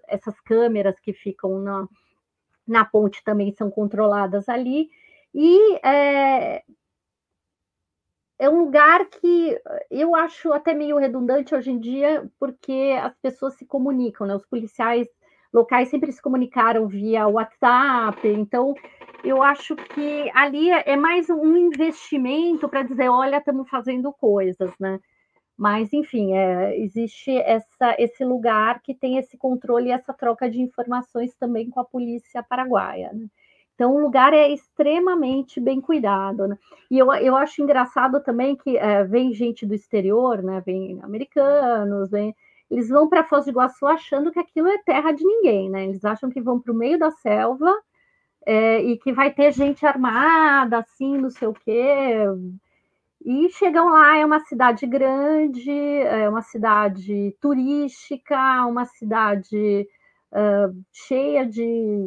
essas 0.07 0.41
câmeras 0.41 0.99
que 1.01 1.13
ficam 1.13 1.59
na, 1.59 1.89
na 2.67 2.85
ponte, 2.85 3.23
também 3.25 3.53
são 3.53 3.71
controladas 3.71 4.49
ali. 4.49 4.89
E 5.35 5.79
é, 5.85 6.63
é 8.39 8.49
um 8.49 8.61
lugar 8.61 9.07
que 9.07 9.61
eu 9.91 10.15
acho 10.15 10.53
até 10.53 10.73
meio 10.73 10.97
redundante 10.97 11.55
hoje 11.55 11.71
em 11.71 11.79
dia, 11.79 12.31
porque 12.39 12.97
as 13.03 13.17
pessoas 13.19 13.55
se 13.55 13.67
comunicam, 13.67 14.27
né? 14.27 14.35
Os 14.35 14.47
policiais 14.47 15.09
locais 15.53 15.89
sempre 15.89 16.13
se 16.13 16.23
comunicaram 16.23 16.87
via 16.87 17.27
WhatsApp, 17.27 18.27
então 18.29 18.75
eu 19.25 19.43
acho 19.43 19.75
que 19.77 20.31
ali 20.35 20.71
é 20.71 20.97
mais 20.97 21.29
um 21.29 21.57
investimento 21.57 22.69
para 22.69 22.83
dizer, 22.83 23.09
olha, 23.09 23.37
estamos 23.37 23.69
fazendo 23.69 24.13
coisas, 24.13 24.73
né? 24.79 25.01
Mas, 25.57 25.93
enfim, 25.93 26.35
é, 26.35 26.79
existe 26.79 27.37
essa, 27.37 27.97
esse 27.99 28.25
lugar 28.25 28.81
que 28.81 28.95
tem 28.95 29.19
esse 29.19 29.37
controle 29.37 29.89
e 29.89 29.93
essa 29.93 30.13
troca 30.15 30.49
de 30.49 30.61
informações 30.61 31.35
também 31.35 31.69
com 31.69 31.81
a 31.81 31.85
polícia 31.85 32.45
paraguaia. 32.45 33.11
Né? 33.13 33.27
Então, 33.75 33.93
o 33.93 34.01
lugar 34.01 34.33
é 34.33 34.49
extremamente 34.49 35.61
bem 35.61 35.81
cuidado. 35.81 36.47
Né? 36.47 36.57
E 36.89 36.97
eu, 36.97 37.13
eu 37.15 37.37
acho 37.37 37.61
engraçado 37.61 38.23
também 38.23 38.55
que 38.55 38.79
é, 38.79 39.03
vem 39.03 39.35
gente 39.35 39.67
do 39.67 39.75
exterior, 39.75 40.45
né? 40.45 40.63
vem 40.65 41.01
americanos, 41.03 42.09
vem, 42.09 42.33
eles 42.71 42.89
vão 42.89 43.09
para 43.09 43.25
Foz 43.25 43.47
do 43.47 43.51
Iguaçu 43.51 43.85
achando 43.87 44.31
que 44.31 44.39
aquilo 44.39 44.69
é 44.69 44.79
terra 44.79 45.11
de 45.11 45.25
ninguém, 45.25 45.71
né? 45.71 45.85
Eles 45.85 46.05
acham 46.05 46.31
que 46.31 46.41
vão 46.41 46.61
para 46.61 46.73
o 46.73 46.77
meio 46.77 46.99
da 46.99 47.11
selva 47.11 47.75
é, 48.47 48.81
e 48.83 48.99
que 48.99 49.13
vai 49.13 49.33
ter 49.33 49.53
gente 49.53 49.85
armada, 49.87 50.79
assim, 50.79 51.19
não 51.19 51.31
sei 51.31 51.49
o 51.49 51.55
quê. 51.55 52.25
E 53.25 53.51
chegam 53.51 53.91
lá, 53.91 54.17
é 54.17 54.25
uma 54.25 54.41
cidade 54.41 54.87
grande, 54.87 55.71
é 55.71 56.29
uma 56.29 56.43
cidade 56.43 57.37
turística, 57.41 58.65
uma 58.67 58.87
cidade 58.87 59.87
uh, 60.33 60.85
cheia 60.93 61.45
de 61.47 61.65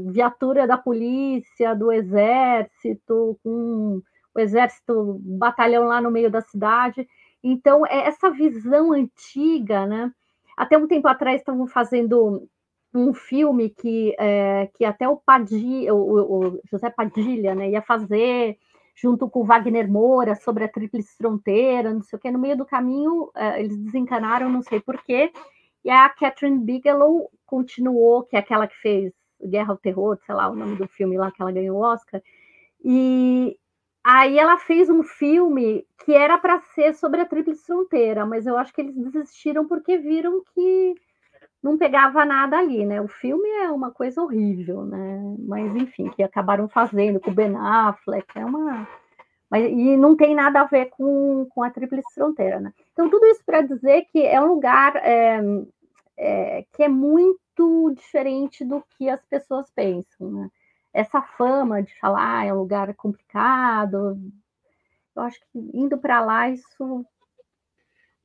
viatura 0.07 0.65
da 0.65 0.77
polícia, 0.77 1.75
do 1.75 1.91
exército, 1.91 3.37
com 3.43 4.01
o 4.33 4.39
exército, 4.39 5.19
batalhão 5.23 5.85
lá 5.85 6.01
no 6.01 6.11
meio 6.11 6.31
da 6.31 6.41
cidade. 6.41 7.07
Então, 7.43 7.85
é 7.85 8.07
essa 8.07 8.29
visão 8.31 8.93
antiga, 8.93 9.85
né? 9.85 10.11
Até 10.57 10.77
um 10.77 10.87
tempo 10.87 11.07
atrás 11.07 11.41
estavam 11.41 11.67
fazendo 11.67 12.47
um 12.93 13.13
filme 13.13 13.69
que, 13.69 14.15
é, 14.19 14.69
que 14.73 14.83
até 14.83 15.07
o, 15.07 15.17
Padilha, 15.17 15.93
o, 15.93 16.47
o, 16.55 16.61
José 16.69 16.89
Padilha 16.89 17.55
né, 17.55 17.69
ia 17.69 17.81
fazer 17.81 18.57
junto 18.95 19.29
com 19.29 19.41
o 19.41 19.45
Wagner 19.45 19.89
Moura 19.89 20.35
sobre 20.35 20.65
a 20.65 20.67
Tríplice 20.67 21.15
Fronteira, 21.17 21.93
não 21.93 22.01
sei 22.01 22.17
o 22.17 22.21
que. 22.21 22.29
No 22.29 22.39
meio 22.39 22.57
do 22.57 22.65
caminho, 22.65 23.31
é, 23.35 23.61
eles 23.61 23.77
desencanaram, 23.77 24.49
não 24.49 24.61
sei 24.61 24.79
porquê. 24.79 25.31
E 25.83 25.89
a 25.89 26.07
Catherine 26.09 26.59
Bigelow 26.59 27.29
continuou, 27.45 28.23
que 28.23 28.35
é 28.35 28.39
aquela 28.39 28.67
que 28.67 28.75
fez 28.75 29.13
Guerra 29.43 29.71
ao 29.71 29.77
Terror, 29.77 30.17
sei 30.25 30.35
lá 30.35 30.49
o 30.49 30.55
nome 30.55 30.75
do 30.75 30.87
filme 30.87 31.17
lá 31.17 31.31
que 31.31 31.41
ela 31.41 31.51
ganhou 31.51 31.77
o 31.77 31.81
Oscar. 31.81 32.21
E, 32.83 33.57
Aí 34.03 34.39
ela 34.39 34.57
fez 34.57 34.89
um 34.89 35.03
filme 35.03 35.85
que 36.03 36.13
era 36.13 36.37
para 36.37 36.59
ser 36.73 36.95
sobre 36.95 37.21
a 37.21 37.25
Tríplice 37.25 37.65
Fronteira, 37.65 38.25
mas 38.25 38.47
eu 38.47 38.57
acho 38.57 38.73
que 38.73 38.81
eles 38.81 38.95
desistiram 38.95 39.67
porque 39.67 39.97
viram 39.97 40.43
que 40.55 40.95
não 41.63 41.77
pegava 41.77 42.25
nada 42.25 42.57
ali, 42.57 42.85
né? 42.85 43.01
O 43.01 43.07
filme 43.07 43.47
é 43.63 43.71
uma 43.71 43.91
coisa 43.91 44.21
horrível, 44.21 44.83
né? 44.85 45.35
Mas 45.39 45.75
enfim, 45.75 46.09
que 46.09 46.23
acabaram 46.23 46.67
fazendo 46.67 47.19
com 47.19 47.31
o 47.31 47.33
Ben 47.33 47.55
Affleck, 47.55 48.27
é 48.35 48.45
uma 48.45 48.87
mas, 49.49 49.69
e 49.69 49.97
não 49.97 50.15
tem 50.15 50.33
nada 50.33 50.61
a 50.61 50.65
ver 50.65 50.85
com, 50.91 51.45
com 51.49 51.61
a 51.61 51.69
Tríplice 51.69 52.13
Fronteira, 52.15 52.59
né? 52.61 52.73
Então, 52.93 53.09
tudo 53.09 53.25
isso 53.25 53.43
para 53.45 53.61
dizer 53.61 54.05
que 54.05 54.25
é 54.25 54.39
um 54.39 54.45
lugar 54.45 54.95
é, 54.95 55.41
é, 56.17 56.65
que 56.71 56.83
é 56.83 56.87
muito 56.87 57.93
diferente 57.93 58.63
do 58.63 58.81
que 58.97 59.09
as 59.09 59.21
pessoas 59.25 59.69
pensam, 59.69 60.31
né? 60.31 60.49
essa 60.93 61.21
fama 61.21 61.81
de 61.81 61.97
falar 61.99 62.39
ah, 62.39 62.45
é 62.45 62.53
um 62.53 62.59
lugar 62.59 62.93
complicado. 62.95 64.19
Eu 65.15 65.23
acho 65.23 65.39
que 65.39 65.59
indo 65.73 65.97
para 65.97 66.21
lá, 66.21 66.49
isso. 66.49 67.05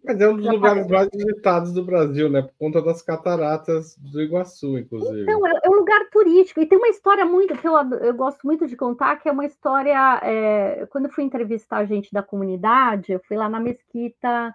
Mas 0.06 0.20
é 0.20 0.28
um 0.28 0.36
dos 0.36 0.46
lugares 0.46 0.86
mais 0.86 1.08
visitados 1.12 1.72
do 1.72 1.84
Brasil, 1.84 2.30
né? 2.30 2.42
Por 2.42 2.54
conta 2.58 2.80
das 2.80 3.02
cataratas 3.02 3.96
do 3.96 4.22
Iguaçu, 4.22 4.78
inclusive. 4.78 5.22
Então, 5.22 5.46
é, 5.46 5.52
é 5.64 5.68
um 5.68 5.74
lugar 5.74 6.08
turístico. 6.10 6.60
E 6.60 6.66
tem 6.66 6.78
uma 6.78 6.88
história 6.88 7.24
muito 7.24 7.56
que 7.56 7.66
eu, 7.66 7.74
eu 7.76 8.14
gosto 8.14 8.46
muito 8.46 8.66
de 8.66 8.76
contar, 8.76 9.16
que 9.16 9.28
é 9.28 9.32
uma 9.32 9.44
história. 9.44 10.20
É, 10.22 10.86
quando 10.90 11.06
eu 11.06 11.12
fui 11.12 11.24
entrevistar 11.24 11.78
a 11.78 11.84
gente 11.84 12.12
da 12.12 12.22
comunidade, 12.22 13.12
eu 13.12 13.20
fui 13.26 13.36
lá 13.36 13.48
na 13.48 13.60
mesquita 13.60 14.54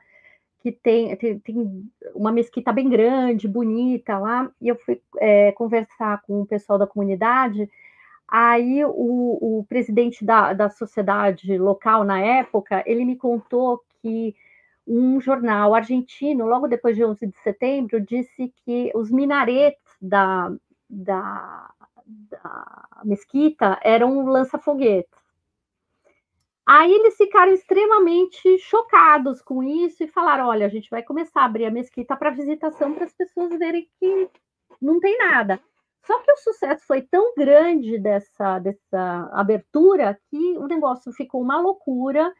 que 0.62 0.72
tem, 0.72 1.16
tem, 1.16 1.40
tem, 1.40 1.90
uma 2.14 2.32
mesquita 2.32 2.72
bem 2.72 2.88
grande, 2.88 3.48
bonita 3.48 4.20
lá, 4.20 4.48
e 4.62 4.68
eu 4.68 4.76
fui 4.76 5.02
é, 5.18 5.52
conversar 5.54 6.22
com 6.22 6.42
o 6.42 6.46
pessoal 6.46 6.78
da 6.78 6.86
comunidade, 6.86 7.68
Aí 8.32 8.86
o, 8.86 9.60
o 9.60 9.66
presidente 9.68 10.24
da, 10.24 10.54
da 10.54 10.70
sociedade 10.70 11.58
local 11.58 12.06
na 12.06 12.18
época, 12.22 12.82
ele 12.86 13.04
me 13.04 13.18
contou 13.18 13.84
que 14.02 14.34
um 14.88 15.20
jornal 15.22 15.74
argentino, 15.76 16.46
logo 16.46 16.68
depois 16.68 16.96
de 16.96 17.04
11 17.04 17.28
de 17.28 17.38
setembro, 17.40 18.02
disse 18.02 18.54
que 18.66 18.92
os 18.96 19.12
minaretes 19.12 19.96
da, 20.02 20.52
da, 20.90 21.70
da 22.06 23.02
mesquita 23.04 23.80
eram 23.84 24.26
lança-foguetes. 24.26 25.22
Aí 26.66 26.92
eles 26.92 27.18
ficaram 27.18 27.52
extremamente 27.52 28.58
chocados 28.60 29.42
com 29.42 29.64
isso 29.64 30.04
e 30.04 30.08
falaram: 30.08 30.48
olha, 30.48 30.66
a 30.66 30.70
gente 30.70 30.90
vai 30.90 31.04
começar 31.04 31.42
a 31.42 31.46
abrir 31.46 31.66
a 31.66 31.72
mesquita 31.72 32.16
para 32.16 32.30
visitação 32.30 32.94
para 32.94 33.06
as 33.06 33.14
pessoas 33.14 33.58
verem 33.58 33.90
que 34.00 34.30
não 34.82 35.00
tem 35.00 35.18
nada. 35.18 35.60
Só 36.04 36.18
que 36.20 36.32
o 36.32 36.38
sucesso 36.38 36.86
foi 36.88 37.02
tão 37.02 37.34
grande 37.36 38.00
dessa, 38.00 38.58
dessa 38.60 39.30
abertura 39.34 40.20
que 40.30 40.58
o 40.58 40.68
negócio 40.68 41.12
ficou 41.12 41.42
uma 41.42 41.60
loucura. 41.60 42.34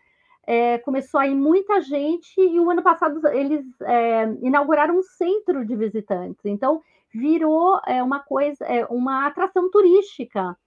É, 0.48 0.80
começou 0.80 1.20
a 1.20 1.28
ir 1.28 1.36
muita 1.36 1.82
gente 1.82 2.40
e 2.40 2.60
o 2.60 2.70
ano 2.70 2.82
passado 2.82 3.26
eles 3.28 3.66
é, 3.82 4.24
inauguraram 4.42 4.98
um 4.98 5.04
centro 5.04 5.66
de 5.66 5.76
visitantes. 5.76 6.46
Então 6.46 6.82
virou 7.14 7.80
é, 7.86 8.02
uma 8.02 8.20
coisa, 8.20 8.66
é, 8.66 8.86
uma 8.86 9.28
atração 9.28 9.70
turística 9.70 10.58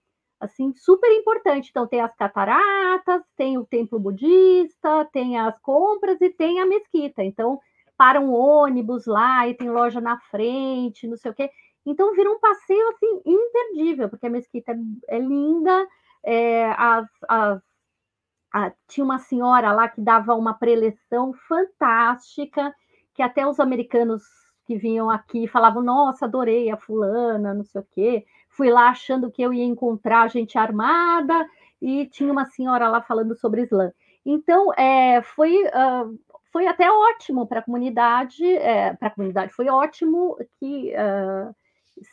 assim, 0.45 0.73
super 0.75 1.11
importante. 1.13 1.71
Então, 1.71 1.87
tem 1.87 2.01
as 2.01 2.15
cataratas, 2.15 3.23
tem 3.37 3.59
o 3.59 3.65
templo 3.65 3.99
budista, 3.99 5.09
tem 5.13 5.39
as 5.39 5.59
compras 5.61 6.21
e 6.21 6.31
tem 6.31 6.61
a 6.61 6.67
mesquita. 6.67 7.23
Então, 7.23 7.61
para 7.97 8.21
um 8.21 8.33
ônibus 8.33 9.07
lá 9.07 9.49
e 9.49 9.55
tem 9.55 9.71
loja 9.71 10.01
na 10.01 10.19
frente, 10.31 11.07
não 11.07 11.17
sei 11.17 11.31
o 11.31 11.35
quê. 11.35 11.51
Então, 11.87 12.15
vira 12.15 12.31
um 12.31 12.39
passeio, 12.39 12.89
assim, 12.91 13.23
imperdível, 13.27 14.09
porque 14.09 14.27
a 14.27 14.31
mesquita 14.31 14.73
é, 14.73 15.17
é 15.17 15.19
linda, 15.19 15.87
é, 16.23 16.67
as, 16.77 17.07
as, 17.29 17.63
a, 18.55 18.73
tinha 18.89 19.05
uma 19.05 19.19
senhora 19.19 19.73
lá 19.73 19.89
que 19.89 20.01
dava 20.01 20.35
uma 20.35 20.55
preleção 20.55 21.33
fantástica, 21.49 22.75
que 23.13 23.23
até 23.23 23.47
os 23.47 23.61
americanos 23.61 24.23
que 24.67 24.77
vinham 24.77 25.11
aqui 25.11 25.47
falavam, 25.47 25.83
nossa, 25.83 26.25
adorei 26.25 26.71
a 26.71 26.77
fulana, 26.77 27.53
não 27.53 27.65
sei 27.65 27.81
o 27.81 27.87
quê 27.91 28.25
fui 28.57 28.71
lá 28.71 28.89
achando 28.89 29.31
que 29.31 29.43
eu 29.43 29.53
ia 29.53 29.65
encontrar 29.65 30.31
gente 30.31 30.57
armada 30.57 31.47
e 31.81 32.07
tinha 32.07 32.33
uma 32.33 32.47
senhora 32.47 32.89
lá 32.89 33.03
falando 33.03 33.37
sobre 33.37 33.63
Islã. 33.63 33.93
Então, 34.25 34.73
é, 34.75 35.21
foi, 35.23 35.65
uh, 35.65 36.19
foi 36.53 36.67
até 36.67 36.91
ótimo 36.91 37.47
para 37.47 37.61
a 37.61 37.63
comunidade, 37.63 38.45
é, 38.45 38.95
para 38.95 39.09
a 39.09 39.11
comunidade 39.11 39.53
foi 39.53 39.69
ótimo 39.69 40.37
que 40.59 40.95
uh, 40.95 41.55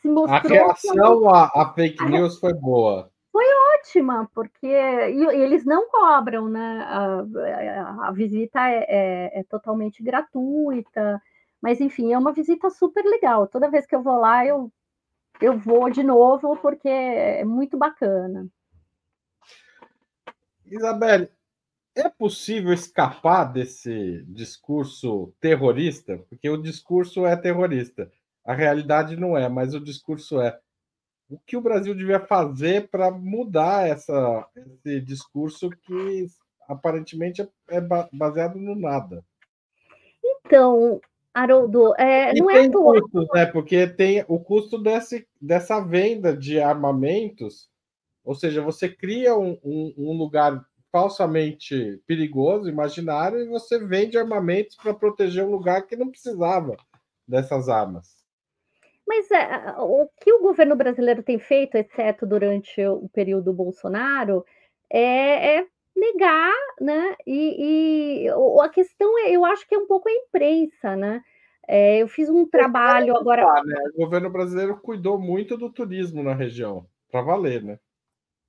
se 0.00 0.08
mostrou... 0.08 0.36
A 0.36 0.64
reação 0.64 1.28
à 1.30 1.72
fake 1.74 2.04
news 2.04 2.38
foi 2.38 2.52
boa. 2.52 3.10
Foi 3.32 3.44
ótima, 3.78 4.30
porque 4.34 4.66
e, 4.66 5.24
eles 5.42 5.64
não 5.64 5.88
cobram, 5.88 6.48
né? 6.48 6.84
A, 6.86 8.08
a 8.08 8.12
visita 8.12 8.60
é, 8.68 8.84
é, 8.88 9.40
é 9.40 9.44
totalmente 9.44 10.02
gratuita, 10.02 11.20
mas 11.60 11.80
enfim, 11.80 12.12
é 12.12 12.18
uma 12.18 12.32
visita 12.32 12.68
super 12.68 13.02
legal. 13.04 13.46
Toda 13.46 13.70
vez 13.70 13.86
que 13.86 13.96
eu 13.96 14.02
vou 14.02 14.18
lá, 14.20 14.44
eu 14.46 14.70
eu 15.40 15.58
vou 15.58 15.90
de 15.90 16.02
novo 16.02 16.56
porque 16.58 16.88
é 16.88 17.44
muito 17.44 17.76
bacana. 17.76 18.46
Isabelle, 20.66 21.28
é 21.94 22.08
possível 22.08 22.72
escapar 22.72 23.44
desse 23.44 24.24
discurso 24.28 25.32
terrorista? 25.40 26.18
Porque 26.28 26.48
o 26.48 26.56
discurso 26.56 27.26
é 27.26 27.36
terrorista. 27.36 28.10
A 28.44 28.54
realidade 28.54 29.16
não 29.16 29.36
é, 29.36 29.48
mas 29.48 29.74
o 29.74 29.80
discurso 29.80 30.40
é. 30.40 30.58
O 31.32 31.38
que 31.46 31.56
o 31.56 31.62
Brasil 31.62 31.94
devia 31.94 32.20
fazer 32.20 32.90
para 32.90 33.10
mudar 33.10 33.88
essa, 33.88 34.46
esse 34.54 35.00
discurso 35.00 35.70
que 35.70 36.26
aparentemente 36.68 37.48
é 37.68 37.80
baseado 38.12 38.58
no 38.58 38.74
nada? 38.74 39.24
Então, 40.22 41.00
Haroldo, 41.32 41.94
é, 41.96 42.34
não 42.34 42.50
é 42.50 42.68
custos, 42.68 43.26
né? 43.32 43.46
Porque 43.46 43.86
tem 43.86 44.22
o 44.28 44.38
custo 44.38 44.76
desse, 44.76 45.26
dessa 45.40 45.80
venda 45.80 46.36
de 46.36 46.60
armamentos, 46.60 47.70
ou 48.22 48.34
seja, 48.34 48.60
você 48.60 48.86
cria 48.86 49.34
um, 49.34 49.58
um, 49.64 49.94
um 49.96 50.12
lugar 50.12 50.62
falsamente 50.90 51.98
perigoso, 52.06 52.68
imaginário, 52.68 53.38
e 53.38 53.48
você 53.48 53.82
vende 53.82 54.18
armamentos 54.18 54.76
para 54.76 54.92
proteger 54.92 55.46
um 55.46 55.50
lugar 55.50 55.86
que 55.86 55.96
não 55.96 56.10
precisava 56.10 56.76
dessas 57.26 57.70
armas. 57.70 58.21
Mas 59.06 59.30
é, 59.30 59.74
o 59.78 60.08
que 60.20 60.32
o 60.32 60.40
governo 60.40 60.76
brasileiro 60.76 61.22
tem 61.22 61.38
feito, 61.38 61.76
exceto 61.76 62.26
durante 62.26 62.84
o 62.86 63.08
período 63.08 63.52
Bolsonaro, 63.52 64.44
é, 64.90 65.58
é 65.58 65.66
negar, 65.96 66.54
né? 66.80 67.16
E, 67.26 68.26
e, 68.26 68.28
a 68.60 68.68
questão 68.68 69.18
é, 69.18 69.30
eu 69.32 69.44
acho 69.44 69.66
que 69.68 69.74
é 69.74 69.78
um 69.78 69.86
pouco 69.86 70.08
a 70.08 70.12
imprensa, 70.12 70.96
né? 70.96 71.22
É, 71.66 71.98
eu 71.98 72.08
fiz 72.08 72.28
um 72.28 72.46
trabalho 72.46 73.16
agora. 73.16 73.44
né? 73.64 73.76
O 73.94 74.04
governo 74.04 74.30
brasileiro 74.30 74.76
cuidou 74.80 75.18
muito 75.18 75.56
do 75.56 75.70
turismo 75.70 76.22
na 76.22 76.34
região, 76.34 76.86
para 77.10 77.22
valer, 77.22 77.62
né? 77.62 77.78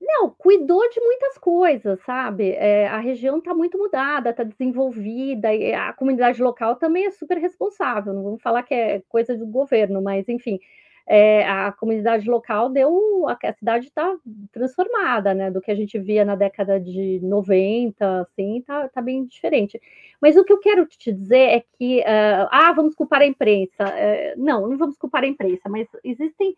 Não, 0.06 0.30
cuidou 0.30 0.90
de 0.90 1.00
muitas 1.00 1.38
coisas, 1.38 1.98
sabe? 2.02 2.52
É, 2.52 2.88
a 2.88 3.00
região 3.00 3.38
está 3.38 3.54
muito 3.54 3.78
mudada, 3.78 4.32
está 4.32 4.44
desenvolvida, 4.44 5.54
e 5.54 5.74
a 5.74 5.94
comunidade 5.94 6.44
local 6.44 6.76
também 6.76 7.06
é 7.06 7.12
super 7.12 7.38
responsável. 7.38 8.14
Não 8.14 8.22
vamos 8.24 8.42
falar 8.42 8.64
que 8.64 8.74
é 8.74 9.02
coisa 9.08 9.38
do 9.38 9.48
governo, 9.48 10.02
mas 10.02 10.28
enfim, 10.28 10.60
é, 11.08 11.48
a 11.48 11.72
comunidade 11.72 12.30
local 12.30 12.70
deu. 12.70 13.28
A, 13.30 13.38
a 13.48 13.54
cidade 13.54 13.88
está 13.88 14.14
transformada, 14.52 15.34
né? 15.34 15.50
Do 15.50 15.62
que 15.62 15.72
a 15.72 15.76
gente 15.76 15.98
via 15.98 16.26
na 16.26 16.36
década 16.36 16.80
de 16.82 17.20
90, 17.22 18.22
assim, 18.22 18.62
tá, 18.68 18.90
tá 18.90 19.02
bem 19.02 19.26
diferente. 19.26 19.82
Mas 20.22 20.36
o 20.36 20.44
que 20.44 20.52
eu 20.52 20.60
quero 20.60 20.86
te 20.86 21.14
dizer 21.14 21.38
é 21.38 21.64
que, 21.78 22.00
uh, 22.02 22.48
ah, 22.52 22.74
vamos 22.76 22.94
culpar 22.94 23.22
a 23.22 23.26
imprensa. 23.26 23.86
Uh, 23.86 24.44
não, 24.44 24.68
não 24.68 24.78
vamos 24.78 24.98
culpar 24.98 25.24
a 25.24 25.28
imprensa, 25.28 25.70
mas 25.70 25.88
existem 26.04 26.56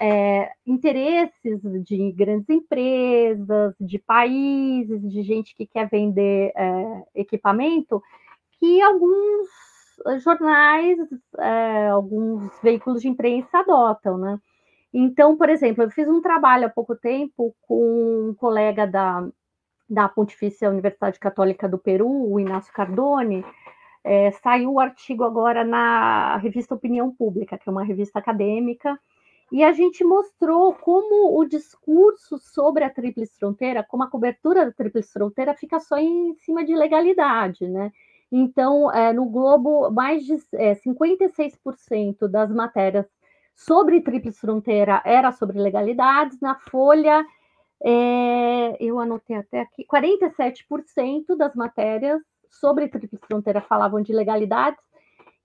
é, 0.00 0.50
interesses 0.66 1.60
de 1.84 2.12
grandes 2.12 2.48
empresas, 2.48 3.74
de 3.80 3.98
países, 3.98 5.00
de 5.08 5.22
gente 5.22 5.54
que 5.54 5.66
quer 5.66 5.88
vender 5.88 6.52
é, 6.56 7.04
equipamento, 7.14 8.02
que 8.58 8.82
alguns 8.82 9.48
jornais, 10.22 10.98
é, 11.38 11.88
alguns 11.88 12.50
veículos 12.62 13.02
de 13.02 13.08
imprensa 13.08 13.58
adotam, 13.58 14.18
né? 14.18 14.38
Então, 14.92 15.36
por 15.36 15.48
exemplo, 15.48 15.82
eu 15.82 15.90
fiz 15.90 16.08
um 16.08 16.20
trabalho 16.20 16.66
há 16.66 16.70
pouco 16.70 16.94
tempo 16.94 17.54
com 17.62 18.30
um 18.30 18.34
colega 18.34 18.86
da, 18.86 19.26
da 19.88 20.08
Pontifícia 20.08 20.70
Universidade 20.70 21.18
Católica 21.18 21.68
do 21.68 21.78
Peru, 21.78 22.08
o 22.08 22.38
Inácio 22.38 22.72
Cardone, 22.72 23.44
é, 24.04 24.30
saiu 24.32 24.74
o 24.74 24.80
artigo 24.80 25.24
agora 25.24 25.64
na 25.64 26.36
revista 26.36 26.74
Opinião 26.74 27.10
Pública, 27.10 27.58
que 27.58 27.68
é 27.68 27.72
uma 27.72 27.84
revista 27.84 28.18
acadêmica, 28.18 28.98
e 29.54 29.62
a 29.62 29.72
gente 29.72 30.02
mostrou 30.02 30.74
como 30.74 31.38
o 31.38 31.44
discurso 31.44 32.38
sobre 32.38 32.82
a 32.82 32.90
Tríplice 32.90 33.38
Fronteira, 33.38 33.84
como 33.84 34.02
a 34.02 34.10
cobertura 34.10 34.66
da 34.66 34.72
Tríplice 34.72 35.12
Fronteira 35.12 35.54
fica 35.54 35.78
só 35.78 35.96
em 35.96 36.34
cima 36.38 36.64
de 36.64 36.74
legalidade, 36.74 37.68
né? 37.68 37.92
Então, 38.32 38.90
é, 38.90 39.12
no 39.12 39.26
Globo, 39.26 39.92
mais 39.92 40.24
de 40.24 40.34
é, 40.54 40.74
56% 40.74 42.26
das 42.26 42.50
matérias 42.50 43.06
sobre 43.54 44.00
Tríplice 44.00 44.40
Fronteira 44.40 45.00
era 45.04 45.30
sobre 45.30 45.60
legalidades. 45.60 46.40
Na 46.40 46.56
Folha, 46.56 47.24
é, 47.80 48.76
eu 48.80 48.98
anotei 48.98 49.36
até 49.36 49.60
aqui, 49.60 49.86
47% 49.86 51.36
das 51.36 51.54
matérias 51.54 52.20
sobre 52.50 52.88
Tríplice 52.88 53.24
Fronteira 53.24 53.60
falavam 53.60 54.02
de 54.02 54.12
legalidades. 54.12 54.82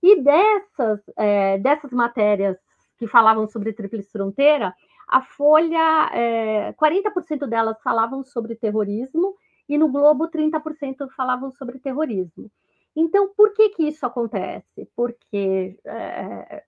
E 0.02 0.20
dessas, 0.20 1.00
é, 1.16 1.58
dessas 1.58 1.92
matérias 1.92 2.58
que 3.00 3.06
falavam 3.06 3.48
sobre 3.48 3.72
Tríplice 3.72 4.12
Fronteira, 4.12 4.74
a 5.08 5.22
Folha, 5.22 6.10
é, 6.12 6.74
40% 6.74 7.46
delas 7.46 7.80
falavam 7.82 8.22
sobre 8.22 8.54
terrorismo 8.54 9.34
e 9.66 9.78
no 9.78 9.88
Globo 9.88 10.28
30% 10.28 11.08
falavam 11.16 11.50
sobre 11.50 11.78
terrorismo. 11.78 12.50
Então, 12.94 13.32
por 13.34 13.54
que 13.54 13.70
que 13.70 13.88
isso 13.88 14.04
acontece? 14.04 14.86
Porque 14.94 15.78
é, 15.82 16.62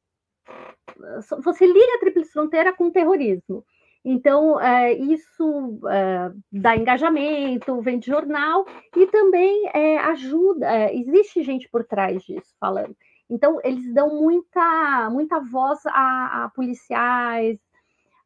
você 1.45 1.67
liga 1.67 1.97
a 1.97 2.01
Tríplice 2.01 2.33
Fronteira 2.33 2.73
com 2.73 2.91
terrorismo. 2.91 3.63
Então, 4.03 4.59
é, 4.59 4.95
isso 4.95 5.81
é, 5.87 6.33
dá 6.51 6.75
engajamento, 6.75 7.81
vende 7.83 8.07
jornal 8.07 8.65
e 8.97 9.07
também 9.09 9.71
é, 9.75 9.99
ajuda. 9.99 10.67
É, 10.67 10.97
existe 10.97 11.43
gente 11.43 11.69
por 11.69 11.85
trás 11.85 12.23
disso 12.23 12.55
falando. 12.59 12.97
Então, 13.33 13.59
eles 13.65 13.95
dão 13.95 14.15
muita, 14.15 15.09
muita 15.11 15.41
voz 15.41 15.81
a, 15.87 16.45
a 16.45 16.51
policiais, 16.51 17.59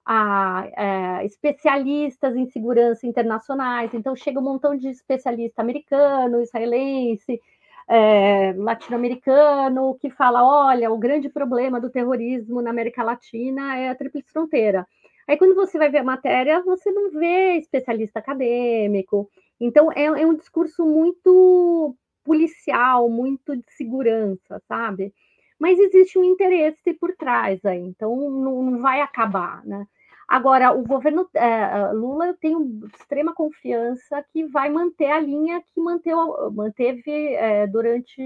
a 0.04 0.66
é, 0.76 1.24
especialistas 1.24 2.34
em 2.34 2.46
segurança 2.46 3.06
internacionais. 3.06 3.94
Então, 3.94 4.16
chega 4.16 4.40
um 4.40 4.42
montão 4.42 4.76
de 4.76 4.88
especialista 4.88 5.62
americano, 5.62 6.42
israelense, 6.42 7.40
é, 7.88 8.52
latino-americano 8.56 9.96
que 10.00 10.10
fala: 10.10 10.42
olha, 10.44 10.90
o 10.90 10.98
grande 10.98 11.28
problema 11.28 11.80
do 11.80 11.88
terrorismo 11.90 12.60
na 12.60 12.70
América 12.70 13.04
Latina 13.04 13.76
é 13.76 13.88
a 13.90 13.94
Tríplice 13.94 14.32
Fronteira. 14.32 14.84
Aí, 15.28 15.36
quando 15.36 15.54
você 15.54 15.78
vai 15.78 15.88
ver 15.88 15.98
a 15.98 16.04
matéria, 16.04 16.62
você 16.64 16.90
não 16.90 17.10
vê 17.12 17.58
especialista 17.58 18.18
acadêmico. 18.18 19.30
Então, 19.60 19.92
é, 19.92 20.04
é 20.06 20.26
um 20.26 20.34
discurso 20.34 20.84
muito 20.84 21.96
policial, 22.26 23.08
muito 23.08 23.56
de 23.56 23.64
segurança, 23.72 24.60
sabe? 24.68 25.14
Mas 25.58 25.78
existe 25.78 26.18
um 26.18 26.24
interesse 26.24 26.92
por 26.94 27.14
trás 27.16 27.64
aí, 27.64 27.80
então 27.80 28.14
não, 28.30 28.62
não 28.62 28.82
vai 28.82 29.00
acabar, 29.00 29.64
né? 29.64 29.86
Agora, 30.28 30.72
o 30.72 30.82
governo 30.82 31.28
é, 31.34 31.92
Lula, 31.92 32.26
eu 32.26 32.34
tenho 32.34 32.80
extrema 32.98 33.32
confiança 33.32 34.24
que 34.32 34.44
vai 34.44 34.68
manter 34.68 35.10
a 35.10 35.20
linha 35.20 35.62
que 35.62 35.80
manteve, 35.80 37.34
é, 37.34 37.66
durante 37.68 38.20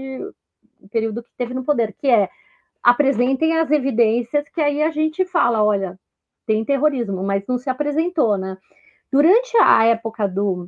o 0.79 0.89
período 0.89 1.21
que 1.21 1.29
teve 1.37 1.53
no 1.53 1.63
poder, 1.63 1.93
que 1.93 2.07
é 2.07 2.27
apresentem 2.81 3.55
as 3.59 3.69
evidências 3.69 4.49
que 4.49 4.59
aí 4.59 4.81
a 4.81 4.89
gente 4.89 5.23
fala, 5.25 5.63
olha, 5.63 5.99
tem 6.47 6.65
terrorismo, 6.65 7.23
mas 7.23 7.45
não 7.47 7.59
se 7.59 7.69
apresentou, 7.69 8.35
né? 8.35 8.57
Durante 9.11 9.55
a 9.57 9.85
época 9.85 10.27
do, 10.27 10.67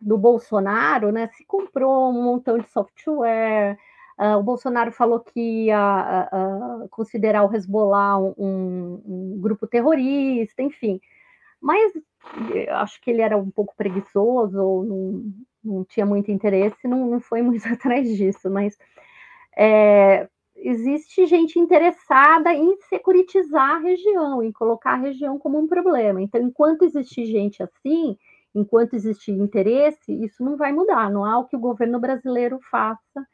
do 0.00 0.16
Bolsonaro, 0.16 1.12
né, 1.12 1.28
se 1.34 1.44
comprou 1.44 2.10
um 2.10 2.22
montão 2.22 2.58
de 2.58 2.70
software, 2.70 3.78
uh, 4.18 4.38
o 4.38 4.42
Bolsonaro 4.42 4.90
falou 4.90 5.20
que 5.20 5.66
ia 5.66 6.28
uh, 6.32 6.84
uh, 6.84 6.88
considerar 6.88 7.44
o 7.44 7.54
Hezbollah 7.54 8.18
um, 8.18 9.02
um, 9.04 9.38
grupo 9.40 9.66
terrorista, 9.66 10.62
enfim. 10.62 11.00
Mas 11.60 11.92
acho 12.70 13.00
que 13.02 13.10
ele 13.10 13.20
era 13.20 13.36
um 13.36 13.50
pouco 13.50 13.74
preguiçoso, 13.76 14.58
ou 14.58 14.84
não, 14.84 15.32
não 15.62 15.84
tinha 15.84 16.06
muito 16.06 16.30
interesse, 16.30 16.88
não, 16.88 17.06
não 17.06 17.20
foi 17.20 17.42
muito 17.42 17.66
atrás 17.68 18.08
disso, 18.16 18.50
mas 18.50 18.78
é, 19.56 20.28
existe 20.56 21.26
gente 21.26 21.58
interessada 21.58 22.54
em 22.54 22.76
securitizar 22.88 23.76
a 23.76 23.78
região, 23.78 24.42
em 24.42 24.52
colocar 24.52 24.92
a 24.92 24.96
região 24.96 25.38
como 25.38 25.58
um 25.58 25.66
problema. 25.66 26.22
Então, 26.22 26.40
enquanto 26.40 26.84
existir 26.84 27.26
gente 27.26 27.62
assim, 27.62 28.16
enquanto 28.54 28.94
existir 28.94 29.32
interesse, 29.32 30.12
isso 30.24 30.42
não 30.44 30.56
vai 30.56 30.72
mudar. 30.72 31.10
Não 31.10 31.24
há 31.24 31.38
o 31.38 31.46
que 31.46 31.56
o 31.56 31.60
governo 31.60 31.98
brasileiro 32.00 32.58
faça 32.70 33.26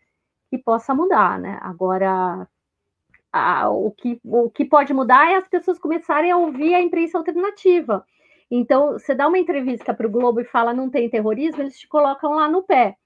que 0.51 0.59
possa 0.59 0.95
mudar, 0.95 1.39
né? 1.39 1.59
Agora, 1.63 2.49
a, 3.33 3.69
o, 3.71 3.91
que, 3.91 4.21
o 4.25 4.51
que 4.51 4.65
pode 4.65 4.93
mudar 4.95 5.31
é 5.31 5.37
as 5.37 5.49
pessoas 5.49 5.79
começarem 5.79 6.31
a 6.31 6.37
ouvir 6.37 6.75
a 6.75 6.81
imprensa 6.81 7.19
alternativa. 7.19 8.05
Então, 8.51 8.93
você 8.93 9.15
dá 9.15 9.27
uma 9.29 9.39
entrevista 9.39 9.93
para 9.93 10.07
o 10.07 10.11
Globo 10.11 10.41
e 10.41 10.45
fala 10.45 10.73
não 10.73 10.89
tem 10.91 11.11
terrorismo, 11.11 11.63
eles 11.63 11.79
te 11.79 11.89
colocam 11.89 12.35
lá 12.35 12.49
no 12.49 12.63
pé. 12.63 12.97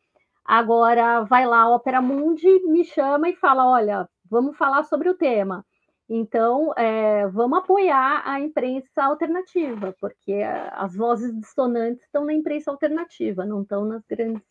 Agora 0.45 1.23
vai 1.25 1.47
lá 1.47 1.63
a 1.63 1.75
Opera 1.75 2.03
Mundi, 2.03 2.61
me 2.67 2.85
chama 2.85 3.29
e 3.29 3.37
fala: 3.37 3.67
olha, 3.67 4.09
vamos 4.31 4.57
falar 4.57 4.85
sobre 4.85 5.09
o 5.09 5.15
tema. 5.15 5.65
Então, 6.13 6.75
é, 6.77 7.29
vamos 7.29 7.61
apoiar 7.61 8.23
a 8.25 8.41
imprensa 8.41 9.05
alternativa, 9.05 9.95
porque 10.01 10.43
as 10.73 10.97
vozes 10.97 11.33
dissonantes 11.41 12.05
estão 12.05 12.25
na 12.25 12.35
imprensa 12.35 12.69
alternativa, 12.69 13.47
não 13.47 13.63
estão 13.63 13.85
nas 13.85 14.03
grandes, 14.11 14.43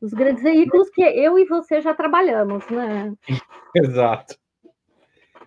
nos 0.00 0.12
grandes 0.12 0.42
veículos 0.42 0.90
que 0.90 1.02
eu 1.02 1.38
e 1.38 1.44
você 1.44 1.80
já 1.80 1.94
trabalhamos, 1.94 2.68
né? 2.68 3.14
Exato. 3.76 4.34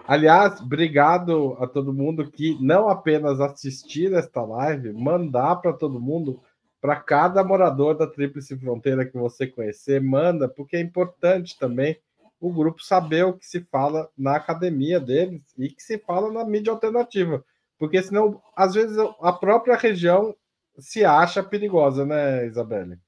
Aliás, 0.08 0.62
obrigado 0.62 1.58
a 1.60 1.68
todo 1.68 1.92
mundo 1.92 2.32
que 2.32 2.58
não 2.64 2.88
apenas 2.88 3.42
assistir 3.42 4.14
esta 4.14 4.42
live, 4.42 4.94
mandar 4.94 5.58
para 5.58 5.74
todo 5.74 6.00
mundo 6.00 6.40
para 6.80 6.96
cada 6.96 7.44
morador 7.44 7.98
da 7.98 8.08
Tríplice 8.08 8.58
Fronteira 8.58 9.06
que 9.06 9.18
você 9.18 9.48
conhecer, 9.48 10.02
manda, 10.02 10.48
porque 10.48 10.78
é 10.78 10.80
importante 10.80 11.60
também 11.60 12.00
o 12.48 12.54
grupo 12.54 12.84
saber 12.84 13.26
o 13.26 13.34
que 13.34 13.46
se 13.46 13.62
fala 13.72 14.10
na 14.18 14.36
academia 14.36 15.00
deles 15.00 15.42
e 15.58 15.70
que 15.70 15.82
se 15.82 15.98
fala 15.98 16.32
na 16.32 16.46
mídia 16.46 16.72
alternativa. 16.72 17.44
Porque 17.78 18.02
senão, 18.02 18.42
às 18.56 18.74
vezes, 18.74 18.98
a 19.22 19.34
própria 19.34 19.76
região 19.76 20.36
se 20.78 21.04
acha 21.04 21.44
perigosa, 21.44 22.06
né, 22.06 22.46
Isabelle? 22.46 23.00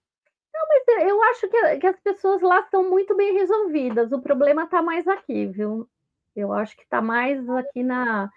Não, 0.53 0.61
mas 0.69 1.07
eu 1.07 1.23
acho 1.23 1.47
que, 1.47 1.77
que 1.77 1.87
as 1.87 1.99
pessoas 1.99 2.41
lá 2.41 2.61
estão 2.61 2.89
muito 2.89 3.15
bem 3.15 3.33
resolvidas. 3.33 4.11
O 4.11 4.21
problema 4.21 4.63
está 4.63 4.81
mais 4.81 5.07
aqui, 5.07 5.45
viu? 5.45 5.87
Eu 6.35 6.51
acho 6.53 6.75
que 6.75 6.83
está 6.83 7.01
mais 7.01 7.47
aqui 7.49 7.83
na, 7.83 8.29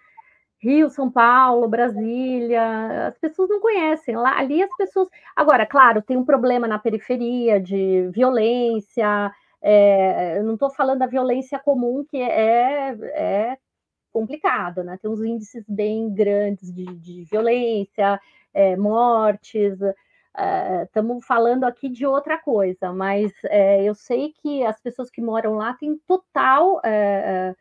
Rio, 0.62 0.90
São 0.90 1.11
Paulo, 1.11 1.66
Brasília, 1.66 3.09
as 3.09 3.18
pessoas 3.18 3.48
não 3.48 3.61
conhecem. 3.61 4.14
Lá, 4.14 4.38
ali 4.38 4.62
as 4.62 4.76
pessoas. 4.76 5.09
Agora, 5.34 5.64
claro, 5.64 6.03
tem 6.03 6.18
um 6.18 6.24
problema 6.24 6.68
na 6.68 6.78
periferia 6.78 7.59
de 7.59 8.09
violência. 8.12 9.32
É, 9.63 10.39
eu 10.39 10.45
não 10.45 10.55
estou 10.55 10.71
falando 10.71 11.01
da 11.01 11.07
violência 11.07 11.59
comum, 11.59 12.05
que 12.09 12.17
é, 12.17 12.97
é 13.13 13.59
complicado, 14.13 14.83
né? 14.83 14.99
Tem 15.01 15.11
uns 15.11 15.23
índices 15.23 15.65
bem 15.69 16.13
grandes 16.13 16.73
de, 16.73 16.85
de 16.85 17.25
violência, 17.25 18.21
é, 18.55 18.77
mortes. 18.77 19.79
Estamos 20.85 21.25
é, 21.25 21.27
falando 21.27 21.65
aqui 21.65 21.89
de 21.89 22.07
outra 22.07 22.39
coisa, 22.39 22.93
mas 22.93 23.33
é, 23.45 23.85
eu 23.85 23.95
sei 23.95 24.33
que 24.43 24.65
as 24.65 24.81
pessoas 24.81 25.11
que 25.11 25.21
moram 25.21 25.57
lá 25.57 25.75
têm 25.75 25.97
total 26.07 26.81
é, 26.85 27.55
é, 27.55 27.57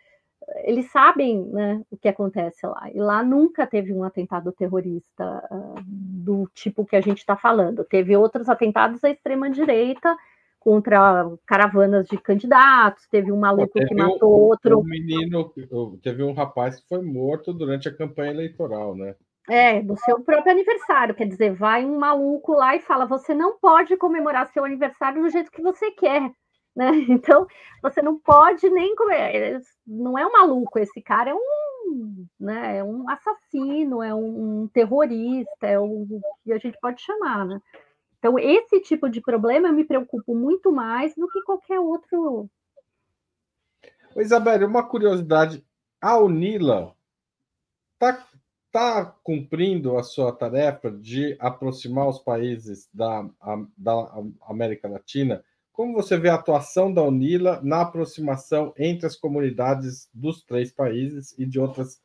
eles 0.64 0.90
sabem 0.92 1.46
né, 1.48 1.82
o 1.92 1.98
que 1.98 2.08
acontece 2.08 2.66
lá. 2.66 2.90
E 2.94 3.00
lá 3.00 3.24
nunca 3.24 3.68
teve 3.68 3.94
um 3.94 4.04
atentado 4.04 4.52
terrorista 4.52 5.48
uh, 5.52 5.76
do 5.86 6.50
tipo 6.54 6.86
que 6.86 6.96
a 6.96 7.02
gente 7.02 7.20
está 7.20 7.36
falando. 7.36 7.84
Teve 7.84 8.16
outros 8.16 8.50
atentados 8.50 9.04
à 9.04 9.10
extrema-direita 9.10 10.16
contra 10.60 11.26
caravanas 11.46 12.08
de 12.08 12.18
candidatos, 12.18 13.08
teve 13.08 13.32
um 13.32 13.40
maluco 13.40 13.72
teve 13.74 13.88
que 13.88 13.96
matou 13.96 14.30
um, 14.30 14.42
outro. 14.42 14.80
Um 14.80 14.84
menino, 14.84 15.54
teve 16.04 16.22
um 16.22 16.34
rapaz 16.34 16.80
que 16.80 16.88
foi 16.88 17.02
morto 17.02 17.54
durante 17.54 17.88
a 17.88 17.96
campanha 17.96 18.32
eleitoral, 18.32 18.96
né? 18.96 19.16
É, 19.50 19.82
no 19.82 19.98
seu 19.98 20.20
próprio 20.20 20.52
aniversário. 20.52 21.16
Quer 21.16 21.28
dizer, 21.28 21.54
vai 21.54 21.86
um 21.86 21.98
maluco 21.98 22.54
lá 22.54 22.76
e 22.76 22.82
fala: 22.82 23.06
você 23.06 23.34
não 23.34 23.58
pode 23.58 23.96
comemorar 23.98 24.48
seu 24.50 24.64
aniversário 24.64 25.24
do 25.24 25.30
jeito 25.30 25.52
que 25.52 25.62
você 25.62 25.92
quer. 25.92 26.32
Né? 26.76 26.92
Então, 27.10 27.48
você 27.82 28.02
não 28.02 28.20
pode 28.20 28.70
nem 28.70 28.96
comer. 28.96 29.60
Não 29.88 30.18
é 30.18 30.26
um 30.26 30.32
maluco, 30.32 30.78
esse 30.78 31.02
cara 31.02 31.32
é 31.32 31.34
um, 31.34 32.26
né, 32.40 32.78
é 32.78 32.84
um 32.84 33.10
assassino, 33.10 34.04
é 34.04 34.14
um 34.14 34.70
terrorista, 34.72 35.66
é 35.66 35.80
o 35.80 36.06
que 36.44 36.54
a 36.54 36.58
gente 36.58 36.78
pode 36.80 37.02
chamar, 37.02 37.46
né? 37.46 37.60
Então, 38.20 38.38
esse 38.38 38.82
tipo 38.82 39.10
de 39.10 39.22
problema 39.22 39.70
eu 39.70 39.74
me 39.74 39.84
preocupo 39.84 40.36
muito 40.36 40.72
mais 40.72 41.16
do 41.16 41.28
que 41.28 41.42
qualquer 41.42 41.80
outro. 41.80 42.50
Isabel, 44.18 44.68
uma 44.68 44.84
curiosidade: 44.84 45.66
a 46.00 46.18
Unila 46.18 46.96
está 47.94 48.28
tá 48.72 49.06
cumprindo 49.24 49.98
a 49.98 50.04
sua 50.04 50.32
tarefa 50.32 50.92
de 50.92 51.36
aproximar 51.40 52.08
os 52.08 52.20
países 52.20 52.90
da, 52.94 53.28
da 53.78 54.24
América 54.48 54.88
Latina 54.88 55.44
como 55.80 55.94
você 55.94 56.18
vê 56.18 56.28
a 56.28 56.36
atuação 56.36 56.94
da 56.94 57.02
UNILA 57.02 57.62
na 57.64 57.84
aproximação 57.84 58.74
entre 58.78 59.08
as 59.08 59.16
comunidades 59.16 60.10
dos 60.14 60.44
três 60.44 60.74
países 60.74 61.34
e 61.40 61.46
de 61.46 61.58
outras 61.58 62.02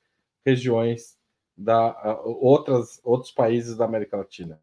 regiões 0.47 1.19
da 1.57 2.21
outras 2.25 3.01
outros 3.03 3.33
países 3.33 3.77
da 3.77 3.85
América 3.85 4.17
Latina? 4.17 4.62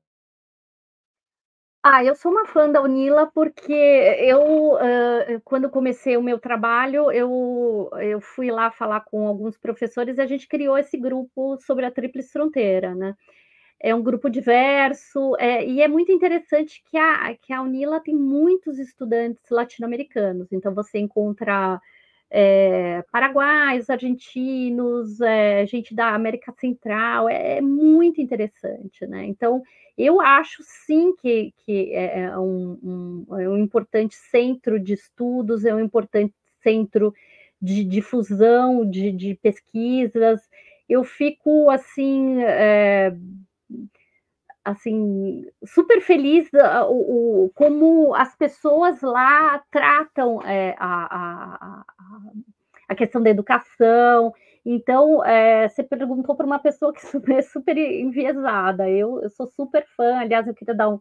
Ah, 1.84 2.04
eu 2.04 2.14
sou 2.16 2.32
uma 2.32 2.46
fã 2.46 2.70
da 2.72 2.80
Unila 2.82 3.26
porque 3.34 3.74
eu, 3.74 4.74
uh, 4.76 5.42
quando 5.44 5.68
comecei 5.70 6.16
o 6.16 6.22
meu 6.22 6.38
trabalho, 6.40 7.12
eu, 7.12 7.90
eu 8.00 8.22
fui 8.22 8.52
lá 8.52 8.70
falar 8.70 9.02
com 9.02 9.28
alguns 9.28 9.58
professores 9.58 10.18
e 10.18 10.22
a 10.22 10.28
gente 10.28 10.48
criou 10.48 10.78
esse 10.78 10.96
grupo 10.96 11.58
sobre 11.58 11.86
a 11.86 11.92
Tríplice 11.92 12.32
Fronteira, 12.32 12.94
né? 12.94 13.16
é 13.82 13.96
um 13.96 14.04
grupo 14.04 14.30
diverso, 14.30 15.36
é, 15.40 15.66
e 15.66 15.82
é 15.82 15.88
muito 15.88 16.12
interessante 16.12 16.84
que 16.90 16.98
a, 16.98 17.36
que 17.36 17.54
a 17.54 17.62
Unila 17.62 18.00
tem 18.00 18.16
muitos 18.16 18.80
estudantes 18.80 19.44
latino-americanos, 19.52 20.52
então 20.54 20.74
você 20.74 21.00
encontra 21.00 21.82
é, 22.34 23.04
paraguaios, 23.12 23.90
argentinos, 23.90 25.20
é, 25.20 25.66
gente 25.66 25.94
da 25.94 26.16
América 26.16 26.54
Central, 26.58 27.28
é, 27.28 27.58
é, 27.58 27.62
muito 27.62 28.22
interessante, 28.22 29.06
né? 29.06 29.26
Então, 29.26 29.62
eu 29.98 30.22
acho 30.22 30.64
sim 30.64 31.14
que, 31.18 31.54
que 31.58 31.94
é, 31.94 32.22
é 32.22 32.38
um, 32.38 33.26
um, 33.30 33.38
é 33.38 33.50
um 33.50 33.58
importante 33.58 34.16
centro 34.16 34.80
de 34.80 34.94
estudos, 34.94 35.66
é 35.66 35.76
um 35.76 35.80
importante 35.82 36.34
centro 36.64 37.14
de 37.62 37.84
difusão 37.84 38.90
de, 38.90 39.12
de 39.12 39.36
pesquisas. 39.36 40.40
Eu 40.88 41.04
fico 41.04 41.70
assim 41.70 42.42
é, 42.42 43.14
assim 44.64 45.46
super 45.66 46.02
feliz 46.02 46.50
o, 46.88 47.46
o, 47.46 47.52
como 47.56 48.14
as 48.14 48.36
pessoas 48.36 49.02
lá 49.02 49.62
tratam 49.72 50.42
é, 50.44 50.76
a, 50.78 51.18
a, 51.18 51.84
a, 52.90 52.96
questão 52.96 53.22
da 53.22 53.30
educação. 53.30 54.34
Então, 54.64 55.26
é, 55.26 55.68
você 55.68 55.82
perguntou 55.82 56.36
para 56.36 56.46
uma 56.46 56.60
pessoa 56.60 56.94
que 56.94 57.02
super, 57.06 57.38
é 57.38 57.42
super 57.42 57.78
enviesada. 57.78 58.90
Eu, 58.90 59.22
eu 59.22 59.30
sou 59.30 59.48
super 59.48 59.86
fã. 59.96 60.20
Aliás, 60.20 60.48
eu 60.48 60.54
queria 60.54 60.76
dar 60.76 60.90
um, 60.90 61.00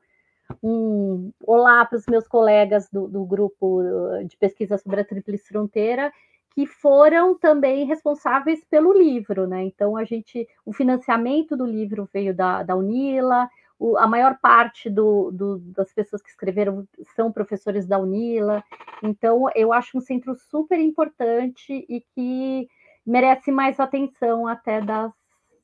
um 0.62 1.32
olá 1.46 1.84
para 1.84 1.98
os 1.98 2.06
meus 2.06 2.26
colegas 2.26 2.88
do, 2.90 3.06
do 3.06 3.24
grupo 3.24 3.82
de 4.26 4.36
pesquisa 4.38 4.78
sobre 4.78 5.00
a 5.00 5.04
Tríplice 5.04 5.48
Fronteira 5.48 6.11
que 6.51 6.66
foram 6.66 7.38
também 7.38 7.86
responsáveis 7.86 8.64
pelo 8.64 8.92
livro, 8.92 9.46
né? 9.46 9.64
Então 9.64 9.96
a 9.96 10.05
gente, 10.05 10.48
o 10.64 10.72
financiamento 10.72 11.57
do 11.57 11.64
livro 11.64 12.09
veio 12.12 12.34
da, 12.34 12.62
da 12.62 12.74
Unila, 12.74 13.48
o, 13.78 13.96
a 13.96 14.07
maior 14.07 14.38
parte 14.40 14.90
do, 14.90 15.30
do, 15.30 15.59
das 15.59 15.92
pessoas 15.92 16.20
que 16.20 16.28
escreveram 16.28 16.86
são 17.14 17.32
professores 17.32 17.86
da 17.86 17.98
Unila, 17.98 18.62
então 19.03 19.46
eu 19.55 19.72
acho 19.72 19.96
um 19.96 20.01
centro 20.01 20.34
super 20.34 20.78
importante 20.78 21.86
e 21.88 22.05
que 22.14 22.68
merece 23.07 23.51
mais 23.51 23.80
atenção 23.80 24.46
até 24.46 24.80
das, 24.80 25.12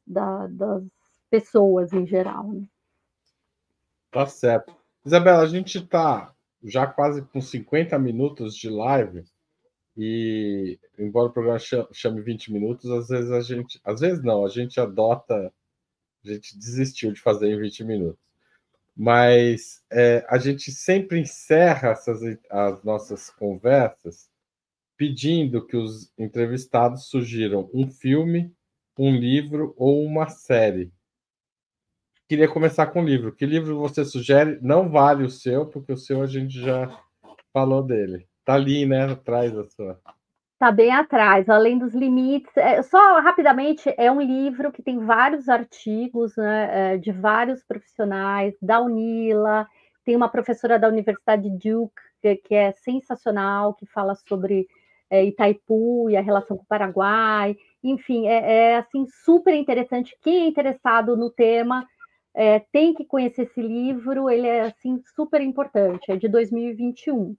da, 0.06 0.46
das 0.46 0.82
pessoas 1.28 1.92
em 1.92 2.06
geral. 2.06 2.52
Né? 2.52 2.64
Tá 4.10 4.24
certo. 4.24 4.74
Isabela, 5.04 5.42
a 5.42 5.46
gente 5.46 5.78
está 5.78 6.32
já 6.64 6.86
quase 6.86 7.22
com 7.22 7.40
50 7.40 7.98
minutos 7.98 8.56
de 8.56 8.70
live 8.70 9.24
e 9.96 10.78
embora 10.98 11.28
o 11.28 11.32
programa 11.32 11.58
chame 11.58 12.20
20 12.20 12.52
minutos, 12.52 12.90
às 12.90 13.08
vezes 13.08 13.30
a 13.30 13.40
gente, 13.40 13.80
às 13.84 14.00
vezes 14.00 14.22
não, 14.22 14.44
a 14.44 14.48
gente 14.48 14.78
adota, 14.78 15.52
a 16.24 16.28
gente 16.28 16.58
desistiu 16.58 17.12
de 17.12 17.20
fazer 17.20 17.48
em 17.48 17.58
20 17.58 17.84
minutos. 17.84 18.20
Mas 18.94 19.82
é, 19.90 20.24
a 20.28 20.38
gente 20.38 20.70
sempre 20.70 21.20
encerra 21.20 21.90
essas, 21.90 22.20
as 22.50 22.82
nossas 22.82 23.30
conversas 23.30 24.28
pedindo 24.96 25.66
que 25.66 25.76
os 25.76 26.12
entrevistados 26.18 27.08
sugiram 27.08 27.70
um 27.72 27.90
filme, 27.90 28.52
um 28.98 29.14
livro 29.14 29.74
ou 29.76 30.02
uma 30.04 30.28
série. 30.28 30.92
Queria 32.28 32.48
começar 32.48 32.86
com 32.88 33.02
o 33.02 33.04
livro. 33.04 33.34
Que 33.34 33.46
livro 33.46 33.78
você 33.78 34.04
sugere? 34.04 34.58
Não 34.62 34.90
vale 34.90 35.24
o 35.24 35.30
seu, 35.30 35.66
porque 35.66 35.92
o 35.92 35.96
seu 35.96 36.22
a 36.22 36.26
gente 36.26 36.58
já 36.60 36.88
falou 37.52 37.82
dele. 37.82 38.26
Tá 38.46 38.54
ali, 38.54 38.86
né? 38.86 39.12
Atrás 39.12 39.52
da 39.52 39.68
sua. 39.68 40.00
Tá 40.56 40.70
bem 40.70 40.92
atrás, 40.92 41.50
além 41.50 41.76
dos 41.76 41.92
limites. 41.92 42.56
É, 42.56 42.80
só 42.80 43.20
rapidamente, 43.20 43.92
é 43.98 44.10
um 44.10 44.22
livro 44.22 44.70
que 44.70 44.82
tem 44.82 45.00
vários 45.00 45.48
artigos 45.48 46.34
né, 46.36 46.94
é, 46.94 46.96
de 46.96 47.10
vários 47.10 47.62
profissionais, 47.64 48.54
da 48.62 48.80
Unila, 48.80 49.66
tem 50.04 50.14
uma 50.14 50.28
professora 50.28 50.78
da 50.78 50.88
Universidade 50.88 51.50
de 51.50 51.70
Duke, 51.70 52.00
que, 52.22 52.36
que 52.36 52.54
é 52.54 52.72
sensacional, 52.72 53.74
que 53.74 53.84
fala 53.84 54.14
sobre 54.14 54.68
é, 55.10 55.24
Itaipu 55.24 56.08
e 56.08 56.16
a 56.16 56.22
relação 56.22 56.56
com 56.56 56.62
o 56.62 56.68
Paraguai. 56.68 57.56
Enfim, 57.82 58.28
é, 58.28 58.52
é 58.52 58.76
assim 58.76 59.06
super 59.24 59.54
interessante. 59.54 60.16
Quem 60.22 60.44
é 60.44 60.46
interessado 60.46 61.16
no 61.16 61.30
tema 61.30 61.84
é, 62.32 62.60
tem 62.72 62.94
que 62.94 63.04
conhecer 63.04 63.42
esse 63.42 63.60
livro, 63.60 64.30
ele 64.30 64.46
é 64.46 64.60
assim 64.60 65.02
super 65.16 65.40
importante, 65.40 66.12
é 66.12 66.16
de 66.16 66.28
2021. 66.28 67.34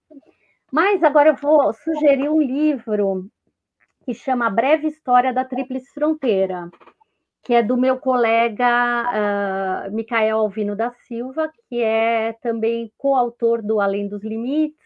Mas 0.72 1.02
agora 1.02 1.30
eu 1.30 1.36
vou 1.36 1.74
sugerir 1.74 2.30
um 2.30 2.42
livro 2.42 3.30
que 4.04 4.14
chama 4.14 4.48
A 4.48 4.50
Breve 4.50 4.88
História 4.88 5.34
da 5.34 5.46
Tríplice 5.46 5.94
Fronteira, 5.94 6.70
que 7.42 7.54
é 7.54 7.64
do 7.64 7.78
meu 7.78 7.98
colega 7.98 9.88
uh, 9.88 9.96
Micael 9.96 10.40
Alvino 10.40 10.76
da 10.76 10.92
Silva, 11.08 11.50
que 11.70 11.82
é 11.82 12.34
também 12.42 12.92
coautor 12.98 13.62
do 13.62 13.80
Além 13.80 14.10
dos 14.10 14.22
Limites, 14.24 14.78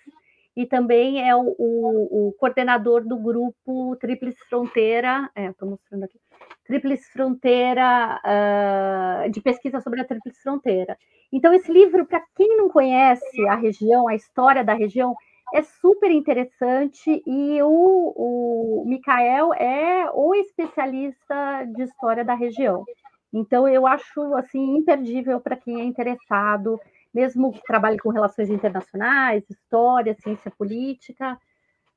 e 0.56 0.68
também 0.68 1.28
é 1.28 1.36
o, 1.36 1.56
o, 1.58 2.28
o 2.28 2.34
coordenador 2.34 3.04
do 3.04 3.18
grupo 3.18 3.96
Tríplice 3.96 4.38
Fronteira, 4.48 5.32
estou 5.36 5.68
é, 5.68 5.72
mostrando 5.72 6.04
aqui, 6.04 6.20
Tríplice 6.66 7.12
Fronteira, 7.12 8.22
uh, 8.24 9.32
de 9.32 9.42
pesquisa 9.42 9.82
sobre 9.82 10.02
a 10.02 10.06
Tríplice 10.06 10.42
Fronteira. 10.44 10.96
Então, 11.34 11.54
esse 11.54 11.72
livro, 11.72 12.06
para 12.06 12.22
quem 12.36 12.56
não 12.58 12.70
conhece 12.70 13.48
a 13.48 13.56
região, 13.56 14.08
a 14.08 14.14
história 14.14 14.64
da 14.64 14.74
região, 14.74 15.16
é 15.54 15.62
super 15.62 16.10
interessante 16.12 17.22
e 17.26 17.62
o, 17.62 18.14
o 18.16 18.86
Mikael 18.86 19.54
é 19.54 20.10
o 20.14 20.34
especialista 20.36 21.66
de 21.76 21.84
história 21.84 22.24
da 22.24 22.34
região. 22.34 22.86
Então, 23.34 23.68
eu 23.68 23.88
acho 23.88 24.22
assim 24.36 24.78
imperdível 24.78 25.40
para 25.40 25.56
quem 25.56 25.82
é 25.82 25.84
interessado, 25.84 26.80
mesmo 27.14 27.52
que 27.52 27.62
trabalhe 27.64 27.98
com 27.98 28.10
relações 28.10 28.50
internacionais, 28.50 29.50
história, 29.50 30.16
ciência 30.16 30.52
política, 30.52 31.38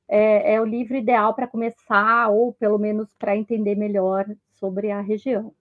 é, 0.07 0.53
é 0.53 0.61
o 0.61 0.65
livro 0.65 0.95
ideal 0.95 1.33
para 1.33 1.47
começar, 1.47 2.29
ou 2.29 2.53
pelo 2.53 2.77
menos 2.77 3.13
para 3.17 3.35
entender 3.35 3.75
melhor 3.75 4.25
sobre 4.51 4.91
a 4.91 5.01
região. 5.01 5.53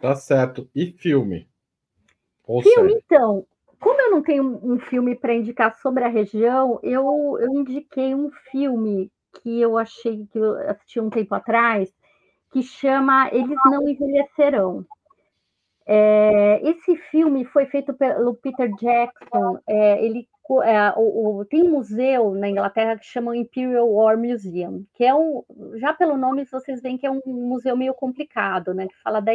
Tá 0.00 0.14
certo. 0.14 0.68
E 0.74 0.92
filme? 0.92 1.48
Ou 2.46 2.62
filme, 2.62 2.90
série? 2.90 3.02
então. 3.04 3.46
Como 3.80 4.00
eu 4.00 4.10
não 4.10 4.22
tenho 4.22 4.60
um 4.62 4.78
filme 4.78 5.14
para 5.14 5.34
indicar 5.34 5.76
sobre 5.78 6.04
a 6.04 6.08
região, 6.08 6.80
eu, 6.82 7.38
eu 7.40 7.52
indiquei 7.52 8.14
um 8.14 8.30
filme 8.50 9.10
que 9.40 9.60
eu 9.60 9.78
achei 9.78 10.26
que 10.26 10.38
eu 10.38 10.56
assisti 10.68 11.00
um 11.00 11.10
tempo 11.10 11.34
atrás, 11.34 11.92
que 12.50 12.62
chama 12.62 13.28
Eles 13.32 13.58
Não 13.66 13.88
Envelhecerão. 13.88 14.84
É, 15.86 16.60
esse 16.68 16.96
filme 16.96 17.44
foi 17.46 17.66
feito 17.66 17.94
pelo 17.94 18.34
Peter 18.34 18.70
Jackson. 18.74 19.58
É, 19.66 20.04
ele 20.04 20.28
é, 20.64 20.92
o, 20.96 21.40
o, 21.40 21.44
tem 21.44 21.62
um 21.62 21.70
museu 21.70 22.34
na 22.34 22.48
Inglaterra 22.48 22.96
que 22.96 23.04
chama 23.04 23.36
Imperial 23.36 23.90
War 23.90 24.18
Museum, 24.18 24.84
que 24.94 25.04
é 25.04 25.14
um, 25.14 25.44
já 25.76 25.92
pelo 25.92 26.16
nome 26.16 26.46
vocês 26.46 26.80
veem 26.80 26.96
que 26.96 27.06
é 27.06 27.10
um 27.10 27.20
museu 27.26 27.76
meio 27.76 27.92
complicado, 27.92 28.72
né? 28.72 28.86
Que 28.88 28.96
fala 29.02 29.20
da, 29.20 29.32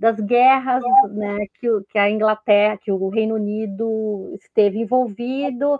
das 0.00 0.18
guerras, 0.18 0.82
né? 1.10 1.46
Que, 1.60 1.68
que 1.90 1.98
a 1.98 2.10
Inglaterra, 2.10 2.78
que 2.78 2.90
o 2.90 3.08
Reino 3.10 3.34
Unido 3.34 4.34
esteve 4.34 4.78
envolvido, 4.78 5.78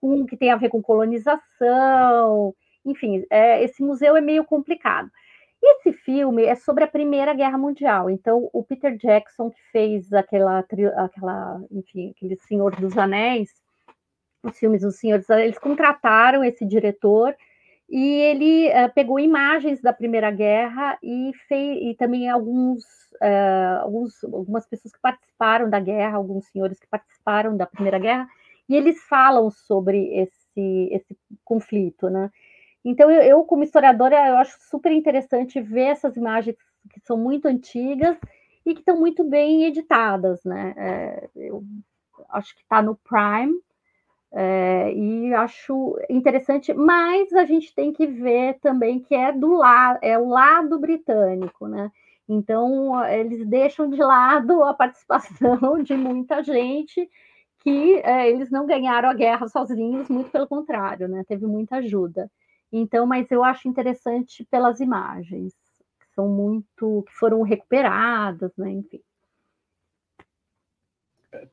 com 0.00 0.24
que 0.24 0.38
tem 0.38 0.50
a 0.50 0.56
ver 0.56 0.70
com 0.70 0.80
colonização, 0.80 2.54
enfim, 2.82 3.26
é, 3.30 3.62
esse 3.62 3.82
museu 3.82 4.16
é 4.16 4.22
meio 4.22 4.42
complicado. 4.42 5.10
Esse 5.62 5.92
filme 5.92 6.44
é 6.44 6.54
sobre 6.54 6.84
a 6.84 6.88
Primeira 6.88 7.34
Guerra 7.34 7.58
Mundial. 7.58 8.08
Então, 8.08 8.48
o 8.54 8.64
Peter 8.64 8.96
Jackson, 8.96 9.50
que 9.50 9.60
fez 9.70 10.12
aquela, 10.14 10.64
aquela 10.96 11.60
enfim, 11.70 12.14
aquele 12.16 12.36
Senhor 12.36 12.74
dos 12.76 12.96
Anéis, 12.96 13.50
os 14.42 14.58
filmes 14.58 14.80
do 14.80 14.90
Senhor 14.90 15.18
dos 15.18 15.28
Anéis, 15.28 15.48
eles 15.48 15.58
contrataram 15.58 16.42
esse 16.42 16.64
diretor 16.64 17.34
e 17.88 18.04
ele 18.20 18.68
uh, 18.68 18.92
pegou 18.94 19.18
imagens 19.18 19.80
da 19.80 19.92
Primeira 19.92 20.30
Guerra 20.30 20.98
e 21.02 21.32
fez 21.48 21.78
e 21.82 21.94
também 21.94 22.28
alguns, 22.28 22.84
uh, 23.14 23.80
alguns, 23.82 24.22
algumas 24.24 24.66
pessoas 24.66 24.92
que 24.92 25.00
participaram 25.00 25.70
da 25.70 25.80
guerra, 25.80 26.18
alguns 26.18 26.46
senhores 26.48 26.78
que 26.78 26.86
participaram 26.86 27.56
da 27.56 27.64
Primeira 27.64 27.98
Guerra, 27.98 28.28
e 28.68 28.76
eles 28.76 29.02
falam 29.04 29.50
sobre 29.50 30.14
esse, 30.14 30.88
esse 30.92 31.16
conflito, 31.44 32.10
né? 32.10 32.30
Então, 32.84 33.10
eu, 33.10 33.22
eu, 33.22 33.44
como 33.44 33.64
historiadora, 33.64 34.16
eu 34.28 34.36
acho 34.36 34.56
super 34.60 34.92
interessante 34.92 35.60
ver 35.60 35.88
essas 35.88 36.16
imagens 36.16 36.56
que 36.90 37.00
são 37.00 37.16
muito 37.16 37.46
antigas 37.46 38.16
e 38.64 38.74
que 38.74 38.80
estão 38.80 38.98
muito 38.98 39.24
bem 39.24 39.64
editadas, 39.64 40.44
né? 40.44 40.74
É, 40.76 41.28
eu 41.34 41.64
acho 42.28 42.54
que 42.54 42.62
está 42.62 42.82
no 42.82 42.96
Prime, 42.96 43.58
é, 44.32 44.92
e 44.94 45.32
acho 45.34 45.96
interessante, 46.10 46.74
mas 46.74 47.32
a 47.32 47.44
gente 47.44 47.74
tem 47.74 47.92
que 47.92 48.06
ver 48.06 48.58
também 48.60 49.00
que 49.00 49.14
é 49.14 49.32
do 49.32 49.54
lado, 49.54 49.98
é 50.02 50.18
o 50.18 50.28
lado 50.28 50.78
britânico, 50.78 51.66
né? 51.66 51.90
Então 52.28 53.02
eles 53.06 53.46
deixam 53.46 53.88
de 53.88 54.02
lado 54.02 54.62
a 54.64 54.74
participação 54.74 55.82
de 55.82 55.94
muita 55.96 56.42
gente 56.42 57.08
que 57.60 57.96
é, 58.04 58.30
eles 58.30 58.50
não 58.50 58.66
ganharam 58.66 59.08
a 59.10 59.14
guerra 59.14 59.48
sozinhos, 59.48 60.08
muito 60.08 60.30
pelo 60.30 60.46
contrário, 60.46 61.08
né? 61.08 61.24
Teve 61.26 61.46
muita 61.46 61.76
ajuda. 61.76 62.30
Então, 62.72 63.06
mas 63.06 63.30
eu 63.30 63.42
acho 63.42 63.68
interessante 63.68 64.44
pelas 64.50 64.80
imagens, 64.80 65.54
que 66.00 66.06
são 66.14 66.28
muito, 66.28 67.02
que 67.06 67.12
foram 67.14 67.42
recuperadas, 67.42 68.52
né? 68.56 68.70
Enfim. 68.70 69.00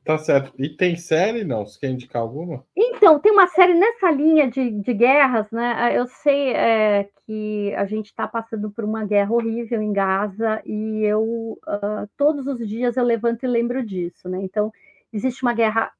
Tá 0.04 0.16
certo. 0.16 0.52
E 0.58 0.70
tem 0.70 0.96
série, 0.96 1.44
não? 1.44 1.66
Você 1.66 1.78
quer 1.78 1.90
indicar 1.90 2.22
alguma? 2.22 2.64
Então, 2.74 3.18
tem 3.18 3.30
uma 3.30 3.46
série 3.46 3.74
nessa 3.74 4.10
linha 4.10 4.50
de, 4.50 4.70
de 4.70 4.94
guerras, 4.94 5.50
né? 5.50 5.92
Eu 5.94 6.06
sei 6.06 6.52
é, 6.54 7.08
que 7.26 7.74
a 7.76 7.84
gente 7.84 8.06
está 8.06 8.26
passando 8.26 8.70
por 8.70 8.84
uma 8.84 9.04
guerra 9.04 9.32
horrível 9.32 9.82
em 9.82 9.92
Gaza 9.92 10.62
e 10.64 11.02
eu, 11.04 11.58
uh, 11.66 12.08
todos 12.16 12.46
os 12.46 12.66
dias, 12.66 12.96
eu 12.96 13.04
levanto 13.04 13.44
e 13.44 13.46
lembro 13.46 13.84
disso, 13.84 14.30
né? 14.30 14.38
Então, 14.40 14.72
existe 15.12 15.42
uma 15.42 15.52
guerra 15.52 15.92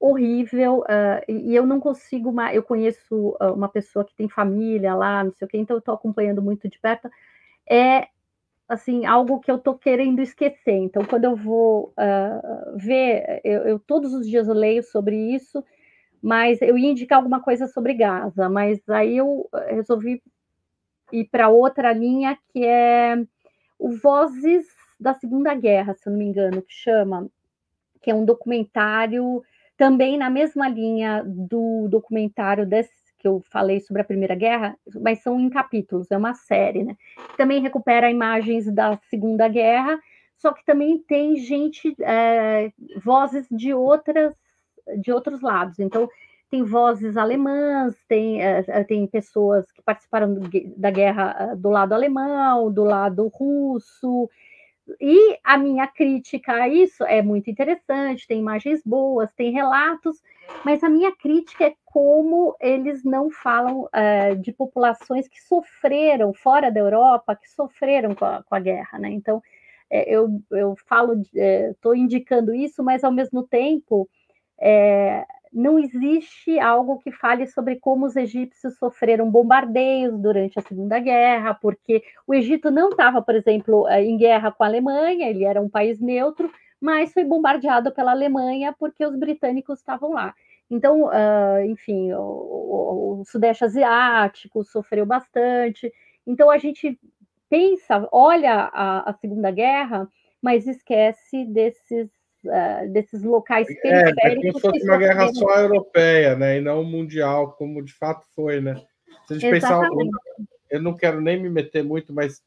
horrível 0.00 0.80
uh, 0.80 1.22
e 1.28 1.54
eu 1.54 1.64
não 1.64 1.78
consigo 1.78 2.32
mais. 2.32 2.56
Eu 2.56 2.64
conheço 2.64 3.36
uma 3.54 3.68
pessoa 3.68 4.04
que 4.04 4.16
tem 4.16 4.28
família 4.28 4.94
lá, 4.94 5.22
não 5.22 5.32
sei 5.32 5.46
o 5.46 5.48
quê, 5.48 5.56
então 5.56 5.76
eu 5.76 5.80
estou 5.80 5.94
acompanhando 5.94 6.42
muito 6.42 6.68
de 6.68 6.80
perto. 6.80 7.08
É 7.68 8.08
assim, 8.70 9.04
algo 9.04 9.40
que 9.40 9.50
eu 9.50 9.58
tô 9.58 9.74
querendo 9.74 10.20
esquecer. 10.20 10.76
Então, 10.76 11.04
quando 11.04 11.24
eu 11.24 11.34
vou 11.34 11.92
uh, 11.98 12.76
ver, 12.76 13.40
eu, 13.42 13.62
eu, 13.62 13.78
todos 13.80 14.14
os 14.14 14.28
dias 14.28 14.46
leio 14.46 14.84
sobre 14.84 15.16
isso, 15.34 15.64
mas 16.22 16.62
eu 16.62 16.78
ia 16.78 16.90
indicar 16.90 17.18
alguma 17.18 17.42
coisa 17.42 17.66
sobre 17.66 17.94
Gaza, 17.94 18.48
mas 18.48 18.80
aí 18.88 19.16
eu 19.16 19.48
resolvi 19.68 20.22
ir 21.12 21.24
para 21.24 21.48
outra 21.48 21.92
linha 21.92 22.38
que 22.52 22.64
é 22.64 23.20
o 23.76 23.90
Vozes 23.90 24.66
da 25.00 25.14
Segunda 25.14 25.52
Guerra, 25.52 25.94
se 25.94 26.08
eu 26.08 26.12
não 26.12 26.18
me 26.20 26.26
engano, 26.26 26.62
que 26.62 26.72
chama, 26.72 27.28
que 28.00 28.10
é 28.10 28.14
um 28.14 28.24
documentário 28.24 29.42
também 29.76 30.16
na 30.16 30.30
mesma 30.30 30.68
linha 30.68 31.24
do 31.26 31.88
documentário 31.88 32.64
desse, 32.64 32.92
que 33.20 33.28
eu 33.28 33.42
falei 33.50 33.80
sobre 33.80 34.00
a 34.02 34.04
Primeira 34.04 34.34
Guerra, 34.34 34.76
mas 35.00 35.22
são 35.22 35.38
em 35.38 35.50
capítulos, 35.50 36.10
é 36.10 36.16
uma 36.16 36.34
série, 36.34 36.82
né? 36.82 36.96
Também 37.36 37.60
recupera 37.60 38.10
imagens 38.10 38.66
da 38.72 38.98
Segunda 39.10 39.46
Guerra, 39.46 40.00
só 40.38 40.52
que 40.52 40.64
também 40.64 40.98
tem 40.98 41.36
gente, 41.36 41.94
é, 42.00 42.72
vozes 43.04 43.46
de 43.50 43.74
outras, 43.74 44.34
de 44.98 45.12
outros 45.12 45.42
lados. 45.42 45.78
Então, 45.78 46.08
tem 46.50 46.64
vozes 46.64 47.16
alemãs, 47.16 47.94
tem, 48.08 48.42
é, 48.42 48.64
é 48.66 48.82
tem 48.82 49.06
pessoas 49.06 49.70
que 49.70 49.82
participaram 49.82 50.32
do, 50.32 50.50
da 50.76 50.90
guerra 50.90 51.36
é, 51.38 51.56
do 51.56 51.68
lado 51.68 51.92
alemão, 51.92 52.72
do 52.72 52.84
lado 52.84 53.28
russo, 53.28 54.28
e 54.98 55.38
a 55.44 55.58
minha 55.58 55.86
crítica 55.86 56.52
a 56.54 56.68
isso 56.68 57.04
é 57.04 57.22
muito 57.22 57.50
interessante, 57.50 58.26
tem 58.26 58.40
imagens 58.40 58.82
boas, 58.84 59.30
tem 59.34 59.52
relatos, 59.52 60.20
mas 60.64 60.82
a 60.84 60.88
minha 60.88 61.14
crítica 61.14 61.64
é 61.64 61.74
como 61.84 62.56
eles 62.60 63.02
não 63.04 63.30
falam 63.30 63.82
uh, 63.82 64.36
de 64.40 64.52
populações 64.52 65.26
que 65.26 65.40
sofreram 65.42 66.32
fora 66.32 66.70
da 66.70 66.80
Europa, 66.80 67.36
que 67.36 67.48
sofreram 67.48 68.14
com 68.14 68.24
a, 68.24 68.42
com 68.42 68.54
a 68.54 68.60
guerra, 68.60 68.98
né? 68.98 69.10
Então, 69.10 69.42
é, 69.90 70.08
eu, 70.08 70.40
eu 70.52 70.76
falo, 70.86 71.20
estou 71.34 71.94
é, 71.94 71.98
indicando 71.98 72.54
isso, 72.54 72.82
mas 72.82 73.02
ao 73.02 73.10
mesmo 73.10 73.42
tempo 73.42 74.08
é, 74.60 75.26
não 75.52 75.78
existe 75.78 76.60
algo 76.60 77.00
que 77.00 77.10
fale 77.10 77.46
sobre 77.46 77.76
como 77.76 78.06
os 78.06 78.14
egípcios 78.14 78.78
sofreram 78.78 79.28
bombardeios 79.30 80.16
durante 80.20 80.58
a 80.58 80.62
Segunda 80.62 81.00
Guerra, 81.00 81.54
porque 81.54 82.04
o 82.26 82.32
Egito 82.32 82.70
não 82.70 82.90
estava, 82.90 83.20
por 83.20 83.34
exemplo, 83.34 83.88
em 83.88 84.16
guerra 84.16 84.52
com 84.52 84.62
a 84.62 84.66
Alemanha, 84.66 85.28
ele 85.28 85.44
era 85.44 85.60
um 85.60 85.68
país 85.68 85.98
neutro, 86.00 86.50
mas 86.80 87.12
foi 87.12 87.24
bombardeado 87.24 87.92
pela 87.92 88.12
Alemanha 88.12 88.74
porque 88.78 89.04
os 89.04 89.16
britânicos 89.16 89.78
estavam 89.78 90.12
lá. 90.12 90.34
Então, 90.70 91.04
uh, 91.04 91.64
enfim, 91.66 92.12
o, 92.12 92.20
o, 92.20 93.20
o, 93.20 93.24
Sudeste 93.24 93.64
Asiático 93.64 94.62
sofreu 94.64 95.04
bastante. 95.04 95.92
Então, 96.26 96.48
a 96.48 96.58
gente 96.58 96.98
pensa, 97.48 98.08
olha 98.12 98.70
a, 98.72 99.10
a 99.10 99.12
Segunda 99.14 99.50
Guerra, 99.50 100.08
mas 100.40 100.68
esquece 100.68 101.44
desses 101.44 102.08
uh, 102.44 102.88
desses 102.90 103.22
locais 103.22 103.66
periféricos. 103.66 104.24
É, 104.24 104.28
é 104.28 104.36
como 104.36 104.54
se 104.54 104.60
fosse 104.60 104.84
uma 104.84 104.96
guerra 104.96 105.34
só 105.34 105.56
europeia, 105.56 106.36
né? 106.36 106.58
E 106.58 106.60
não 106.60 106.84
mundial, 106.84 107.52
como 107.52 107.82
de 107.82 107.92
fato 107.92 108.24
foi, 108.34 108.60
né? 108.60 108.76
Se 109.26 109.34
a 109.34 109.38
gente 109.38 109.56
Exatamente. 109.56 109.96
pensar, 109.96 110.18
eu 110.70 110.80
não 110.80 110.96
quero 110.96 111.20
nem 111.20 111.40
me 111.42 111.50
meter 111.50 111.82
muito, 111.82 112.12
mas 112.12 112.42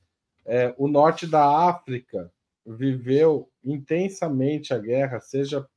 é, 0.45 0.73
o 0.77 0.88
norte 0.88 1.27
da 1.27 1.67
África 1.69 2.31
viveu 2.66 3.49
intensamente 3.64 4.74
a 4.74 4.78
guerra, 4.78 5.20
seja 5.20 5.68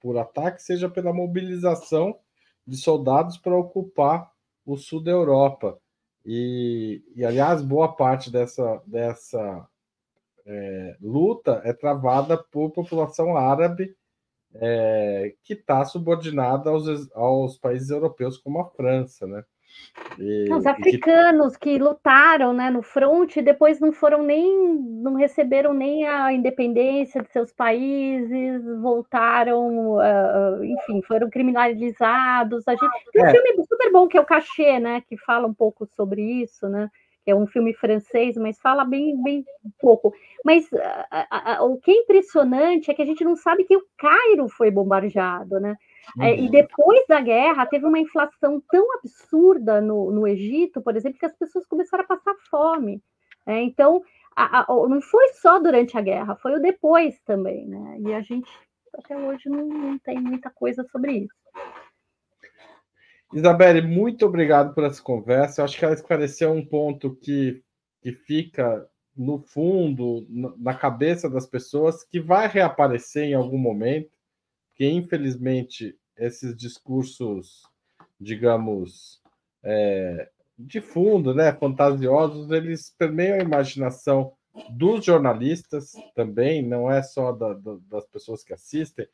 por 0.00 0.18
ataque, 0.18 0.62
seja 0.62 0.88
pela 0.88 1.12
mobilização 1.12 2.18
de 2.66 2.76
soldados 2.76 3.38
para 3.38 3.56
ocupar 3.56 4.30
o 4.64 4.76
sul 4.76 5.02
da 5.02 5.10
Europa. 5.10 5.78
E, 6.24 7.02
e 7.14 7.24
aliás, 7.24 7.62
boa 7.62 7.94
parte 7.94 8.30
dessa, 8.30 8.82
dessa 8.86 9.68
é, 10.44 10.96
luta 11.00 11.60
é 11.64 11.72
travada 11.72 12.36
por 12.36 12.70
população 12.70 13.36
árabe 13.36 13.96
é, 14.54 15.34
que 15.42 15.54
está 15.54 15.84
subordinada 15.84 16.70
aos, 16.70 17.12
aos 17.12 17.58
países 17.58 17.90
europeus, 17.90 18.38
como 18.38 18.60
a 18.60 18.70
França, 18.70 19.26
né? 19.26 19.44
E, 20.18 20.52
Os 20.52 20.66
africanos 20.66 21.56
que... 21.56 21.72
que... 21.72 21.82
lutaram 21.82 22.52
né, 22.52 22.70
no 22.70 22.82
fronte 22.82 23.42
depois 23.42 23.80
não 23.80 23.92
foram 23.92 24.22
nem, 24.22 24.76
não 24.76 25.14
receberam 25.14 25.72
nem 25.72 26.06
a 26.06 26.32
independência 26.32 27.22
de 27.22 27.30
seus 27.30 27.52
países, 27.52 28.62
voltaram, 28.80 29.96
uh, 29.96 30.64
enfim, 30.64 31.02
foram 31.02 31.30
criminalizados. 31.30 32.66
A 32.68 32.72
gente... 32.72 33.10
Tem 33.12 33.22
um 33.22 33.26
é. 33.26 33.30
filme 33.30 33.66
super 33.66 33.92
bom 33.92 34.06
que 34.06 34.16
é 34.16 34.20
o 34.20 34.26
Cachê, 34.26 34.78
né, 34.78 35.02
que 35.08 35.16
fala 35.16 35.46
um 35.46 35.54
pouco 35.54 35.86
sobre 35.86 36.22
isso, 36.22 36.68
né? 36.68 36.90
é 37.26 37.34
um 37.34 37.46
filme 37.46 37.74
francês, 37.74 38.36
mas 38.36 38.60
fala 38.60 38.84
bem, 38.84 39.20
bem 39.22 39.44
pouco. 39.80 40.14
Mas 40.44 40.72
a, 40.72 41.26
a, 41.30 41.56
a, 41.56 41.64
o 41.64 41.76
que 41.78 41.90
é 41.90 41.94
impressionante 41.94 42.90
é 42.90 42.94
que 42.94 43.02
a 43.02 43.04
gente 43.04 43.24
não 43.24 43.34
sabe 43.34 43.64
que 43.64 43.76
o 43.76 43.84
Cairo 43.98 44.48
foi 44.48 44.70
bombardeado, 44.70 45.58
né? 45.58 45.76
É, 46.20 46.36
e 46.36 46.42
uhum. 46.42 46.50
depois 46.50 47.00
da 47.08 47.20
guerra, 47.20 47.66
teve 47.66 47.84
uma 47.84 47.98
inflação 47.98 48.62
tão 48.70 48.86
absurda 48.98 49.80
no, 49.80 50.10
no 50.10 50.26
Egito, 50.26 50.80
por 50.80 50.96
exemplo, 50.96 51.18
que 51.18 51.26
as 51.26 51.36
pessoas 51.36 51.66
começaram 51.66 52.04
a 52.04 52.06
passar 52.06 52.34
fome. 52.50 53.02
É, 53.46 53.60
então, 53.60 54.02
não 54.88 55.00
foi 55.00 55.28
só 55.34 55.58
durante 55.58 55.96
a 55.96 56.00
guerra, 56.00 56.36
foi 56.36 56.54
o 56.54 56.60
depois 56.60 57.20
também, 57.24 57.66
né? 57.66 57.98
E 58.00 58.14
a 58.14 58.20
gente 58.20 58.50
até 58.94 59.16
hoje 59.16 59.48
não, 59.48 59.66
não 59.66 59.98
tem 59.98 60.18
muita 60.20 60.50
coisa 60.50 60.84
sobre 60.90 61.12
isso. 61.12 61.34
Isabelle, 63.32 63.82
muito 63.82 64.24
obrigado 64.24 64.74
por 64.74 64.84
essa 64.84 65.02
conversa. 65.02 65.60
Eu 65.60 65.64
acho 65.64 65.78
que 65.78 65.84
ela 65.84 65.94
esclareceu 65.94 66.52
um 66.52 66.64
ponto 66.64 67.14
que, 67.16 67.62
que 68.00 68.12
fica 68.12 68.88
no 69.16 69.38
fundo, 69.38 70.26
na 70.58 70.74
cabeça 70.74 71.28
das 71.28 71.46
pessoas, 71.46 72.04
que 72.04 72.20
vai 72.20 72.46
reaparecer 72.46 73.24
em 73.24 73.34
algum 73.34 73.58
momento, 73.58 74.10
que 74.76 74.86
infelizmente 74.86 75.98
esses 76.16 76.54
discursos, 76.54 77.62
digamos, 78.20 79.20
é, 79.64 80.28
de 80.58 80.80
fundo, 80.80 81.34
né, 81.34 81.52
fantasiosos, 81.52 82.50
eles 82.50 82.94
permeiam 82.96 83.38
a 83.38 83.42
imaginação 83.42 84.32
dos 84.70 85.04
jornalistas 85.04 85.92
também, 86.14 86.62
não 86.62 86.90
é 86.90 87.02
só 87.02 87.32
da, 87.32 87.52
da, 87.54 87.76
das 87.90 88.06
pessoas 88.06 88.44
que 88.44 88.52
assistem, 88.52 89.06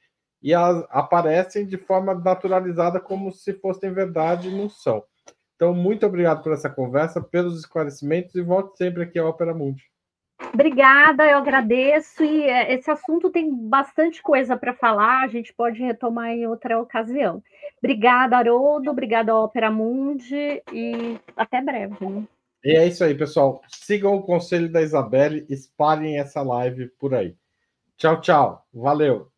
e 0.42 0.52
elas 0.52 0.84
aparecem 0.90 1.66
de 1.66 1.76
forma 1.76 2.14
naturalizada 2.14 3.00
como 3.00 3.32
se 3.32 3.52
fossem 3.54 3.92
verdade 3.92 4.48
e 4.48 4.56
não 4.56 4.68
são. 4.68 5.04
Então, 5.54 5.72
muito 5.72 6.04
obrigado 6.04 6.42
por 6.42 6.52
essa 6.52 6.68
conversa, 6.68 7.20
pelos 7.20 7.58
esclarecimentos 7.60 8.34
e 8.34 8.42
volte 8.42 8.76
sempre 8.76 9.04
aqui 9.04 9.18
ao 9.18 9.28
Opera 9.28 9.54
Mundi. 9.54 9.91
Obrigada, 10.52 11.24
eu 11.24 11.38
agradeço. 11.38 12.22
E 12.22 12.44
é, 12.44 12.74
esse 12.74 12.90
assunto 12.90 13.30
tem 13.30 13.52
bastante 13.54 14.22
coisa 14.22 14.56
para 14.56 14.74
falar, 14.74 15.22
a 15.22 15.28
gente 15.28 15.52
pode 15.52 15.80
retomar 15.80 16.30
em 16.30 16.46
outra 16.46 16.78
ocasião. 16.78 17.42
Obrigada, 17.78 18.36
Haroldo, 18.36 18.90
obrigada 18.90 19.32
ao 19.32 19.44
Opera 19.44 19.70
Mundi 19.70 20.62
e 20.72 21.18
até 21.36 21.60
breve. 21.60 22.06
Né? 22.06 22.24
E 22.64 22.76
é 22.76 22.86
isso 22.86 23.02
aí, 23.02 23.14
pessoal. 23.14 23.62
Sigam 23.68 24.14
o 24.14 24.22
conselho 24.22 24.70
da 24.70 24.82
Isabelle, 24.82 25.46
espalhem 25.48 26.18
essa 26.18 26.42
live 26.42 26.88
por 26.98 27.14
aí. 27.14 27.34
Tchau, 27.96 28.20
tchau. 28.20 28.66
Valeu. 28.72 29.31